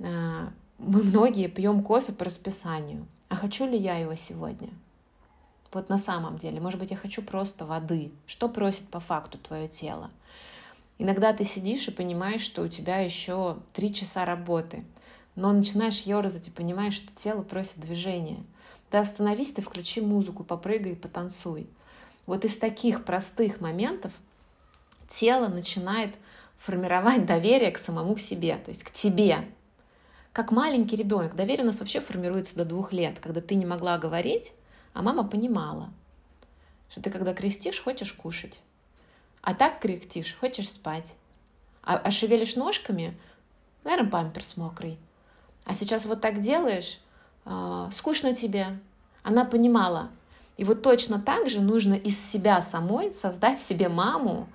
А, 0.00 0.52
мы 0.78 1.02
многие 1.02 1.48
пьем 1.48 1.82
кофе 1.82 2.12
по 2.12 2.24
расписанию. 2.24 3.06
А 3.28 3.34
хочу 3.34 3.66
ли 3.66 3.76
я 3.76 3.96
его 3.96 4.14
сегодня? 4.14 4.70
Вот 5.72 5.88
на 5.88 5.98
самом 5.98 6.38
деле, 6.38 6.60
может 6.60 6.78
быть, 6.78 6.92
я 6.92 6.96
хочу 6.96 7.20
просто 7.22 7.66
воды. 7.66 8.10
Что 8.26 8.48
просит 8.48 8.88
по 8.88 9.00
факту 9.00 9.38
твое 9.38 9.68
тело? 9.68 10.10
Иногда 10.98 11.32
ты 11.32 11.44
сидишь 11.44 11.86
и 11.88 11.92
понимаешь, 11.92 12.40
что 12.40 12.62
у 12.62 12.68
тебя 12.68 13.00
еще 13.00 13.58
три 13.72 13.92
часа 13.92 14.24
работы 14.24 14.84
но 15.38 15.52
начинаешь 15.52 16.00
ерзать 16.00 16.48
и 16.48 16.50
понимаешь, 16.50 16.94
что 16.94 17.14
тело 17.14 17.42
просит 17.42 17.78
движения. 17.78 18.42
Да 18.90 18.98
остановись 18.98 19.52
ты, 19.52 19.62
включи 19.62 20.00
музыку, 20.00 20.42
попрыгай 20.42 20.92
и 20.92 20.96
потанцуй. 20.96 21.68
Вот 22.26 22.44
из 22.44 22.56
таких 22.56 23.04
простых 23.04 23.60
моментов 23.60 24.10
тело 25.08 25.46
начинает 25.46 26.12
формировать 26.58 27.24
доверие 27.24 27.70
к 27.70 27.78
самому 27.78 28.16
себе, 28.16 28.56
то 28.56 28.72
есть 28.72 28.82
к 28.82 28.90
тебе. 28.90 29.48
Как 30.32 30.50
маленький 30.50 30.96
ребенок. 30.96 31.36
Доверие 31.36 31.62
у 31.62 31.66
нас 31.66 31.78
вообще 31.78 32.00
формируется 32.00 32.56
до 32.56 32.64
двух 32.64 32.92
лет, 32.92 33.20
когда 33.20 33.40
ты 33.40 33.54
не 33.54 33.64
могла 33.64 33.96
говорить, 33.96 34.52
а 34.92 35.02
мама 35.02 35.22
понимала, 35.22 35.88
что 36.90 37.00
ты 37.00 37.10
когда 37.10 37.32
крестишь, 37.32 37.80
хочешь 37.80 38.12
кушать. 38.12 38.60
А 39.42 39.54
так 39.54 39.78
кряхтишь, 39.78 40.34
хочешь 40.34 40.68
спать. 40.68 41.14
А, 41.84 41.96
а 41.96 42.10
шевелишь 42.10 42.56
ножками, 42.56 43.16
наверное, 43.84 44.10
памперс 44.10 44.56
мокрый. 44.56 44.98
А 45.68 45.74
сейчас 45.74 46.06
вот 46.06 46.22
так 46.22 46.40
делаешь, 46.40 46.98
э, 47.44 47.88
скучно 47.92 48.34
тебе. 48.34 48.66
Она 49.22 49.44
понимала. 49.44 50.08
И 50.56 50.64
вот 50.64 50.82
точно 50.82 51.20
так 51.20 51.50
же 51.50 51.60
нужно 51.60 51.92
из 51.92 52.18
себя 52.18 52.62
самой 52.62 53.12
создать 53.12 53.60
себе 53.60 53.90
маму, 53.90 54.48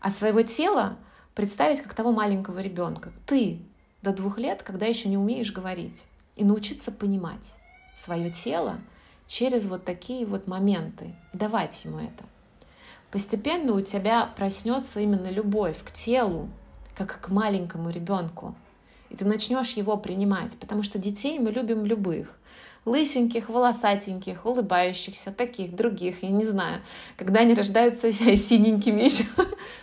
а 0.00 0.10
своего 0.10 0.42
тела 0.42 0.98
представить 1.34 1.80
как 1.80 1.94
того 1.94 2.12
маленького 2.12 2.58
ребенка. 2.60 3.10
Ты 3.26 3.58
до 4.02 4.12
двух 4.12 4.38
лет, 4.38 4.62
когда 4.62 4.84
еще 4.84 5.08
не 5.08 5.16
умеешь 5.16 5.50
говорить, 5.50 6.04
и 6.36 6.44
научиться 6.44 6.92
понимать 6.92 7.54
свое 7.96 8.28
тело 8.28 8.78
через 9.26 9.64
вот 9.64 9.86
такие 9.86 10.26
вот 10.26 10.46
моменты 10.46 11.14
и 11.32 11.38
давать 11.38 11.86
ему 11.86 12.00
это. 12.00 12.24
Постепенно 13.10 13.72
у 13.72 13.80
тебя 13.80 14.26
проснется 14.36 15.00
именно 15.00 15.30
любовь 15.30 15.82
к 15.82 15.90
телу, 15.90 16.50
как 16.94 17.18
к 17.18 17.28
маленькому 17.30 17.88
ребенку, 17.88 18.54
и 19.10 19.16
ты 19.16 19.24
начнешь 19.24 19.72
его 19.72 19.96
принимать, 19.96 20.56
потому 20.58 20.82
что 20.82 20.98
детей 20.98 21.38
мы 21.38 21.50
любим 21.50 21.84
любых. 21.84 22.36
Лысеньких, 22.86 23.50
волосатеньких, 23.50 24.46
улыбающихся, 24.46 25.32
таких, 25.32 25.76
других, 25.76 26.22
я 26.22 26.30
не 26.30 26.46
знаю. 26.46 26.80
Когда 27.16 27.40
они 27.40 27.54
рождаются 27.54 28.10
синенькими 28.12 29.02
еще, 29.02 29.24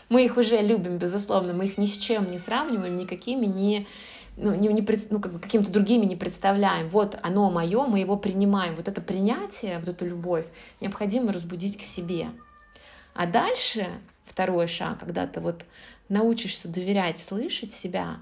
мы 0.09 0.25
их 0.25 0.37
уже 0.37 0.59
любим, 0.61 0.97
безусловно, 0.97 1.53
мы 1.53 1.65
их 1.65 1.77
ни 1.77 1.85
с 1.85 1.97
чем 1.97 2.31
не 2.31 2.39
сравниваем, 2.39 2.95
никакими 2.95 3.45
не, 3.45 3.85
ну, 4.35 4.55
не, 4.55 4.69
не, 4.69 4.85
ну, 5.11 5.19
как 5.19 5.33
бы 5.33 5.39
какими-то 5.39 5.71
другими 5.71 6.05
не 6.05 6.15
представляем. 6.15 6.89
Вот 6.89 7.19
оно 7.21 7.51
мое, 7.51 7.85
мы 7.85 7.99
его 7.99 8.17
принимаем. 8.17 8.75
Вот 8.75 8.87
это 8.87 9.01
принятие, 9.01 9.77
вот 9.77 9.89
эту 9.89 10.05
любовь 10.05 10.45
необходимо 10.81 11.31
разбудить 11.31 11.77
к 11.77 11.83
себе. 11.83 12.29
А 13.13 13.27
дальше 13.27 13.87
второй 14.25 14.67
шаг, 14.67 14.99
когда 14.99 15.27
ты 15.27 15.39
вот 15.39 15.65
научишься 16.09 16.67
доверять, 16.67 17.19
слышать 17.19 17.71
себя, 17.71 18.17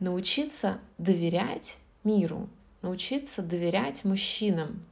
научиться 0.00 0.78
доверять 0.96 1.76
миру, 2.04 2.48
научиться 2.82 3.42
доверять 3.42 4.04
мужчинам. 4.04 4.84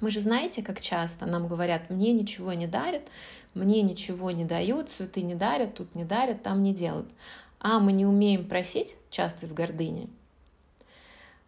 Мы 0.00 0.10
же 0.10 0.20
знаете, 0.20 0.62
как 0.62 0.80
часто 0.80 1.26
нам 1.26 1.46
говорят, 1.46 1.90
мне 1.90 2.12
ничего 2.12 2.52
не 2.54 2.66
дарят, 2.66 3.02
мне 3.54 3.82
ничего 3.82 4.30
не 4.30 4.44
дают, 4.44 4.88
цветы 4.88 5.22
не 5.22 5.34
дарят, 5.34 5.74
тут 5.74 5.94
не 5.94 6.04
дарят, 6.04 6.42
там 6.42 6.62
не 6.62 6.74
делают. 6.74 7.10
А, 7.60 7.78
мы 7.78 7.92
не 7.92 8.06
умеем 8.06 8.48
просить, 8.48 8.96
часто 9.10 9.46
из 9.46 9.52
гордыни. 9.52 10.08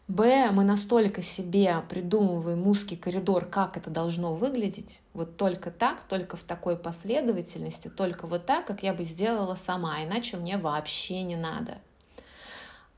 Б, 0.07 0.51
мы 0.53 0.64
настолько 0.64 1.22
себе 1.22 1.82
придумываем 1.89 2.66
узкий 2.68 2.95
коридор, 2.95 3.47
как 3.47 3.78
это 3.78 3.89
должно 3.89 4.35
выглядеть, 4.35 5.01
вот 5.14 5.39
только 5.39 5.70
так, 5.70 6.05
только 6.05 6.37
в 6.37 6.43
такой 6.43 6.76
последовательности, 6.76 7.89
только 7.89 8.26
вот 8.26 8.45
так, 8.45 8.66
как 8.66 8.82
я 8.82 8.93
бы 8.93 9.05
сделала 9.05 9.55
сама, 9.55 10.05
иначе 10.05 10.37
мне 10.37 10.59
вообще 10.59 11.22
не 11.22 11.37
надо 11.37 11.78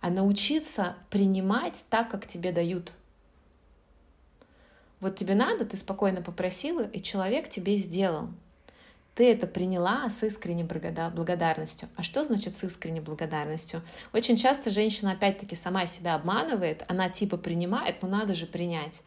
а 0.07 0.11
научиться 0.11 0.95
принимать 1.11 1.85
так, 1.91 2.09
как 2.09 2.29
тебе 2.29 2.53
дают. 2.53 2.93
Вот 5.01 5.17
тебе 5.17 5.35
надо, 5.35 5.67
ты 5.67 5.77
спокойно 5.77 6.23
попросила, 6.23 6.83
и 6.83 7.03
человек 7.03 7.49
тебе 7.49 7.77
сделал. 7.77 8.29
ты 9.17 9.29
это 9.33 9.49
приняла 9.49 10.09
с 10.09 10.23
искренней 10.23 10.63
благодарностью. 10.63 11.89
А 11.97 12.05
что 12.05 12.25
значит 12.25 12.55
с 12.55 12.63
искренней 12.63 13.01
благодарностью? 13.01 13.83
Очень 14.13 14.37
часто 14.37 14.71
женщина 14.71 15.11
опять-таки 15.11 15.57
сама 15.57 15.87
себя 15.87 16.15
обманывает, 16.15 16.85
она 16.87 17.09
типа 17.09 17.37
принимает, 17.37 18.01
но 18.01 18.07
надо 18.07 18.37
же 18.37 18.47
принять. 18.47 19.03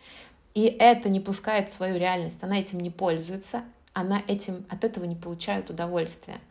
И 0.53 0.63
это 0.65 1.07
не 1.07 1.21
пускает 1.21 1.69
в 1.69 1.73
свою 1.73 1.97
реальность, 1.97 2.39
она 2.43 2.59
этим 2.59 2.81
не 2.81 2.89
пользуется, 2.89 3.63
она 3.93 4.21
этим, 4.27 4.65
от 4.69 4.83
этого 4.83 5.05
не 5.05 5.15
получает 5.15 5.69
удовольствия. 5.69 6.41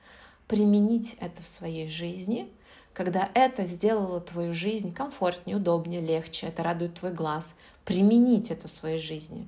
Применить 0.47 1.17
это 1.21 1.43
в 1.43 1.47
своей 1.47 1.91
жизни, 1.91 2.51
когда 2.99 3.31
это 3.33 3.65
сделало 3.65 4.21
твою 4.21 4.53
жизнь 4.53 4.93
комфортнее, 4.93 5.57
удобнее, 5.57 6.01
легче, 6.01 6.49
это 6.49 6.65
радует 6.65 6.95
твой 6.95 7.13
глаз. 7.13 7.55
Применить 7.85 8.51
это 8.51 8.67
в 8.67 8.73
своей 8.73 8.99
жизни. 8.99 9.47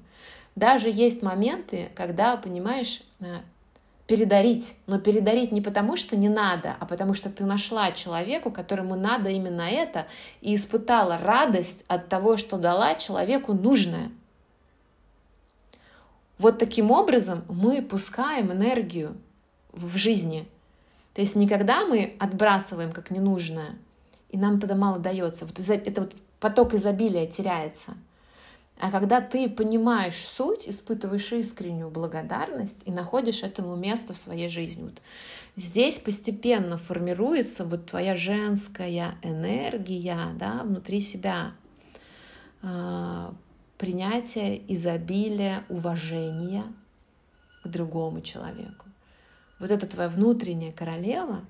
Даже 0.54 0.88
есть 0.88 1.20
моменты, 1.20 1.90
когда, 1.96 2.36
понимаешь, 2.36 3.02
э, 3.18 3.38
передарить. 4.06 4.74
Но 4.86 5.00
передарить 5.00 5.50
не 5.50 5.60
потому, 5.60 5.96
что 5.96 6.16
не 6.16 6.28
надо, 6.28 6.76
а 6.78 6.86
потому 6.86 7.12
что 7.12 7.28
ты 7.28 7.44
нашла 7.44 7.90
человеку, 7.90 8.52
которому 8.52 8.94
надо 8.94 9.30
именно 9.30 9.62
это, 9.68 10.06
и 10.40 10.54
испытала 10.54 11.18
радость 11.18 11.84
от 11.88 12.08
того, 12.08 12.36
что 12.36 12.56
дала 12.56 12.94
человеку 12.94 13.52
нужное. 13.52 14.12
Вот 16.38 16.60
таким 16.60 16.92
образом 16.92 17.44
мы 17.48 17.82
пускаем 17.82 18.52
энергию 18.52 19.16
в 19.72 19.96
жизни. 19.96 20.46
То 21.20 21.22
есть 21.22 21.36
никогда 21.36 21.84
мы 21.84 22.16
отбрасываем 22.18 22.92
как 22.92 23.10
ненужное, 23.10 23.76
и 24.30 24.38
нам 24.38 24.58
тогда 24.58 24.74
мало 24.74 24.98
дается. 24.98 25.44
Вот 25.44 25.58
это 25.58 26.00
вот 26.00 26.16
поток 26.40 26.72
изобилия 26.72 27.26
теряется– 27.26 27.92
а 28.80 28.90
когда 28.90 29.20
ты 29.20 29.50
понимаешь 29.50 30.16
суть, 30.16 30.66
испытываешь 30.66 31.30
искреннюю 31.32 31.90
благодарность 31.90 32.80
и 32.86 32.90
находишь 32.90 33.42
этому 33.42 33.76
место 33.76 34.14
в 34.14 34.16
своей 34.16 34.48
жизни. 34.48 34.84
Вот 34.84 35.02
здесь 35.56 35.98
постепенно 35.98 36.78
формируется 36.78 37.66
вот 37.66 37.84
твоя 37.84 38.16
женская 38.16 39.16
энергия 39.22 40.28
да, 40.36 40.62
внутри 40.64 41.02
себя. 41.02 41.52
А, 42.62 43.34
принятие, 43.76 44.62
изобилие, 44.72 45.64
уважение 45.68 46.64
к 47.62 47.68
другому 47.68 48.22
человеку. 48.22 48.89
Вот 49.60 49.70
эта 49.70 49.86
твоя 49.86 50.08
внутренняя 50.08 50.72
королева, 50.72 51.44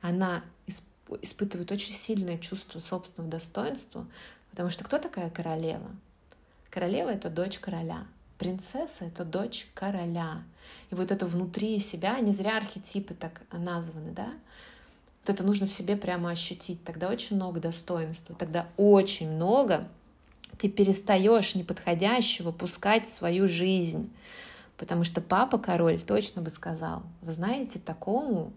она 0.00 0.42
испытывает 1.20 1.70
очень 1.72 1.92
сильное 1.92 2.38
чувство 2.38 2.78
собственного 2.80 3.32
достоинства, 3.32 4.06
потому 4.50 4.70
что 4.70 4.84
кто 4.84 4.98
такая 4.98 5.28
королева? 5.28 5.90
Королева— 6.70 7.08
это 7.10 7.28
дочь 7.28 7.58
короля. 7.58 8.06
Принцесса— 8.38 9.04
это 9.06 9.24
дочь 9.24 9.66
короля. 9.74 10.42
И 10.90 10.94
вот 10.94 11.10
это 11.10 11.26
внутри 11.26 11.80
себя, 11.80 12.18
не 12.20 12.32
зря 12.32 12.56
архетипы 12.56 13.12
так 13.12 13.42
названы, 13.52 14.12
да? 14.12 14.32
Вот 15.22 15.34
это 15.34 15.44
нужно 15.44 15.66
в 15.66 15.72
себе 15.72 15.96
прямо 15.96 16.30
ощутить. 16.30 16.82
Тогда 16.84 17.08
очень 17.08 17.36
много 17.36 17.60
достоинства, 17.60 18.34
тогда 18.36 18.68
очень 18.76 19.28
много 19.28 19.88
ты 20.58 20.68
перестаешь 20.68 21.54
неподходящего 21.54 22.52
пускать 22.52 23.06
в 23.06 23.12
свою 23.12 23.48
жизнь. 23.48 24.10
Потому 24.80 25.04
что 25.04 25.20
папа 25.20 25.58
король 25.58 26.00
точно 26.00 26.40
бы 26.40 26.48
сказал, 26.48 27.02
вы 27.20 27.34
знаете, 27.34 27.78
такому 27.78 28.50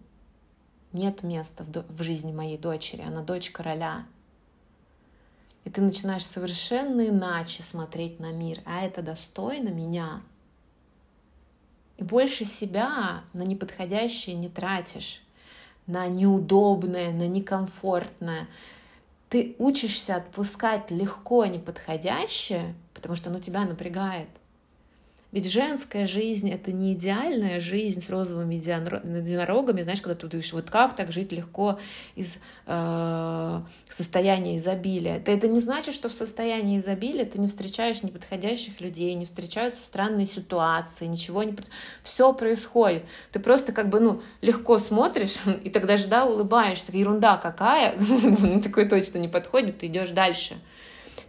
нет 0.94 1.22
места 1.22 1.64
в, 1.64 1.84
в 1.86 2.02
жизни 2.02 2.32
моей 2.32 2.56
дочери, 2.56 3.02
она 3.02 3.20
дочь 3.20 3.50
короля. 3.50 4.06
И 5.64 5.70
ты 5.70 5.82
начинаешь 5.82 6.24
совершенно 6.24 7.06
иначе 7.06 7.62
смотреть 7.62 8.20
на 8.20 8.32
мир, 8.32 8.60
а 8.64 8.80
это 8.80 9.02
достойно 9.02 9.68
меня. 9.68 10.22
И 11.98 12.02
больше 12.02 12.46
себя 12.46 13.22
на 13.34 13.42
неподходящее 13.42 14.34
не 14.34 14.48
тратишь, 14.48 15.22
на 15.86 16.06
неудобное, 16.06 17.12
на 17.12 17.28
некомфортное. 17.28 18.48
Ты 19.28 19.56
учишься 19.58 20.16
отпускать 20.16 20.90
легко 20.90 21.44
неподходящее, 21.44 22.74
потому 22.94 23.14
что 23.14 23.28
оно 23.28 23.40
тебя 23.40 23.66
напрягает– 23.66 24.30
ведь 25.34 25.50
женская 25.50 26.06
жизнь— 26.06 26.48
это 26.52 26.70
не 26.70 26.92
идеальная 26.92 27.58
жизнь 27.58 28.00
с 28.00 28.08
розовыми 28.08 28.54
единорогами, 28.54 29.82
знаешь, 29.82 30.00
когда 30.00 30.14
ты 30.14 30.28
думаешь, 30.28 30.52
вот 30.52 30.70
как 30.70 30.94
так 30.94 31.10
жить 31.10 31.32
легко 31.32 31.80
из 32.14 32.38
э, 32.66 33.60
состояния 33.88 34.56
изобилия. 34.58 35.16
Это, 35.16 35.32
это 35.32 35.48
не 35.48 35.58
значит, 35.58 35.92
что 35.92 36.08
в 36.08 36.12
состоянии 36.12 36.78
изобилия 36.78 37.24
ты 37.24 37.40
не 37.40 37.48
встречаешь 37.48 38.04
неподходящих 38.04 38.80
людей, 38.80 39.12
не 39.14 39.24
встречаются 39.24 39.84
странные 39.84 40.28
ситуации, 40.28 41.06
ничего 41.06 41.42
не... 41.42 41.56
Все 42.04 42.32
происходит. 42.32 43.02
Ты 43.32 43.40
просто 43.40 43.72
как 43.72 43.88
бы, 43.88 43.98
ну, 43.98 44.22
легко 44.40 44.78
смотришь, 44.78 45.34
и 45.64 45.68
тогда 45.68 45.96
же, 45.96 46.06
да, 46.06 46.26
улыбаешься. 46.26 46.92
Ерунда 46.92 47.38
какая, 47.38 47.96
такой 48.62 48.88
точно 48.88 49.18
не 49.18 49.26
подходит, 49.26 49.78
ты 49.78 49.88
идешь 49.88 50.10
дальше. 50.10 50.54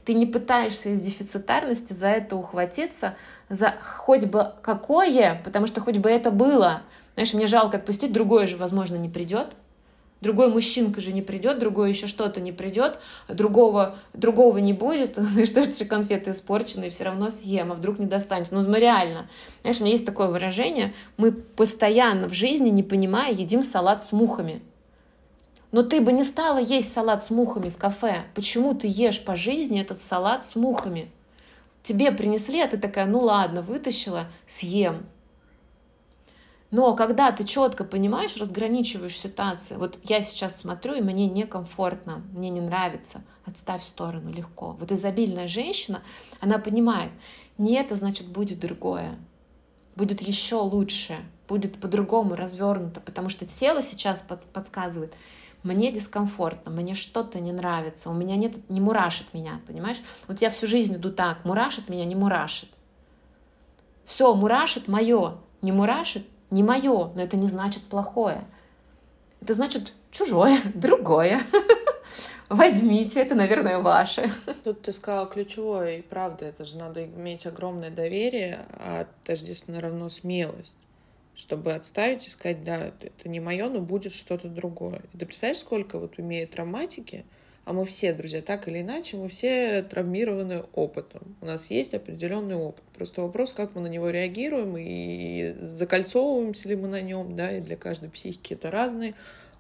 Ты 0.06 0.14
не 0.14 0.28
пытаешься 0.28 0.90
из 0.90 1.00
дефицитарности 1.00 1.94
за 1.94 2.08
это 2.08 2.36
ухватиться, 2.36 3.16
за 3.50 3.74
хоть 3.82 4.26
бы 4.26 4.54
какое, 4.62 5.42
потому 5.44 5.66
что 5.66 5.82
хоть 5.82 5.98
бы 5.98 6.10
это 6.10 6.30
было. 6.32 6.84
Знаешь, 7.16 7.34
мне 7.34 7.48
жалко 7.48 7.78
отпустить, 7.78 8.14
другое 8.14 8.46
же, 8.46 8.56
возможно, 8.56 8.96
не 8.96 9.10
придет. 9.10 9.56
Другой 10.22 10.48
мужчинка 10.50 11.02
же 11.02 11.12
не 11.12 11.22
придет, 11.22 11.60
другое 11.60 11.90
еще 11.90 12.08
что-то 12.08 12.40
не 12.40 12.52
придет, 12.52 13.00
другого, 13.28 13.98
другого 14.14 14.60
не 14.60 14.74
будет, 14.74 15.18
и 15.38 15.46
что 15.46 15.64
же 15.64 15.86
конфеты 15.86 16.32
испорченные, 16.32 16.90
все 16.90 17.04
равно 17.04 17.30
съем, 17.30 17.72
а 17.72 17.76
вдруг 17.76 18.00
не 18.00 18.06
достанется. 18.06 18.56
Ну, 18.56 18.68
мы 18.68 18.80
реально. 18.80 19.30
Знаешь, 19.62 19.80
у 19.80 19.84
меня 19.84 19.92
есть 19.92 20.06
такое 20.06 20.28
выражение, 20.28 20.94
мы 21.18 21.32
постоянно 21.32 22.30
в 22.30 22.34
жизни, 22.34 22.70
не 22.70 22.82
понимая, 22.82 23.34
едим 23.34 23.62
салат 23.62 24.04
с 24.04 24.12
мухами. 24.12 24.62
Но 25.76 25.84
ты 25.84 26.00
бы 26.00 26.14
не 26.14 26.24
стала 26.24 26.58
есть 26.58 26.94
салат 26.94 27.22
с 27.22 27.30
мухами 27.30 27.68
в 27.68 27.76
кафе. 27.76 28.24
Почему 28.34 28.74
ты 28.76 28.88
ешь 28.88 29.22
по 29.22 29.36
жизни 29.36 29.82
этот 29.82 30.02
салат 30.02 30.46
с 30.46 30.56
мухами? 30.56 31.12
Тебе 31.84 32.14
принесли, 32.14 32.62
а 32.62 32.68
ты 32.70 32.78
такая, 32.78 33.06
ну 33.08 33.20
ладно, 33.20 33.62
вытащила, 33.62 34.28
съем. 34.48 35.06
Но 36.72 36.96
когда 36.96 37.30
ты 37.34 37.44
четко 37.44 37.84
понимаешь, 37.84 38.38
разграничиваешь 38.38 39.20
ситуации, 39.20 39.76
вот 39.76 40.00
я 40.06 40.22
сейчас 40.22 40.56
смотрю, 40.56 40.94
и 40.94 41.02
мне 41.02 41.28
некомфортно, 41.28 42.24
мне 42.32 42.50
не 42.50 42.62
нравится, 42.62 43.22
отставь 43.44 43.82
в 43.82 43.88
сторону 43.88 44.32
легко. 44.32 44.78
Вот 44.80 44.94
изобильная 44.94 45.50
женщина, 45.50 46.04
она 46.40 46.58
понимает, 46.58 47.12
не 47.58 47.74
это 47.74 47.96
значит 47.96 48.28
будет 48.28 48.62
другое, 48.62 49.20
будет 49.98 50.22
еще 50.22 50.56
лучше, 50.56 51.18
будет 51.50 51.82
по-другому 51.82 52.38
развернуто, 52.38 53.02
потому 53.02 53.28
что 53.28 53.46
тело 53.46 53.84
сейчас 53.84 54.24
подсказывает, 54.54 55.14
мне 55.66 55.92
дискомфортно, 55.92 56.72
мне 56.72 56.94
что-то 56.94 57.40
не 57.40 57.52
нравится, 57.52 58.10
у 58.12 58.14
меня 58.14 58.36
нет, 58.36 58.70
не 58.70 58.80
мурашит 58.80 59.34
меня, 59.34 59.60
понимаешь? 59.66 60.02
Вот 60.28 60.40
я 60.40 60.52
всю 60.52 60.68
жизнь 60.68 60.96
иду 60.96 61.12
так, 61.12 61.44
мурашит 61.44 61.90
меня, 61.90 62.06
не 62.06 62.16
мурашит. 62.16 62.70
Все, 64.06 64.34
мурашит 64.36 64.88
мое, 64.88 65.38
не 65.64 65.72
мурашит, 65.72 66.26
не 66.52 66.62
мое, 66.62 67.12
но 67.16 67.22
это 67.22 67.36
не 67.36 67.48
значит 67.48 67.82
плохое. 67.84 68.46
Это 69.42 69.56
значит 69.56 69.94
чужое, 70.12 70.60
другое. 70.76 71.42
Возьмите, 72.50 73.20
это, 73.20 73.34
наверное, 73.34 73.80
ваше. 73.80 74.32
Тут 74.64 74.84
ты 74.84 74.94
сказала 74.94 75.26
ключевое, 75.26 75.98
и 75.98 76.02
правда, 76.04 76.46
это 76.46 76.64
же 76.64 76.78
надо 76.78 77.04
иметь 77.06 77.48
огромное 77.48 77.90
доверие, 77.90 78.68
а 78.74 79.08
тождественно 79.24 79.82
равно 79.82 80.10
смелость 80.10 80.78
чтобы 81.36 81.74
отставить 81.74 82.26
и 82.28 82.30
сказать, 82.30 82.64
да, 82.64 82.92
это 83.00 83.30
не 83.30 83.40
мое, 83.40 83.70
но 83.70 83.82
будет 83.82 84.14
что-то 84.14 84.48
другое. 84.48 85.02
И 85.14 85.18
ты 85.18 85.26
представляешь, 85.26 85.60
сколько 85.60 86.00
вот 86.00 86.20
имеет 86.20 86.52
травматики, 86.52 87.26
а 87.66 87.74
мы 87.74 87.84
все, 87.84 88.14
друзья, 88.14 88.44
так 88.44 88.68
или 88.68 88.82
иначе, 88.82 89.18
мы 89.18 89.28
все 89.28 89.82
травмированы 89.82 90.66
опытом. 90.74 91.36
У 91.42 91.46
нас 91.46 91.72
есть 91.72 91.96
определенный 91.96 92.56
опыт. 92.56 92.84
Просто 92.94 93.24
вопрос, 93.24 93.54
как 93.54 93.74
мы 93.74 93.82
на 93.82 93.88
него 93.88 94.12
реагируем 94.12 94.76
и 94.78 95.56
закольцовываемся 95.60 96.70
ли 96.70 96.76
мы 96.76 96.88
на 96.88 97.02
нем, 97.02 97.36
да, 97.36 97.58
и 97.58 97.62
для 97.62 97.76
каждой 97.76 98.10
психики 98.10 98.54
это 98.54 98.70
разный 98.70 99.16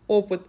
опыт. 0.07 0.43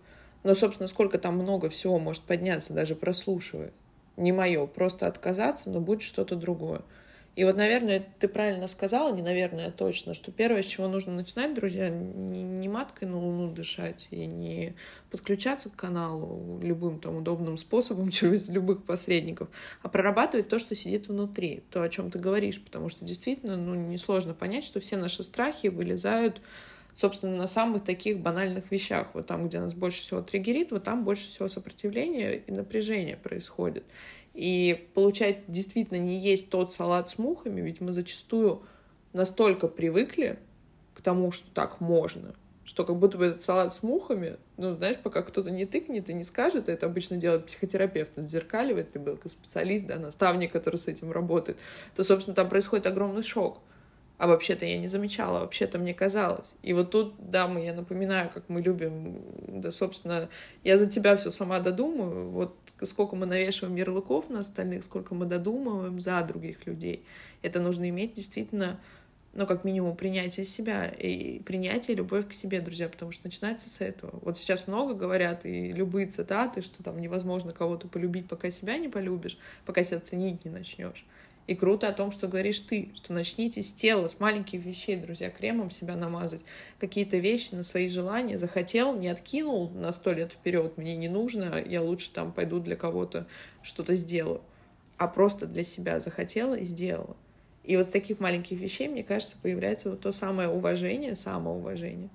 Но, 0.44 0.54
собственно, 0.54 0.86
сколько 0.86 1.18
там 1.18 1.36
много 1.36 1.70
всего 1.70 1.98
может 1.98 2.22
подняться, 2.22 2.74
даже 2.74 2.94
прослушивая. 2.94 3.72
Не 4.18 4.32
мое, 4.32 4.66
просто 4.66 5.06
отказаться, 5.06 5.70
но 5.70 5.80
будет 5.80 6.02
что-то 6.02 6.36
другое. 6.36 6.82
И 7.36 7.44
вот, 7.44 7.54
наверное, 7.54 8.02
ты 8.18 8.28
правильно 8.28 8.66
сказала, 8.66 9.14
не 9.14 9.20
наверное, 9.20 9.68
а 9.68 9.70
точно, 9.70 10.14
что 10.14 10.32
первое, 10.32 10.62
с 10.62 10.66
чего 10.66 10.88
нужно 10.88 11.12
начинать, 11.12 11.54
друзья, 11.54 11.90
не, 11.90 12.42
не 12.42 12.68
маткой 12.68 13.08
на 13.08 13.18
луну 13.20 13.52
дышать 13.52 14.08
и 14.10 14.24
не 14.24 14.74
подключаться 15.10 15.68
к 15.68 15.76
каналу 15.76 16.58
любым 16.62 16.98
там 16.98 17.16
удобным 17.16 17.58
способом 17.58 18.08
через 18.10 18.48
любых 18.48 18.84
посредников, 18.84 19.48
а 19.82 19.90
прорабатывать 19.90 20.48
то, 20.48 20.58
что 20.58 20.74
сидит 20.74 21.08
внутри, 21.08 21.62
то, 21.70 21.82
о 21.82 21.90
чем 21.90 22.10
ты 22.10 22.18
говоришь, 22.18 22.62
потому 22.64 22.88
что 22.88 23.04
действительно, 23.04 23.58
ну, 23.58 23.74
несложно 23.74 24.32
понять, 24.32 24.64
что 24.64 24.80
все 24.80 24.96
наши 24.96 25.22
страхи 25.22 25.66
вылезают 25.66 26.40
собственно, 26.94 27.36
на 27.36 27.46
самых 27.46 27.84
таких 27.84 28.20
банальных 28.20 28.70
вещах. 28.70 29.10
Вот 29.12 29.26
там, 29.26 29.46
где 29.46 29.60
нас 29.60 29.74
больше 29.74 30.00
всего 30.00 30.22
триггерит, 30.22 30.70
вот 30.70 30.84
там 30.84 31.04
больше 31.04 31.28
всего 31.28 31.46
сопротивления 31.48 32.36
и 32.36 32.50
напряжения 32.50 33.18
происходит. 33.18 33.84
И 34.36 34.86
получать 34.92 35.44
действительно 35.48 35.96
не 35.96 36.18
есть 36.18 36.50
тот 36.50 36.70
салат 36.70 37.08
с 37.08 37.16
мухами, 37.16 37.62
ведь 37.62 37.80
мы 37.80 37.94
зачастую 37.94 38.62
настолько 39.14 39.66
привыкли 39.66 40.38
к 40.92 41.00
тому, 41.00 41.32
что 41.32 41.48
так 41.54 41.80
можно, 41.80 42.34
что 42.62 42.84
как 42.84 42.96
будто 42.96 43.16
бы 43.16 43.24
этот 43.24 43.40
салат 43.40 43.72
с 43.72 43.82
мухами, 43.82 44.36
ну, 44.58 44.74
знаешь, 44.74 44.98
пока 45.02 45.22
кто-то 45.22 45.50
не 45.50 45.64
тыкнет 45.64 46.10
и 46.10 46.12
не 46.12 46.22
скажет, 46.22 46.68
это 46.68 46.84
обычно 46.84 47.16
делает 47.16 47.46
психотерапевт, 47.46 48.18
отзеркаливает, 48.18 48.94
либо 48.94 49.18
специалист, 49.26 49.86
да, 49.86 49.98
наставник, 49.98 50.52
который 50.52 50.76
с 50.76 50.86
этим 50.86 51.12
работает, 51.12 51.56
то, 51.94 52.04
собственно, 52.04 52.34
там 52.34 52.50
происходит 52.50 52.86
огромный 52.86 53.22
шок. 53.22 53.60
А 54.18 54.26
вообще-то 54.26 54.64
я 54.64 54.78
не 54.78 54.88
замечала, 54.88 55.40
вообще-то 55.40 55.78
мне 55.78 55.92
казалось. 55.92 56.54
И 56.62 56.72
вот 56.72 56.90
тут, 56.90 57.14
да, 57.18 57.46
мы, 57.48 57.64
я 57.64 57.74
напоминаю, 57.74 58.30
как 58.32 58.48
мы 58.48 58.62
любим, 58.62 59.20
да, 59.46 59.70
собственно, 59.70 60.30
я 60.64 60.78
за 60.78 60.86
тебя 60.86 61.16
все 61.16 61.30
сама 61.30 61.60
додумаю, 61.60 62.30
вот 62.30 62.56
сколько 62.82 63.14
мы 63.14 63.26
навешиваем 63.26 63.76
ярлыков 63.76 64.30
на 64.30 64.40
остальных, 64.40 64.84
сколько 64.84 65.14
мы 65.14 65.26
додумываем 65.26 66.00
за 66.00 66.22
других 66.22 66.66
людей. 66.66 67.04
Это 67.42 67.60
нужно 67.60 67.88
иметь 67.90 68.14
действительно 68.14 68.80
ну, 69.36 69.46
как 69.46 69.64
минимум, 69.64 69.96
принятие 69.96 70.46
себя 70.46 70.86
и 70.86 71.40
принятие 71.40 71.94
любовь 71.94 72.26
к 72.26 72.32
себе, 72.32 72.60
друзья, 72.60 72.88
потому 72.88 73.12
что 73.12 73.24
начинается 73.24 73.68
с 73.68 73.82
этого. 73.82 74.18
Вот 74.22 74.38
сейчас 74.38 74.66
много 74.66 74.94
говорят, 74.94 75.44
и 75.44 75.72
любые 75.72 76.06
цитаты, 76.06 76.62
что 76.62 76.82
там 76.82 76.98
невозможно 76.98 77.52
кого-то 77.52 77.86
полюбить, 77.86 78.28
пока 78.28 78.50
себя 78.50 78.78
не 78.78 78.88
полюбишь, 78.88 79.38
пока 79.66 79.84
себя 79.84 80.00
ценить 80.00 80.44
не 80.46 80.50
начнешь. 80.50 81.04
И 81.46 81.54
круто 81.54 81.88
о 81.88 81.92
том, 81.92 82.10
что 82.10 82.26
говоришь 82.26 82.58
ты, 82.60 82.90
что 82.94 83.12
начните 83.12 83.62
с 83.62 83.72
тела, 83.72 84.08
с 84.08 84.18
маленьких 84.18 84.64
вещей, 84.64 84.96
друзья, 84.96 85.30
кремом 85.30 85.70
себя 85.70 85.94
намазать, 85.94 86.44
какие-то 86.78 87.18
вещи 87.18 87.54
на 87.54 87.62
свои 87.62 87.88
желания 87.88 88.36
захотел, 88.36 88.94
не 88.94 89.08
откинул 89.08 89.70
на 89.70 89.92
сто 89.92 90.12
лет 90.12 90.32
вперед, 90.32 90.76
мне 90.76 90.96
не 90.96 91.08
нужно, 91.08 91.62
я 91.64 91.82
лучше 91.82 92.10
там 92.10 92.32
пойду 92.32 92.58
для 92.58 92.74
кого-то 92.74 93.28
что-то 93.62 93.94
сделаю, 93.94 94.42
а 94.96 95.06
просто 95.06 95.46
для 95.46 95.62
себя 95.62 96.00
захотела 96.00 96.56
и 96.56 96.64
сделала. 96.64 97.16
И 97.62 97.76
вот 97.76 97.92
таких 97.92 98.18
маленьких 98.18 98.58
вещей, 98.60 98.88
мне 98.88 99.04
кажется, 99.04 99.36
появляется 99.40 99.90
вот 99.90 100.00
то 100.00 100.12
самое 100.12 100.48
уважение, 100.48 101.14
самоуважение 101.14 102.10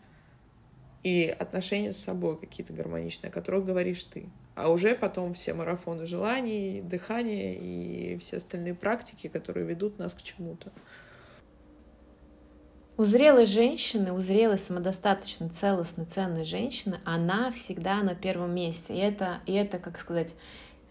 и 1.03 1.25
отношения 1.25 1.93
с 1.93 1.97
собой 1.97 2.39
какие-то 2.39 2.73
гармоничные, 2.73 3.29
о 3.29 3.33
которых 3.33 3.65
говоришь 3.65 4.03
ты. 4.03 4.29
А 4.61 4.69
уже 4.69 4.93
потом 4.93 5.33
все 5.33 5.53
марафоны 5.55 6.05
желаний, 6.05 6.81
дыхания 6.83 7.55
и 7.55 8.17
все 8.17 8.37
остальные 8.37 8.75
практики, 8.75 9.27
которые 9.27 9.65
ведут 9.65 9.97
нас 9.97 10.13
к 10.13 10.21
чему-то. 10.21 10.71
У 12.97 13.03
зрелой 13.03 13.47
женщины, 13.47 14.13
у 14.13 14.19
зрелой, 14.19 14.59
самодостаточной, 14.59 15.49
целостной, 15.49 16.05
ценной 16.05 16.45
женщины, 16.45 16.99
она 17.05 17.49
всегда 17.49 18.03
на 18.03 18.13
первом 18.13 18.53
месте. 18.53 18.93
И 18.93 18.99
это, 18.99 19.39
и 19.47 19.53
это 19.53 19.79
как 19.79 19.97
сказать, 19.97 20.35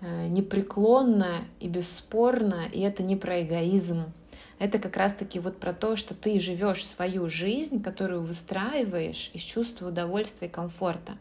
э, 0.01 0.27
непреклонно 0.27 1.45
и 1.61 1.69
бесспорно, 1.69 2.65
и 2.73 2.81
это 2.81 3.05
не 3.05 3.15
про 3.15 3.41
эгоизм, 3.43 4.13
это 4.61 4.79
как 4.79 4.97
раз-таки 4.99 5.41
вот 5.41 5.59
про 5.59 5.73
то, 5.73 5.97
что 5.97 6.15
ты 6.15 6.39
живешь 6.39 6.87
свою 6.87 7.29
жизнь, 7.31 7.83
которую 7.83 8.21
выстраиваешь 8.21 9.31
из 9.33 9.41
чувства 9.41 9.89
удовольствия 9.89 10.49
и 10.49 10.51
комфорта. 10.51 11.17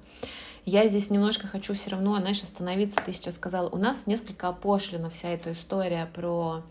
Я 0.66 0.88
здесь 0.88 1.10
немножко 1.10 1.48
хочу 1.48 1.74
все 1.74 1.92
равно, 1.92 2.18
знаешь, 2.18 2.44
остановиться. 2.44 3.00
Ты 3.04 3.14
сейчас 3.14 3.36
сказала, 3.36 3.70
у 3.70 3.78
нас 3.78 4.08
несколько 4.08 4.50
опошлена 4.50 5.10
вся 5.10 5.30
эта 5.30 5.54
история 5.54 6.10
про 6.14 6.64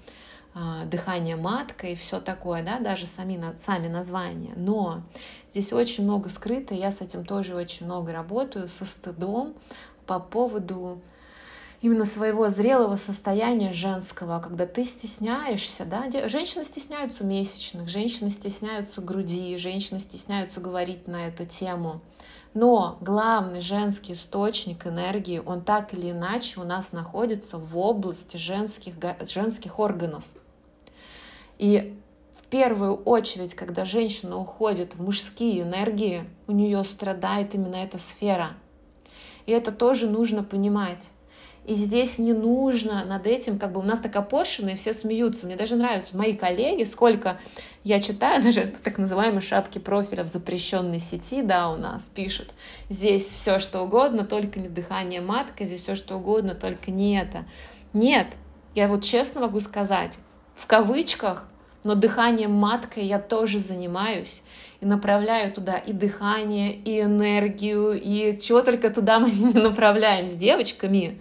э, 0.55 0.85
дыхание 0.85 1.37
маткой 1.37 1.95
и 1.95 1.97
все 1.97 2.21
такое, 2.21 2.63
да, 2.63 2.79
даже 2.81 3.07
сами, 3.07 3.41
сами 3.57 3.89
названия. 3.89 4.53
Но 4.55 5.01
здесь 5.51 5.73
очень 5.73 6.05
много 6.05 6.29
скрыто, 6.29 6.75
я 6.75 6.93
с 6.93 7.01
этим 7.01 7.25
тоже 7.25 7.57
очень 7.57 7.87
много 7.87 8.13
работаю, 8.13 8.69
со 8.69 8.85
стыдом 8.85 9.55
по 10.07 10.21
поводу 10.21 11.01
именно 11.81 12.05
своего 12.05 12.51
зрелого 12.51 12.97
состояния 12.97 13.73
женского, 13.73 14.41
когда 14.41 14.67
ты 14.67 14.85
стесняешься, 14.85 15.85
да, 15.85 16.29
женщины 16.29 16.65
стесняются 16.65 17.25
месячных, 17.25 17.89
женщины 17.89 18.31
стесняются 18.31 19.01
груди, 19.01 19.57
женщины 19.57 20.01
стесняются 20.01 20.61
говорить 20.61 21.07
на 21.07 21.29
эту 21.29 21.47
тему. 21.47 22.01
Но 22.55 22.99
главный 23.01 23.61
женский 23.61 24.15
источник 24.15 24.87
энергии, 24.87 25.41
он 25.45 25.63
так 25.63 25.95
или 25.95 26.11
иначе 26.11 26.61
у 26.61 26.65
нас 26.65 26.93
находится 26.93 27.59
в 27.59 27.79
области 27.79 28.37
женских, 28.37 28.95
женских 29.29 29.79
органов. 29.79 30.25
И 31.59 31.97
в 32.33 32.45
первую 32.47 32.97
очередь, 32.97 33.55
когда 33.55 33.85
женщина 33.85 34.37
уходит 34.37 34.95
в 34.95 35.03
мужские 35.03 35.63
энергии, 35.63 36.25
у 36.47 36.53
нее 36.53 36.83
страдает 36.83 37.55
именно 37.55 37.77
эта 37.77 37.99
сфера. 37.99 38.51
И 39.47 39.53
это 39.53 39.71
тоже 39.71 40.09
нужно 40.09 40.43
понимать. 40.43 41.11
И 41.69 41.75
здесь 41.75 42.19
не 42.19 42.33
нужно 42.33 43.05
над 43.05 43.27
этим, 43.27 43.59
как 43.59 43.73
бы 43.73 43.81
у 43.81 43.83
нас 43.83 44.01
так 44.01 44.17
опошено, 44.17 44.71
и 44.71 44.75
все 44.75 44.95
смеются. 44.95 45.45
Мне 45.45 45.55
даже 45.55 45.77
нравятся 45.77 46.17
мои 46.17 46.35
коллеги, 46.35 46.85
сколько 46.85 47.39
я 47.85 48.01
читаю, 48.01 48.43
даже 48.43 48.73
так 48.83 48.97
называемые 48.97 49.43
шапки 49.43 49.79
профиля 49.79 50.25
в 50.25 50.29
запрещенной 50.29 50.99
сети, 50.99 51.43
да, 51.43 51.69
у 51.69 51.77
нас 51.77 52.05
пишут. 52.09 52.55
Здесь 52.89 53.27
все 53.27 53.59
что 53.59 53.83
угодно, 53.83 54.25
только 54.25 54.61
не 54.61 54.69
дыхание 54.69 55.21
матка, 55.21 55.67
здесь 55.67 55.83
все 55.83 55.95
что 55.95 56.17
угодно, 56.17 56.55
только 56.55 56.91
не 56.91 57.21
это. 57.21 57.45
Нет, 57.93 58.29
я 58.75 58.89
вот 58.89 59.05
честно 59.05 59.43
могу 59.43 59.61
сказать, 59.61 60.21
в 60.57 60.67
кавычках, 60.67 61.51
но 61.85 61.95
дыханием 61.95 62.53
маткой 62.53 63.05
я 63.05 63.19
тоже 63.19 63.59
занимаюсь 63.59 64.43
и 64.81 64.87
направляю 64.87 65.53
туда 65.53 65.77
и 65.77 65.93
дыхание, 65.93 66.73
и 66.73 67.03
энергию, 67.03 67.93
и 67.93 68.41
чего 68.41 68.63
только 68.63 68.89
туда 68.89 69.19
мы 69.19 69.31
не 69.53 69.53
направляем 69.53 70.31
с 70.31 70.35
девочками 70.35 71.21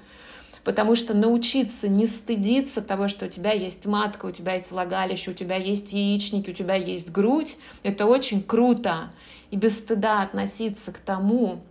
потому 0.67 0.97
что 0.97 1.13
научиться 1.13 1.87
не 1.87 2.07
стыдиться 2.07 2.81
того, 2.81 3.07
что 3.07 3.27
у 3.27 3.29
тебя 3.29 3.53
есть 3.53 3.85
матка, 3.85 4.25
у 4.25 4.31
тебя 4.31 4.55
есть 4.55 4.69
влагалище, 4.69 5.31
у 5.31 5.33
тебя 5.33 5.55
есть 5.55 5.93
яичники, 5.93 6.49
у 6.49 6.53
тебя 6.53 6.75
есть 6.75 7.09
грудь, 7.09 7.55
это 7.83 8.05
очень 8.05 8.43
круто. 8.43 9.09
И 9.49 9.55
без 9.55 9.77
стыда 9.77 10.23
относиться 10.23 10.91
к 10.91 10.97
тому, 10.97 11.61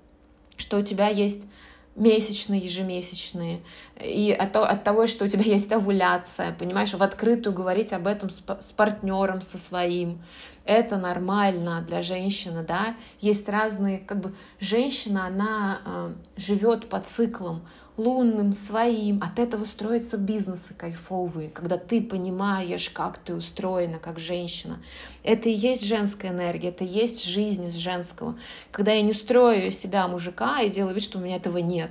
что 0.57 0.79
у 0.79 0.83
тебя 0.83 1.09
есть 1.09 1.47
месячные, 1.95 2.59
ежемесячные, 2.59 3.61
и 4.03 4.33
от, 4.33 4.57
от 4.57 4.83
того, 4.83 5.07
что 5.07 5.27
у 5.27 5.29
тебя 5.29 5.45
есть 5.45 5.71
овуляция, 5.73 6.57
понимаешь, 6.59 6.95
в 6.95 7.03
открытую 7.03 7.55
говорить 7.55 7.93
об 7.93 8.07
этом 8.07 8.31
с, 8.31 8.39
с 8.61 8.73
партнером, 8.73 9.43
со 9.43 9.59
своим, 9.59 10.23
это 10.67 10.97
нормально 10.99 11.85
для 11.87 12.03
женщины, 12.03 12.65
да, 12.67 12.97
есть 13.21 13.49
разные, 13.49 13.99
как 13.99 14.21
бы, 14.21 14.35
женщина, 14.61 15.27
она 15.27 15.81
э, 15.85 16.15
живет 16.37 16.89
по 16.89 17.01
циклам, 17.01 17.63
лунным, 17.97 18.53
своим. 18.53 19.23
От 19.23 19.39
этого 19.39 19.65
строятся 19.65 20.19
бизнесы 20.19 20.75
кайфовые, 20.75 21.51
когда 21.51 21.79
ты 21.79 22.03
понимаешь, 22.03 22.91
как 22.91 23.19
ты 23.19 23.35
устроена 23.35 23.99
как 23.99 24.19
женщина. 24.19 24.83
Это 25.23 25.49
и 25.49 25.53
есть 25.53 25.85
женская 25.85 26.29
энергия, 26.29 26.69
это 26.69 26.85
и 26.85 26.89
есть 26.89 27.25
жизнь 27.25 27.67
из 27.67 27.75
женского. 27.75 28.37
Когда 28.73 28.93
я 28.93 29.03
не 29.03 29.13
строю 29.13 29.71
себя 29.71 30.07
мужика 30.09 30.61
и 30.61 30.71
делаю 30.71 30.95
вид, 30.95 31.05
что 31.05 31.19
у 31.19 31.23
меня 31.23 31.37
этого 31.37 31.59
нет. 31.59 31.91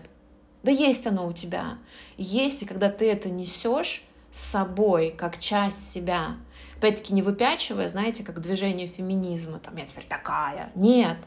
Да 0.63 0.71
есть 0.71 1.07
оно 1.07 1.27
у 1.27 1.33
тебя. 1.33 1.77
Есть, 2.17 2.63
и 2.63 2.65
когда 2.65 2.89
ты 2.89 3.09
это 3.09 3.29
несешь 3.29 4.03
с 4.31 4.39
собой, 4.39 5.13
как 5.15 5.37
часть 5.37 5.91
себя, 5.91 6.35
опять-таки 6.85 7.13
не 7.13 7.23
выпячивая, 7.23 7.89
знаете, 7.89 8.23
как 8.23 8.39
движение 8.41 8.87
феминизма, 8.87 9.59
там 9.59 9.75
я 9.75 9.85
теперь 9.85 10.05
такая. 10.05 10.69
Нет, 10.75 11.17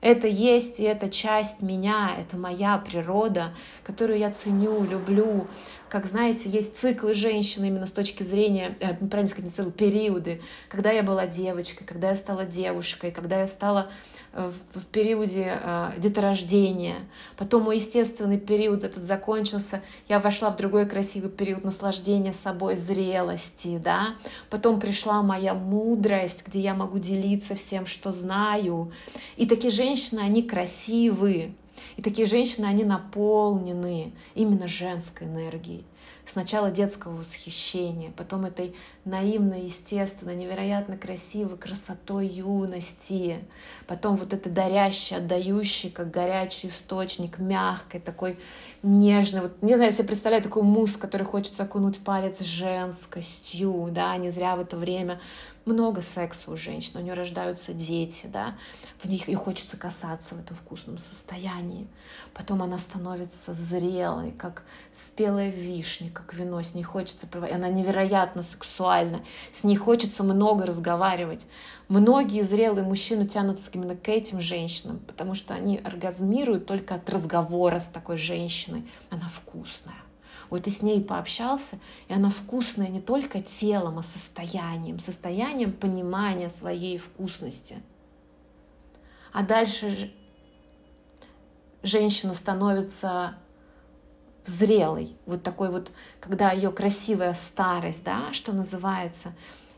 это 0.00 0.26
есть, 0.26 0.80
и 0.80 0.84
это 0.84 1.10
часть 1.10 1.60
меня, 1.60 2.14
это 2.18 2.38
моя 2.38 2.78
природа, 2.78 3.54
которую 3.82 4.18
я 4.18 4.30
ценю, 4.30 4.84
люблю. 4.84 5.46
Как 5.88 6.06
знаете, 6.06 6.48
есть 6.48 6.76
циклы 6.76 7.14
женщины 7.14 7.66
именно 7.66 7.86
с 7.86 7.92
точки 7.92 8.22
зрения, 8.22 8.76
э, 8.80 8.94
правильно 8.94 9.28
сказать, 9.28 9.46
не 9.46 9.50
циклы, 9.50 9.72
периоды. 9.72 10.40
Когда 10.68 10.90
я 10.90 11.02
была 11.02 11.26
девочкой, 11.26 11.86
когда 11.86 12.10
я 12.10 12.16
стала 12.16 12.44
девушкой, 12.44 13.10
когда 13.10 13.40
я 13.40 13.46
стала 13.46 13.90
Э, 14.32 14.50
в, 14.74 14.80
в 14.80 14.86
периоде 14.86 15.58
э, 15.60 15.92
деторождения. 15.98 16.96
Потом 17.36 17.62
мой 17.62 17.76
естественный 17.76 18.38
период 18.38 18.84
этот 18.84 19.02
закончился, 19.02 19.82
я 20.08 20.20
вошла 20.20 20.50
в 20.50 20.56
другой 20.56 20.86
красивый 20.86 21.30
период 21.30 21.64
наслаждения 21.64 22.32
собой, 22.32 22.76
зрелости, 22.76 23.80
да. 23.82 24.14
Потом 24.50 24.80
пришла 24.80 25.22
моя 25.22 25.54
мудрость, 25.54 26.44
где 26.46 26.60
я 26.60 26.74
могу 26.74 26.98
делиться 26.98 27.54
всем, 27.54 27.86
что 27.86 28.12
знаю. 28.12 28.92
И 29.36 29.46
такие 29.46 29.72
женщины, 29.72 30.20
они 30.20 30.42
красивые. 30.42 31.54
И 31.96 32.02
такие 32.02 32.26
женщины, 32.26 32.66
они 32.66 32.84
наполнены 32.84 34.12
именно 34.34 34.68
женской 34.68 35.26
энергией 35.26 35.84
сначала 36.28 36.70
детского 36.70 37.16
восхищения, 37.16 38.12
потом 38.16 38.44
этой 38.44 38.74
наивной, 39.04 39.62
естественной, 39.62 40.34
невероятно 40.34 40.96
красивой 40.96 41.56
красотой 41.56 42.26
юности, 42.26 43.44
потом 43.86 44.16
вот 44.16 44.32
это 44.32 44.50
дарящий, 44.50 45.16
отдающий, 45.16 45.90
как 45.90 46.10
горячий 46.10 46.68
источник, 46.68 47.38
мягкой, 47.38 48.00
такой 48.00 48.38
нежный. 48.82 49.40
Вот, 49.40 49.62
не 49.62 49.76
знаю, 49.76 49.90
я 49.90 49.96
себе 49.96 50.08
представляю 50.08 50.42
такой 50.42 50.62
мусс, 50.62 50.96
который 50.96 51.24
хочется 51.24 51.62
окунуть 51.62 51.98
палец 51.98 52.42
женскостью, 52.42 53.88
да, 53.90 54.16
не 54.16 54.30
зря 54.30 54.56
в 54.56 54.60
это 54.60 54.76
время 54.76 55.20
много 55.68 56.02
секса 56.02 56.50
у 56.50 56.56
женщин, 56.56 56.92
у 56.96 57.00
нее 57.00 57.14
рождаются 57.14 57.72
дети, 57.72 58.26
да, 58.26 58.56
в 58.98 59.04
них 59.04 59.28
и 59.28 59.34
хочется 59.34 59.76
касаться 59.76 60.34
в 60.34 60.40
этом 60.40 60.56
вкусном 60.56 60.98
состоянии. 60.98 61.86
Потом 62.34 62.62
она 62.62 62.78
становится 62.78 63.54
зрелой, 63.54 64.32
как 64.32 64.64
спелая 64.92 65.50
вишня, 65.50 66.10
как 66.10 66.34
вино, 66.34 66.60
с 66.62 66.74
ней 66.74 66.82
хочется, 66.82 67.28
она 67.32 67.68
невероятно 67.68 68.42
сексуальна, 68.42 69.20
с 69.52 69.62
ней 69.62 69.76
хочется 69.76 70.24
много 70.24 70.66
разговаривать. 70.66 71.46
Многие 71.88 72.42
зрелые 72.42 72.84
мужчины 72.84 73.26
тянутся 73.26 73.70
именно 73.72 73.96
к 73.96 74.08
этим 74.08 74.40
женщинам, 74.40 74.98
потому 75.06 75.34
что 75.34 75.54
они 75.54 75.78
оргазмируют 75.78 76.66
только 76.66 76.96
от 76.96 77.08
разговора 77.08 77.80
с 77.80 77.88
такой 77.88 78.16
женщиной. 78.16 78.88
Она 79.10 79.28
вкусная. 79.28 80.07
Вот 80.50 80.64
ты 80.64 80.70
с 80.70 80.82
ней 80.82 81.02
пообщался, 81.02 81.78
и 82.08 82.14
она 82.14 82.30
вкусная 82.30 82.88
не 82.88 83.00
только 83.00 83.40
телом, 83.40 83.98
а 83.98 84.02
состоянием, 84.02 84.98
состоянием 84.98 85.72
понимания 85.72 86.48
своей 86.48 86.98
вкусности. 86.98 87.82
А 89.32 89.42
дальше 89.42 90.12
женщина 91.82 92.34
становится 92.34 93.36
зрелой, 94.44 95.14
вот 95.26 95.42
такой 95.42 95.70
вот, 95.70 95.90
когда 96.20 96.52
ее 96.52 96.72
красивая 96.72 97.34
старость, 97.34 98.04
да, 98.04 98.32
что 98.32 98.52
называется. 98.52 99.34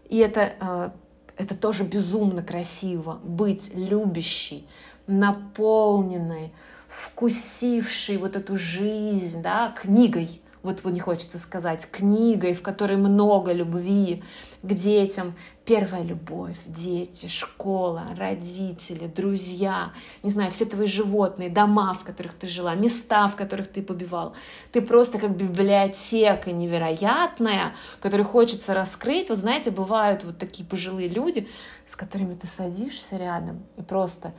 И 0.08 0.18
это, 0.18 0.54
э, 0.60 0.90
это 1.36 1.56
тоже 1.56 1.84
безумно 1.84 2.42
красиво, 2.42 3.20
быть 3.24 3.74
любящей, 3.74 4.68
наполненной, 5.06 6.52
вкусившей 6.88 8.16
вот 8.16 8.36
эту 8.36 8.56
жизнь, 8.56 9.42
да, 9.42 9.72
книгой, 9.72 10.40
вот 10.62 10.84
не 10.84 11.00
хочется 11.00 11.38
сказать, 11.38 11.88
книгой, 11.90 12.54
в 12.54 12.62
которой 12.62 12.96
много 12.96 13.52
любви 13.52 14.22
к 14.62 14.74
детям. 14.74 15.34
Первая 15.64 16.02
любовь, 16.02 16.58
дети, 16.66 17.26
школа, 17.26 18.04
родители, 18.16 19.06
друзья, 19.06 19.92
не 20.22 20.30
знаю, 20.30 20.50
все 20.50 20.64
твои 20.64 20.86
животные, 20.86 21.48
дома, 21.48 21.94
в 21.94 22.04
которых 22.04 22.32
ты 22.32 22.48
жила, 22.48 22.74
места, 22.74 23.28
в 23.28 23.36
которых 23.36 23.68
ты 23.68 23.82
побивал. 23.82 24.34
Ты 24.72 24.82
просто 24.82 25.18
как 25.18 25.36
библиотека 25.36 26.50
невероятная, 26.50 27.74
которую 28.00 28.26
хочется 28.26 28.74
раскрыть. 28.74 29.28
Вот 29.28 29.38
знаете, 29.38 29.70
бывают 29.70 30.24
вот 30.24 30.38
такие 30.38 30.68
пожилые 30.68 31.08
люди, 31.08 31.48
с 31.86 31.94
которыми 31.94 32.34
ты 32.34 32.46
садишься 32.46 33.16
рядом 33.16 33.62
и 33.76 33.82
просто 33.82 34.32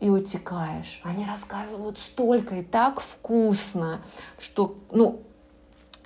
и 0.00 0.10
утекаешь. 0.10 1.00
Они 1.04 1.24
рассказывают 1.24 1.98
столько 1.98 2.56
и 2.56 2.62
так 2.62 3.00
вкусно, 3.00 4.02
что, 4.38 4.76
ну, 4.90 5.22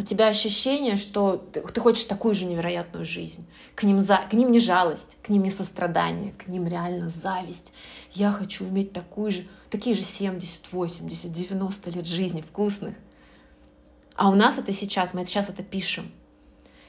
у 0.00 0.02
тебя 0.02 0.28
ощущение, 0.28 0.96
что 0.96 1.36
ты, 1.36 1.60
ты 1.60 1.78
хочешь 1.78 2.06
такую 2.06 2.34
же 2.34 2.46
невероятную 2.46 3.04
жизнь. 3.04 3.46
К 3.74 3.82
ним, 3.82 4.00
за, 4.00 4.16
к 4.16 4.32
ним 4.32 4.50
не 4.50 4.58
жалость, 4.58 5.18
к 5.22 5.28
ним 5.28 5.42
не 5.42 5.50
сострадание, 5.50 6.32
к 6.32 6.48
ним 6.48 6.66
реально 6.66 7.10
зависть. 7.10 7.74
Я 8.12 8.32
хочу 8.32 8.66
иметь 8.66 8.94
такую 8.94 9.30
же, 9.30 9.46
такие 9.68 9.94
же 9.94 10.02
70, 10.02 10.72
80, 10.72 11.30
90 11.30 11.90
лет 11.90 12.06
жизни 12.06 12.40
вкусных. 12.40 12.94
А 14.14 14.30
у 14.30 14.34
нас 14.34 14.56
это 14.56 14.72
сейчас, 14.72 15.12
мы 15.12 15.26
сейчас 15.26 15.50
это 15.50 15.62
пишем. 15.62 16.10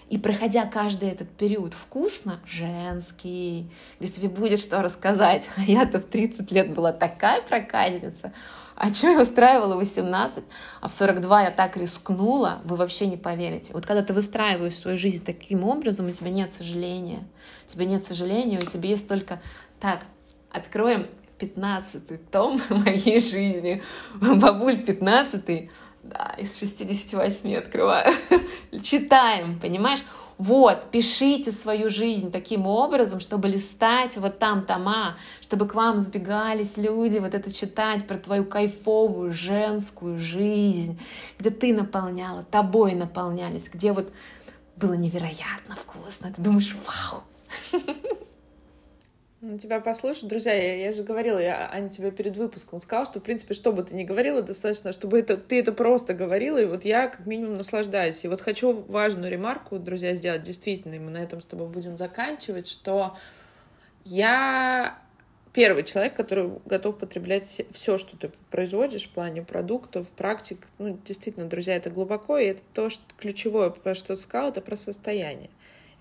И 0.07 0.18
проходя 0.18 0.66
каждый 0.66 1.09
этот 1.09 1.30
период 1.30 1.74
вкусно, 1.74 2.39
женский, 2.45 3.70
где 3.99 4.09
тебе 4.09 4.30
будет 4.30 4.59
что 4.59 4.82
рассказать. 4.82 5.49
А 5.57 5.64
я-то 5.64 5.99
в 5.99 6.05
30 6.05 6.49
лет 6.51 6.74
была 6.74 6.93
такая 6.93 7.41
проказница. 7.41 8.32
А 8.84 8.91
что 8.91 9.11
я 9.11 9.21
устраивала 9.21 9.75
18, 9.75 10.43
а 10.82 10.88
в 10.88 10.93
42 10.93 11.43
я 11.43 11.51
так 11.51 11.77
рискнула, 11.77 12.61
вы 12.63 12.77
вообще 12.77 13.05
не 13.05 13.15
поверите. 13.15 13.73
Вот 13.73 13.86
когда 13.86 14.01
ты 14.01 14.11
выстраиваешь 14.11 14.75
свою 14.75 14.97
жизнь 14.97 15.23
таким 15.23 15.65
образом, 15.65 16.07
у 16.07 16.11
тебя 16.11 16.32
нет 16.32 16.51
сожаления. 16.51 17.19
У 17.67 17.69
тебя 17.69 17.86
нет 17.86 18.03
сожаления, 18.03 18.57
у 18.57 18.65
тебя 18.65 18.89
есть 18.89 19.07
только 19.07 19.39
так, 19.79 19.99
откроем 20.51 21.05
15 21.38 22.32
том 22.32 22.59
моей 22.69 23.19
жизни. 23.19 23.84
Бабуль 24.15 24.84
15 24.84 25.69
да, 26.04 26.36
из 26.38 26.58
68 26.58 27.56
открываю. 27.56 28.14
Читаем, 28.84 29.60
понимаешь? 29.60 30.04
Вот, 30.38 30.89
пишите 30.89 31.52
свою 31.52 31.89
жизнь 31.89 32.32
таким 32.32 32.66
образом, 32.66 33.20
чтобы 33.20 33.47
листать 33.47 34.18
вот 34.18 34.39
там 34.39 34.66
тома, 34.66 35.18
чтобы 35.39 35.68
к 35.68 35.76
вам 35.76 36.02
сбегались 36.02 36.78
люди, 36.78 37.20
вот 37.20 37.36
это 37.36 37.54
читать 37.54 38.08
про 38.08 38.18
твою 38.18 38.43
кайфовую 38.45 39.34
женскую 39.34 40.18
жизнь, 40.18 40.99
где 41.38 41.52
ты 41.52 41.74
наполняла, 41.74 42.43
тобой 42.43 42.95
наполнялись, 42.95 43.70
где 43.72 43.91
вот 43.91 44.12
было 44.78 44.93
невероятно 44.93 45.76
вкусно. 45.76 46.34
Ты 46.36 46.41
думаешь, 46.41 46.76
вау! 46.88 47.24
Ну, 49.44 49.58
тебя 49.58 49.80
послушать, 49.80 50.28
друзья, 50.28 50.54
я, 50.54 50.76
я 50.76 50.92
же 50.92 51.02
говорила, 51.02 51.39
я 51.39 51.68
Аня 51.74 51.89
тебе 51.89 52.12
перед 52.12 52.38
выпуском 52.38 52.78
сказала, 52.78 53.08
что, 53.08 53.20
в 53.20 53.24
принципе, 53.24 53.56
что 53.56 53.74
бы 53.74 53.82
ты 53.82 53.96
ни 53.96 54.04
говорила, 54.04 54.44
достаточно, 54.44 54.94
чтобы 54.94 55.18
это, 55.18 55.36
ты 55.36 55.60
это 55.60 55.72
просто 55.72 56.14
говорила, 56.14 56.60
и 56.60 56.66
вот 56.66 56.86
я 56.86 57.08
как 57.08 57.26
минимум 57.26 57.58
наслаждаюсь. 57.58 58.24
И 58.24 58.28
вот 58.28 58.39
хочу 58.39 58.84
важную 58.84 59.32
ремарку, 59.32 59.80
друзья, 59.80 60.16
сделать 60.16 60.44
действительно, 60.44 60.94
и 60.94 61.00
мы 61.00 61.10
на 61.10 61.18
этом 61.18 61.42
с 61.42 61.48
тобой 61.48 61.70
будем 61.70 61.98
заканчивать, 61.98 62.68
что 62.68 63.18
я 64.04 65.00
первый 65.54 65.86
человек, 65.86 66.16
который 66.16 66.60
готов 66.68 67.00
потреблять 67.00 67.64
все, 67.72 67.98
что 67.98 68.18
ты 68.18 68.32
производишь 68.52 69.08
в 69.08 69.10
плане 69.10 69.42
продуктов, 69.42 70.12
практик. 70.12 70.68
Ну, 70.78 71.00
действительно, 71.04 71.48
друзья, 71.48 71.76
это 71.76 71.89
глубоко, 71.89 72.38
и 72.38 72.46
это 72.46 72.62
то, 72.76 72.92
что 72.92 73.02
ключевое, 73.18 73.72
про 73.72 73.96
что 73.96 74.16
ты 74.16 74.22
сказал, 74.22 74.50
это 74.50 74.62
про 74.62 74.78
состояние. 74.78 75.50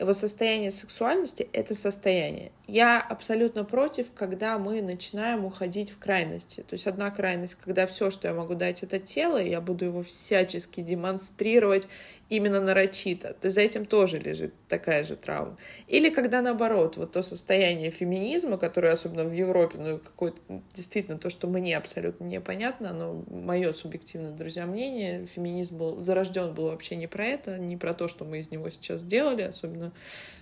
Его 0.00 0.14
состояние 0.14 0.70
сексуальности— 0.70 1.46
это 1.52 1.74
состояние. 1.74 2.52
Я 2.66 3.02
абсолютно 3.02 3.64
против, 3.64 4.12
когда 4.14 4.58
мы 4.58 4.80
начинаем 4.80 5.44
уходить 5.44 5.90
в 5.90 5.98
крайности. 5.98 6.62
То 6.62 6.72
есть 6.72 6.86
одна 6.86 7.10
крайность, 7.10 7.56
когда 7.56 7.86
все, 7.86 8.10
что 8.10 8.26
я 8.26 8.32
могу 8.32 8.54
дать, 8.54 8.82
это 8.82 8.98
тело, 8.98 9.36
и 9.36 9.50
я 9.50 9.60
буду 9.60 9.84
его 9.84 10.02
всячески 10.02 10.80
демонстрировать 10.80 11.86
именно 12.30 12.60
нарочито. 12.60 13.34
То 13.34 13.50
за 13.50 13.60
этим 13.60 13.84
тоже 13.84 14.18
лежит 14.18 14.54
такая 14.68 15.04
же 15.04 15.16
травма. 15.16 15.58
Или 15.88 16.08
когда 16.08 16.40
наоборот, 16.40 16.96
вот 16.96 17.12
то 17.12 17.22
состояние 17.22 17.90
феминизма, 17.90 18.56
которое 18.56 18.92
особенно 18.92 19.24
в 19.24 19.32
Европе, 19.32 19.78
ну, 19.78 19.98
какое-то 19.98 20.40
действительно 20.72 21.18
то, 21.18 21.28
что 21.28 21.48
мне 21.48 21.76
абсолютно 21.76 22.24
непонятно, 22.24 22.92
но 22.92 23.24
мое 23.28 23.72
субъективное, 23.72 24.30
друзья, 24.30 24.64
мнение, 24.64 25.26
феминизм 25.26 25.78
был 25.78 26.00
зарожден 26.00 26.54
был 26.54 26.66
вообще 26.70 26.96
не 26.96 27.08
про 27.08 27.26
это, 27.26 27.58
не 27.58 27.76
про 27.76 27.92
то, 27.92 28.08
что 28.08 28.24
мы 28.24 28.38
из 28.38 28.50
него 28.50 28.70
сейчас 28.70 29.02
сделали, 29.02 29.42
особенно 29.42 29.92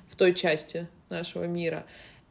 в 0.07 0.16
той 0.16 0.34
части 0.34 0.86
нашего 1.09 1.45
мира. 1.45 1.86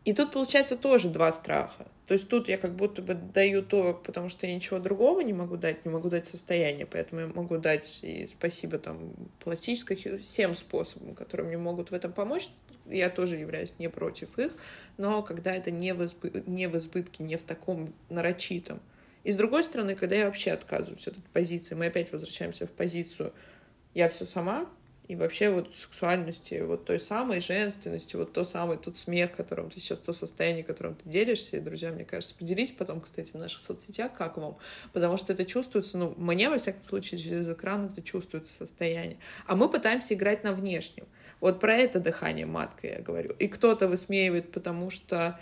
И 0.07 0.13
тут 0.13 0.31
получается 0.31 0.77
тоже 0.77 1.09
два 1.09 1.33
страха. 1.33 1.85
То 2.07 2.13
есть 2.13 2.29
тут 2.29 2.47
я 2.47 2.57
как 2.57 2.77
будто 2.77 3.01
бы 3.01 3.13
даю 3.13 3.61
то, 3.61 3.93
потому 3.93 4.29
что 4.29 4.47
я 4.47 4.55
ничего 4.55 4.79
другого 4.79 5.19
не 5.19 5.33
могу 5.33 5.57
дать, 5.57 5.83
не 5.83 5.91
могу 5.91 6.09
дать 6.09 6.25
состояние, 6.25 6.85
поэтому 6.85 7.19
я 7.19 7.27
могу 7.27 7.57
дать 7.57 7.99
и 8.03 8.25
спасибо 8.27 8.77
там 8.79 9.13
пластической, 9.43 9.97
всем 10.19 10.55
способам, 10.55 11.13
которые 11.13 11.47
мне 11.47 11.57
могут 11.57 11.91
в 11.91 11.93
этом 11.93 12.13
помочь. 12.13 12.47
Я 12.85 13.09
тоже 13.09 13.35
являюсь 13.35 13.73
не 13.79 13.89
против 13.89 14.39
их, 14.39 14.53
но 14.95 15.21
когда 15.23 15.53
это 15.53 15.71
не 15.71 15.93
в, 15.93 16.01
избы... 16.01 16.41
не 16.45 16.69
в 16.69 16.77
избытке, 16.77 17.25
не 17.25 17.35
в 17.35 17.43
таком 17.43 17.93
нарочитом. 18.07 18.79
И 19.25 19.33
с 19.33 19.35
другой 19.35 19.65
стороны, 19.65 19.95
когда 19.95 20.15
я 20.15 20.27
вообще 20.27 20.51
отказываюсь 20.51 21.05
от 21.05 21.17
этой 21.17 21.29
позиции, 21.33 21.75
мы 21.75 21.87
опять 21.87 22.13
возвращаемся 22.13 22.65
в 22.65 22.71
позицию 22.71 23.33
«я 23.93 24.07
все 24.07 24.25
сама», 24.25 24.69
и 25.07 25.15
вообще 25.15 25.49
вот 25.49 25.73
сексуальности, 25.73 26.61
вот 26.61 26.85
той 26.85 26.99
самой 26.99 27.39
женственности, 27.39 28.17
вот 28.17 28.33
то 28.33 28.43
самый 28.43 28.77
тот 28.77 28.97
смех, 28.97 29.35
которым 29.35 29.69
ты 29.69 29.79
сейчас, 29.79 29.99
то 29.99 30.11
состояние, 30.11 30.65
которым 30.65 30.95
ты 30.95 31.09
делишься. 31.09 31.57
И, 31.57 31.59
друзья, 31.61 31.91
мне 31.91 32.03
кажется, 32.03 32.35
поделись 32.35 32.73
потом, 32.73 32.99
кстати, 32.99 33.31
в 33.31 33.35
наших 33.35 33.61
соцсетях, 33.61 34.11
как 34.13 34.35
вам. 34.37 34.57
Потому 34.91 35.15
что 35.15 35.31
это 35.31 35.45
чувствуется, 35.45 35.97
ну, 35.97 36.13
мне, 36.17 36.49
во 36.49 36.57
всяком 36.57 36.83
случае, 36.83 37.19
через 37.19 37.47
экран 37.47 37.85
это 37.85 38.01
чувствуется 38.01 38.53
состояние. 38.53 39.17
А 39.45 39.55
мы 39.55 39.69
пытаемся 39.69 40.13
играть 40.13 40.43
на 40.43 40.51
внешнем. 40.51 41.07
Вот 41.39 41.61
про 41.61 41.75
это 41.75 42.01
дыхание 42.01 42.45
маткой 42.45 42.91
я 42.91 43.01
говорю. 43.01 43.31
И 43.39 43.47
кто-то 43.47 43.87
высмеивает, 43.87 44.51
потому 44.51 44.89
что 44.89 45.39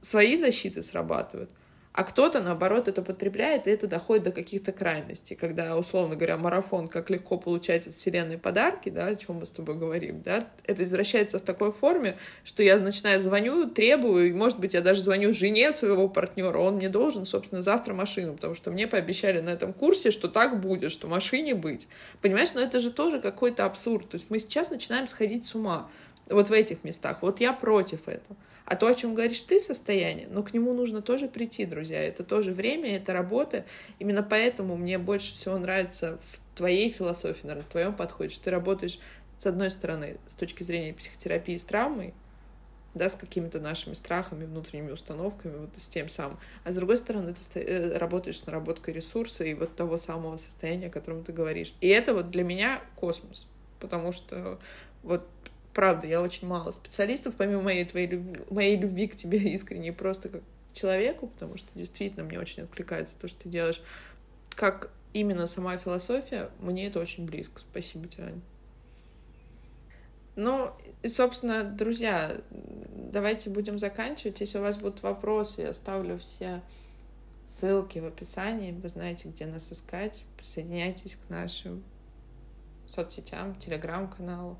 свои 0.00 0.36
защиты 0.36 0.82
срабатывают, 0.82 1.50
а 1.92 2.04
кто-то, 2.04 2.40
наоборот, 2.40 2.86
это 2.86 3.02
потребляет, 3.02 3.66
и 3.66 3.70
это 3.70 3.88
доходит 3.88 4.24
до 4.24 4.32
каких-то 4.32 4.70
крайностей, 4.70 5.34
когда, 5.34 5.76
условно 5.76 6.14
говоря, 6.14 6.36
марафон, 6.36 6.86
как 6.86 7.10
легко 7.10 7.36
получать 7.36 7.88
от 7.88 7.94
Вселенной 7.94 8.38
подарки, 8.38 8.90
да, 8.90 9.06
о 9.06 9.16
чем 9.16 9.36
мы 9.36 9.46
с 9.46 9.50
тобой 9.50 9.74
говорим, 9.74 10.22
да, 10.22 10.46
это 10.66 10.84
извращается 10.84 11.38
в 11.38 11.42
такой 11.42 11.72
форме, 11.72 12.16
что 12.44 12.62
я 12.62 12.78
начинаю 12.78 13.18
звоню, 13.18 13.68
требую, 13.68 14.28
и, 14.28 14.32
может 14.32 14.60
быть, 14.60 14.74
я 14.74 14.82
даже 14.82 15.02
звоню 15.02 15.32
жене 15.32 15.72
своего 15.72 16.08
партнера, 16.08 16.58
он 16.58 16.76
мне 16.76 16.88
должен, 16.88 17.24
собственно, 17.24 17.60
завтра 17.60 17.92
машину, 17.92 18.34
потому 18.34 18.54
что 18.54 18.70
мне 18.70 18.86
пообещали 18.86 19.40
на 19.40 19.50
этом 19.50 19.72
курсе, 19.72 20.12
что 20.12 20.28
так 20.28 20.60
будет, 20.60 20.92
что 20.92 21.08
машине 21.08 21.56
быть. 21.56 21.88
Понимаешь, 22.22 22.54
но 22.54 22.60
это 22.60 22.78
же 22.78 22.92
тоже 22.92 23.20
какой-то 23.20 23.64
абсурд. 23.64 24.08
То 24.10 24.14
есть 24.14 24.26
мы 24.28 24.38
сейчас 24.38 24.70
начинаем 24.70 25.08
сходить 25.08 25.44
с 25.44 25.56
ума 25.56 25.90
вот 26.28 26.48
в 26.48 26.52
этих 26.52 26.84
местах. 26.84 27.22
Вот 27.22 27.40
я 27.40 27.52
против 27.52 28.08
этого. 28.08 28.36
А 28.64 28.76
то, 28.76 28.86
о 28.86 28.94
чем 28.94 29.14
говоришь 29.14 29.42
ты, 29.42 29.58
состояние, 29.60 30.28
но 30.30 30.44
к 30.44 30.52
нему 30.52 30.72
нужно 30.72 31.02
тоже 31.02 31.28
прийти, 31.28 31.64
друзья. 31.64 32.02
Это 32.02 32.22
тоже 32.22 32.52
время, 32.52 32.96
это 32.96 33.12
работа. 33.12 33.64
Именно 33.98 34.22
поэтому 34.22 34.76
мне 34.76 34.96
больше 34.98 35.34
всего 35.34 35.58
нравится 35.58 36.18
в 36.30 36.56
твоей 36.56 36.90
философии, 36.90 37.46
наверное, 37.46 37.64
в 37.64 37.72
твоем 37.72 37.94
подходе, 37.94 38.32
что 38.32 38.44
ты 38.44 38.50
работаешь, 38.50 39.00
с 39.36 39.46
одной 39.46 39.70
стороны, 39.70 40.18
с 40.28 40.34
точки 40.34 40.62
зрения 40.62 40.94
психотерапии 40.94 41.56
с 41.56 41.64
травмой, 41.64 42.14
да, 42.94 43.08
с 43.08 43.16
какими-то 43.16 43.60
нашими 43.60 43.94
страхами, 43.94 44.44
внутренними 44.44 44.90
установками, 44.90 45.56
вот 45.56 45.70
с 45.76 45.88
тем 45.88 46.08
самым. 46.08 46.38
А 46.64 46.72
с 46.72 46.76
другой 46.76 46.98
стороны, 46.98 47.34
ты 47.52 47.60
э, 47.60 47.98
работаешь 47.98 48.38
с 48.38 48.46
наработкой 48.46 48.94
ресурса 48.94 49.44
и 49.44 49.54
вот 49.54 49.74
того 49.76 49.96
самого 49.96 50.36
состояния, 50.36 50.88
о 50.88 50.90
котором 50.90 51.24
ты 51.24 51.32
говоришь. 51.32 51.74
И 51.80 51.88
это 51.88 52.14
вот 52.14 52.30
для 52.30 52.42
меня 52.42 52.82
космос, 52.96 53.48
потому 53.78 54.12
что 54.12 54.58
вот 55.02 55.26
правда, 55.74 56.06
я 56.06 56.20
очень 56.20 56.46
мало 56.46 56.72
специалистов, 56.72 57.34
помимо 57.36 57.62
моей, 57.62 57.84
твоей 57.84 58.06
любви, 58.06 58.40
моей 58.50 58.76
любви 58.76 59.06
к 59.08 59.16
тебе 59.16 59.38
искренне, 59.38 59.92
просто 59.92 60.28
как 60.28 60.42
человеку, 60.72 61.28
потому 61.28 61.56
что 61.56 61.68
действительно 61.74 62.24
мне 62.24 62.38
очень 62.38 62.64
откликается 62.64 63.18
то, 63.18 63.28
что 63.28 63.42
ты 63.42 63.48
делаешь. 63.48 63.82
Как 64.50 64.90
именно 65.12 65.46
сама 65.46 65.76
философия, 65.76 66.50
мне 66.60 66.86
это 66.86 67.00
очень 67.00 67.26
близко. 67.26 67.60
Спасибо 67.60 68.08
тебе, 68.08 68.24
Аня. 68.24 68.40
Ну, 70.36 70.70
и, 71.02 71.08
собственно, 71.08 71.64
друзья, 71.64 72.36
давайте 72.50 73.50
будем 73.50 73.78
заканчивать. 73.78 74.40
Если 74.40 74.58
у 74.58 74.62
вас 74.62 74.78
будут 74.78 75.02
вопросы, 75.02 75.62
я 75.62 75.70
оставлю 75.70 76.18
все 76.18 76.62
ссылки 77.46 77.98
в 77.98 78.06
описании. 78.06 78.72
Вы 78.72 78.88
знаете, 78.88 79.28
где 79.28 79.46
нас 79.46 79.72
искать. 79.72 80.24
Присоединяйтесь 80.36 81.16
к 81.16 81.28
нашим 81.28 81.82
соцсетям, 82.86 83.56
телеграм-каналу. 83.56 84.56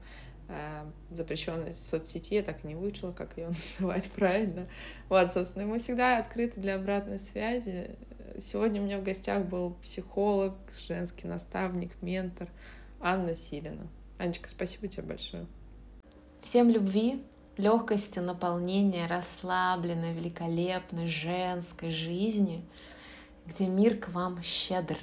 Э, 0.53 0.85
запрещенной 1.11 1.73
соцсети, 1.73 2.35
я 2.35 2.43
так 2.43 2.65
и 2.65 2.67
не 2.67 2.75
выучила, 2.75 3.13
как 3.13 3.39
ее 3.39 3.49
называть 3.79 4.11
правильно. 4.11 4.67
Вот, 5.09 5.33
собственно, 5.33 5.65
мы 5.65 5.79
всегда 5.79 6.19
открыты 6.19 6.61
для 6.61 6.75
обратной 6.75 7.21
связи. 7.21 7.97
Сегодня 8.39 8.83
у 8.83 8.85
меня 8.85 8.99
в 8.99 9.05
гостях 9.05 9.45
был 9.45 9.75
психолог, 9.83 10.55
женский 10.89 11.29
наставник, 11.29 11.93
ментор 12.03 12.49
Анна 13.01 13.37
Силина. 13.37 13.87
Анечка, 14.19 14.51
спасибо 14.51 14.89
тебе 14.89 15.05
большое. 15.05 15.47
Всем 16.43 16.69
любви, 16.69 17.25
легкости, 17.57 18.19
наполнения, 18.19 19.07
расслабленной, 19.07 20.13
великолепной, 20.15 21.07
женской 21.07 21.93
жизни, 21.93 22.65
где 23.47 23.69
мир 23.69 23.99
к 23.99 24.09
вам 24.09 24.43
щедр. 24.43 24.99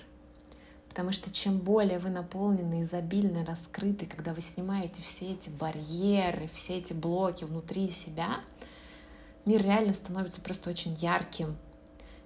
Потому 0.97 1.13
что 1.13 1.29
чем 1.31 1.59
более 1.59 1.99
вы 1.99 2.09
наполнены, 2.09 2.81
изобильно 2.81 3.45
раскрыты, 3.45 4.07
когда 4.07 4.33
вы 4.33 4.41
снимаете 4.41 5.03
все 5.03 5.33
эти 5.33 5.47
барьеры, 5.47 6.49
все 6.51 6.79
эти 6.79 6.91
блоки 6.93 7.43
внутри 7.43 7.91
себя, 7.91 8.41
мир 9.45 9.61
реально 9.61 9.93
становится 9.93 10.41
просто 10.41 10.71
очень 10.71 10.95
ярким. 10.95 11.55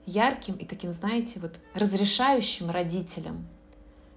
Ярким 0.05 0.55
и 0.55 0.65
таким, 0.65 0.93
знаете, 0.93 1.41
вот 1.41 1.59
разрешающим 1.73 2.71
родителям, 2.71 3.45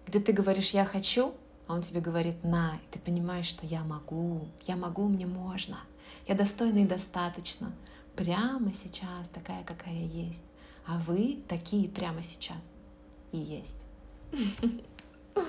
где 0.07 0.21
ты 0.21 0.31
говоришь 0.31 0.71
«я 0.71 0.85
хочу», 0.85 1.35
а 1.67 1.75
он 1.75 1.83
тебе 1.83 2.01
говорит 2.01 2.45
«на», 2.45 2.77
и 2.77 2.93
ты 2.93 3.01
понимаешь, 3.01 3.47
что 3.47 3.67
я 3.67 3.83
могу, 3.83 4.47
я 4.69 4.77
могу, 4.77 5.09
мне 5.09 5.27
можно, 5.27 5.81
я 6.29 6.37
достойна 6.37 6.79
и 6.79 6.87
достаточно, 6.87 7.73
прямо 8.15 8.73
сейчас 8.73 9.29
такая, 9.31 9.65
какая 9.65 9.99
есть, 9.99 10.45
а 10.87 10.99
вы 10.99 11.43
такие 11.49 11.89
прямо 11.89 12.23
сейчас 12.23 12.71
и 13.33 13.39
есть. 13.39 13.84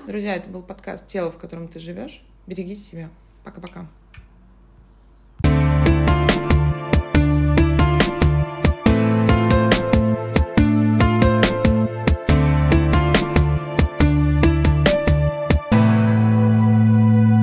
Друзья, 0.07 0.35
это 0.35 0.49
был 0.49 0.61
подкаст 0.61 1.07
«Тело, 1.07 1.31
в 1.31 1.37
котором 1.37 1.67
ты 1.67 1.79
живешь». 1.79 2.21
Берегите 2.47 2.79
себя. 2.79 3.09
Пока-пока. 3.43 3.87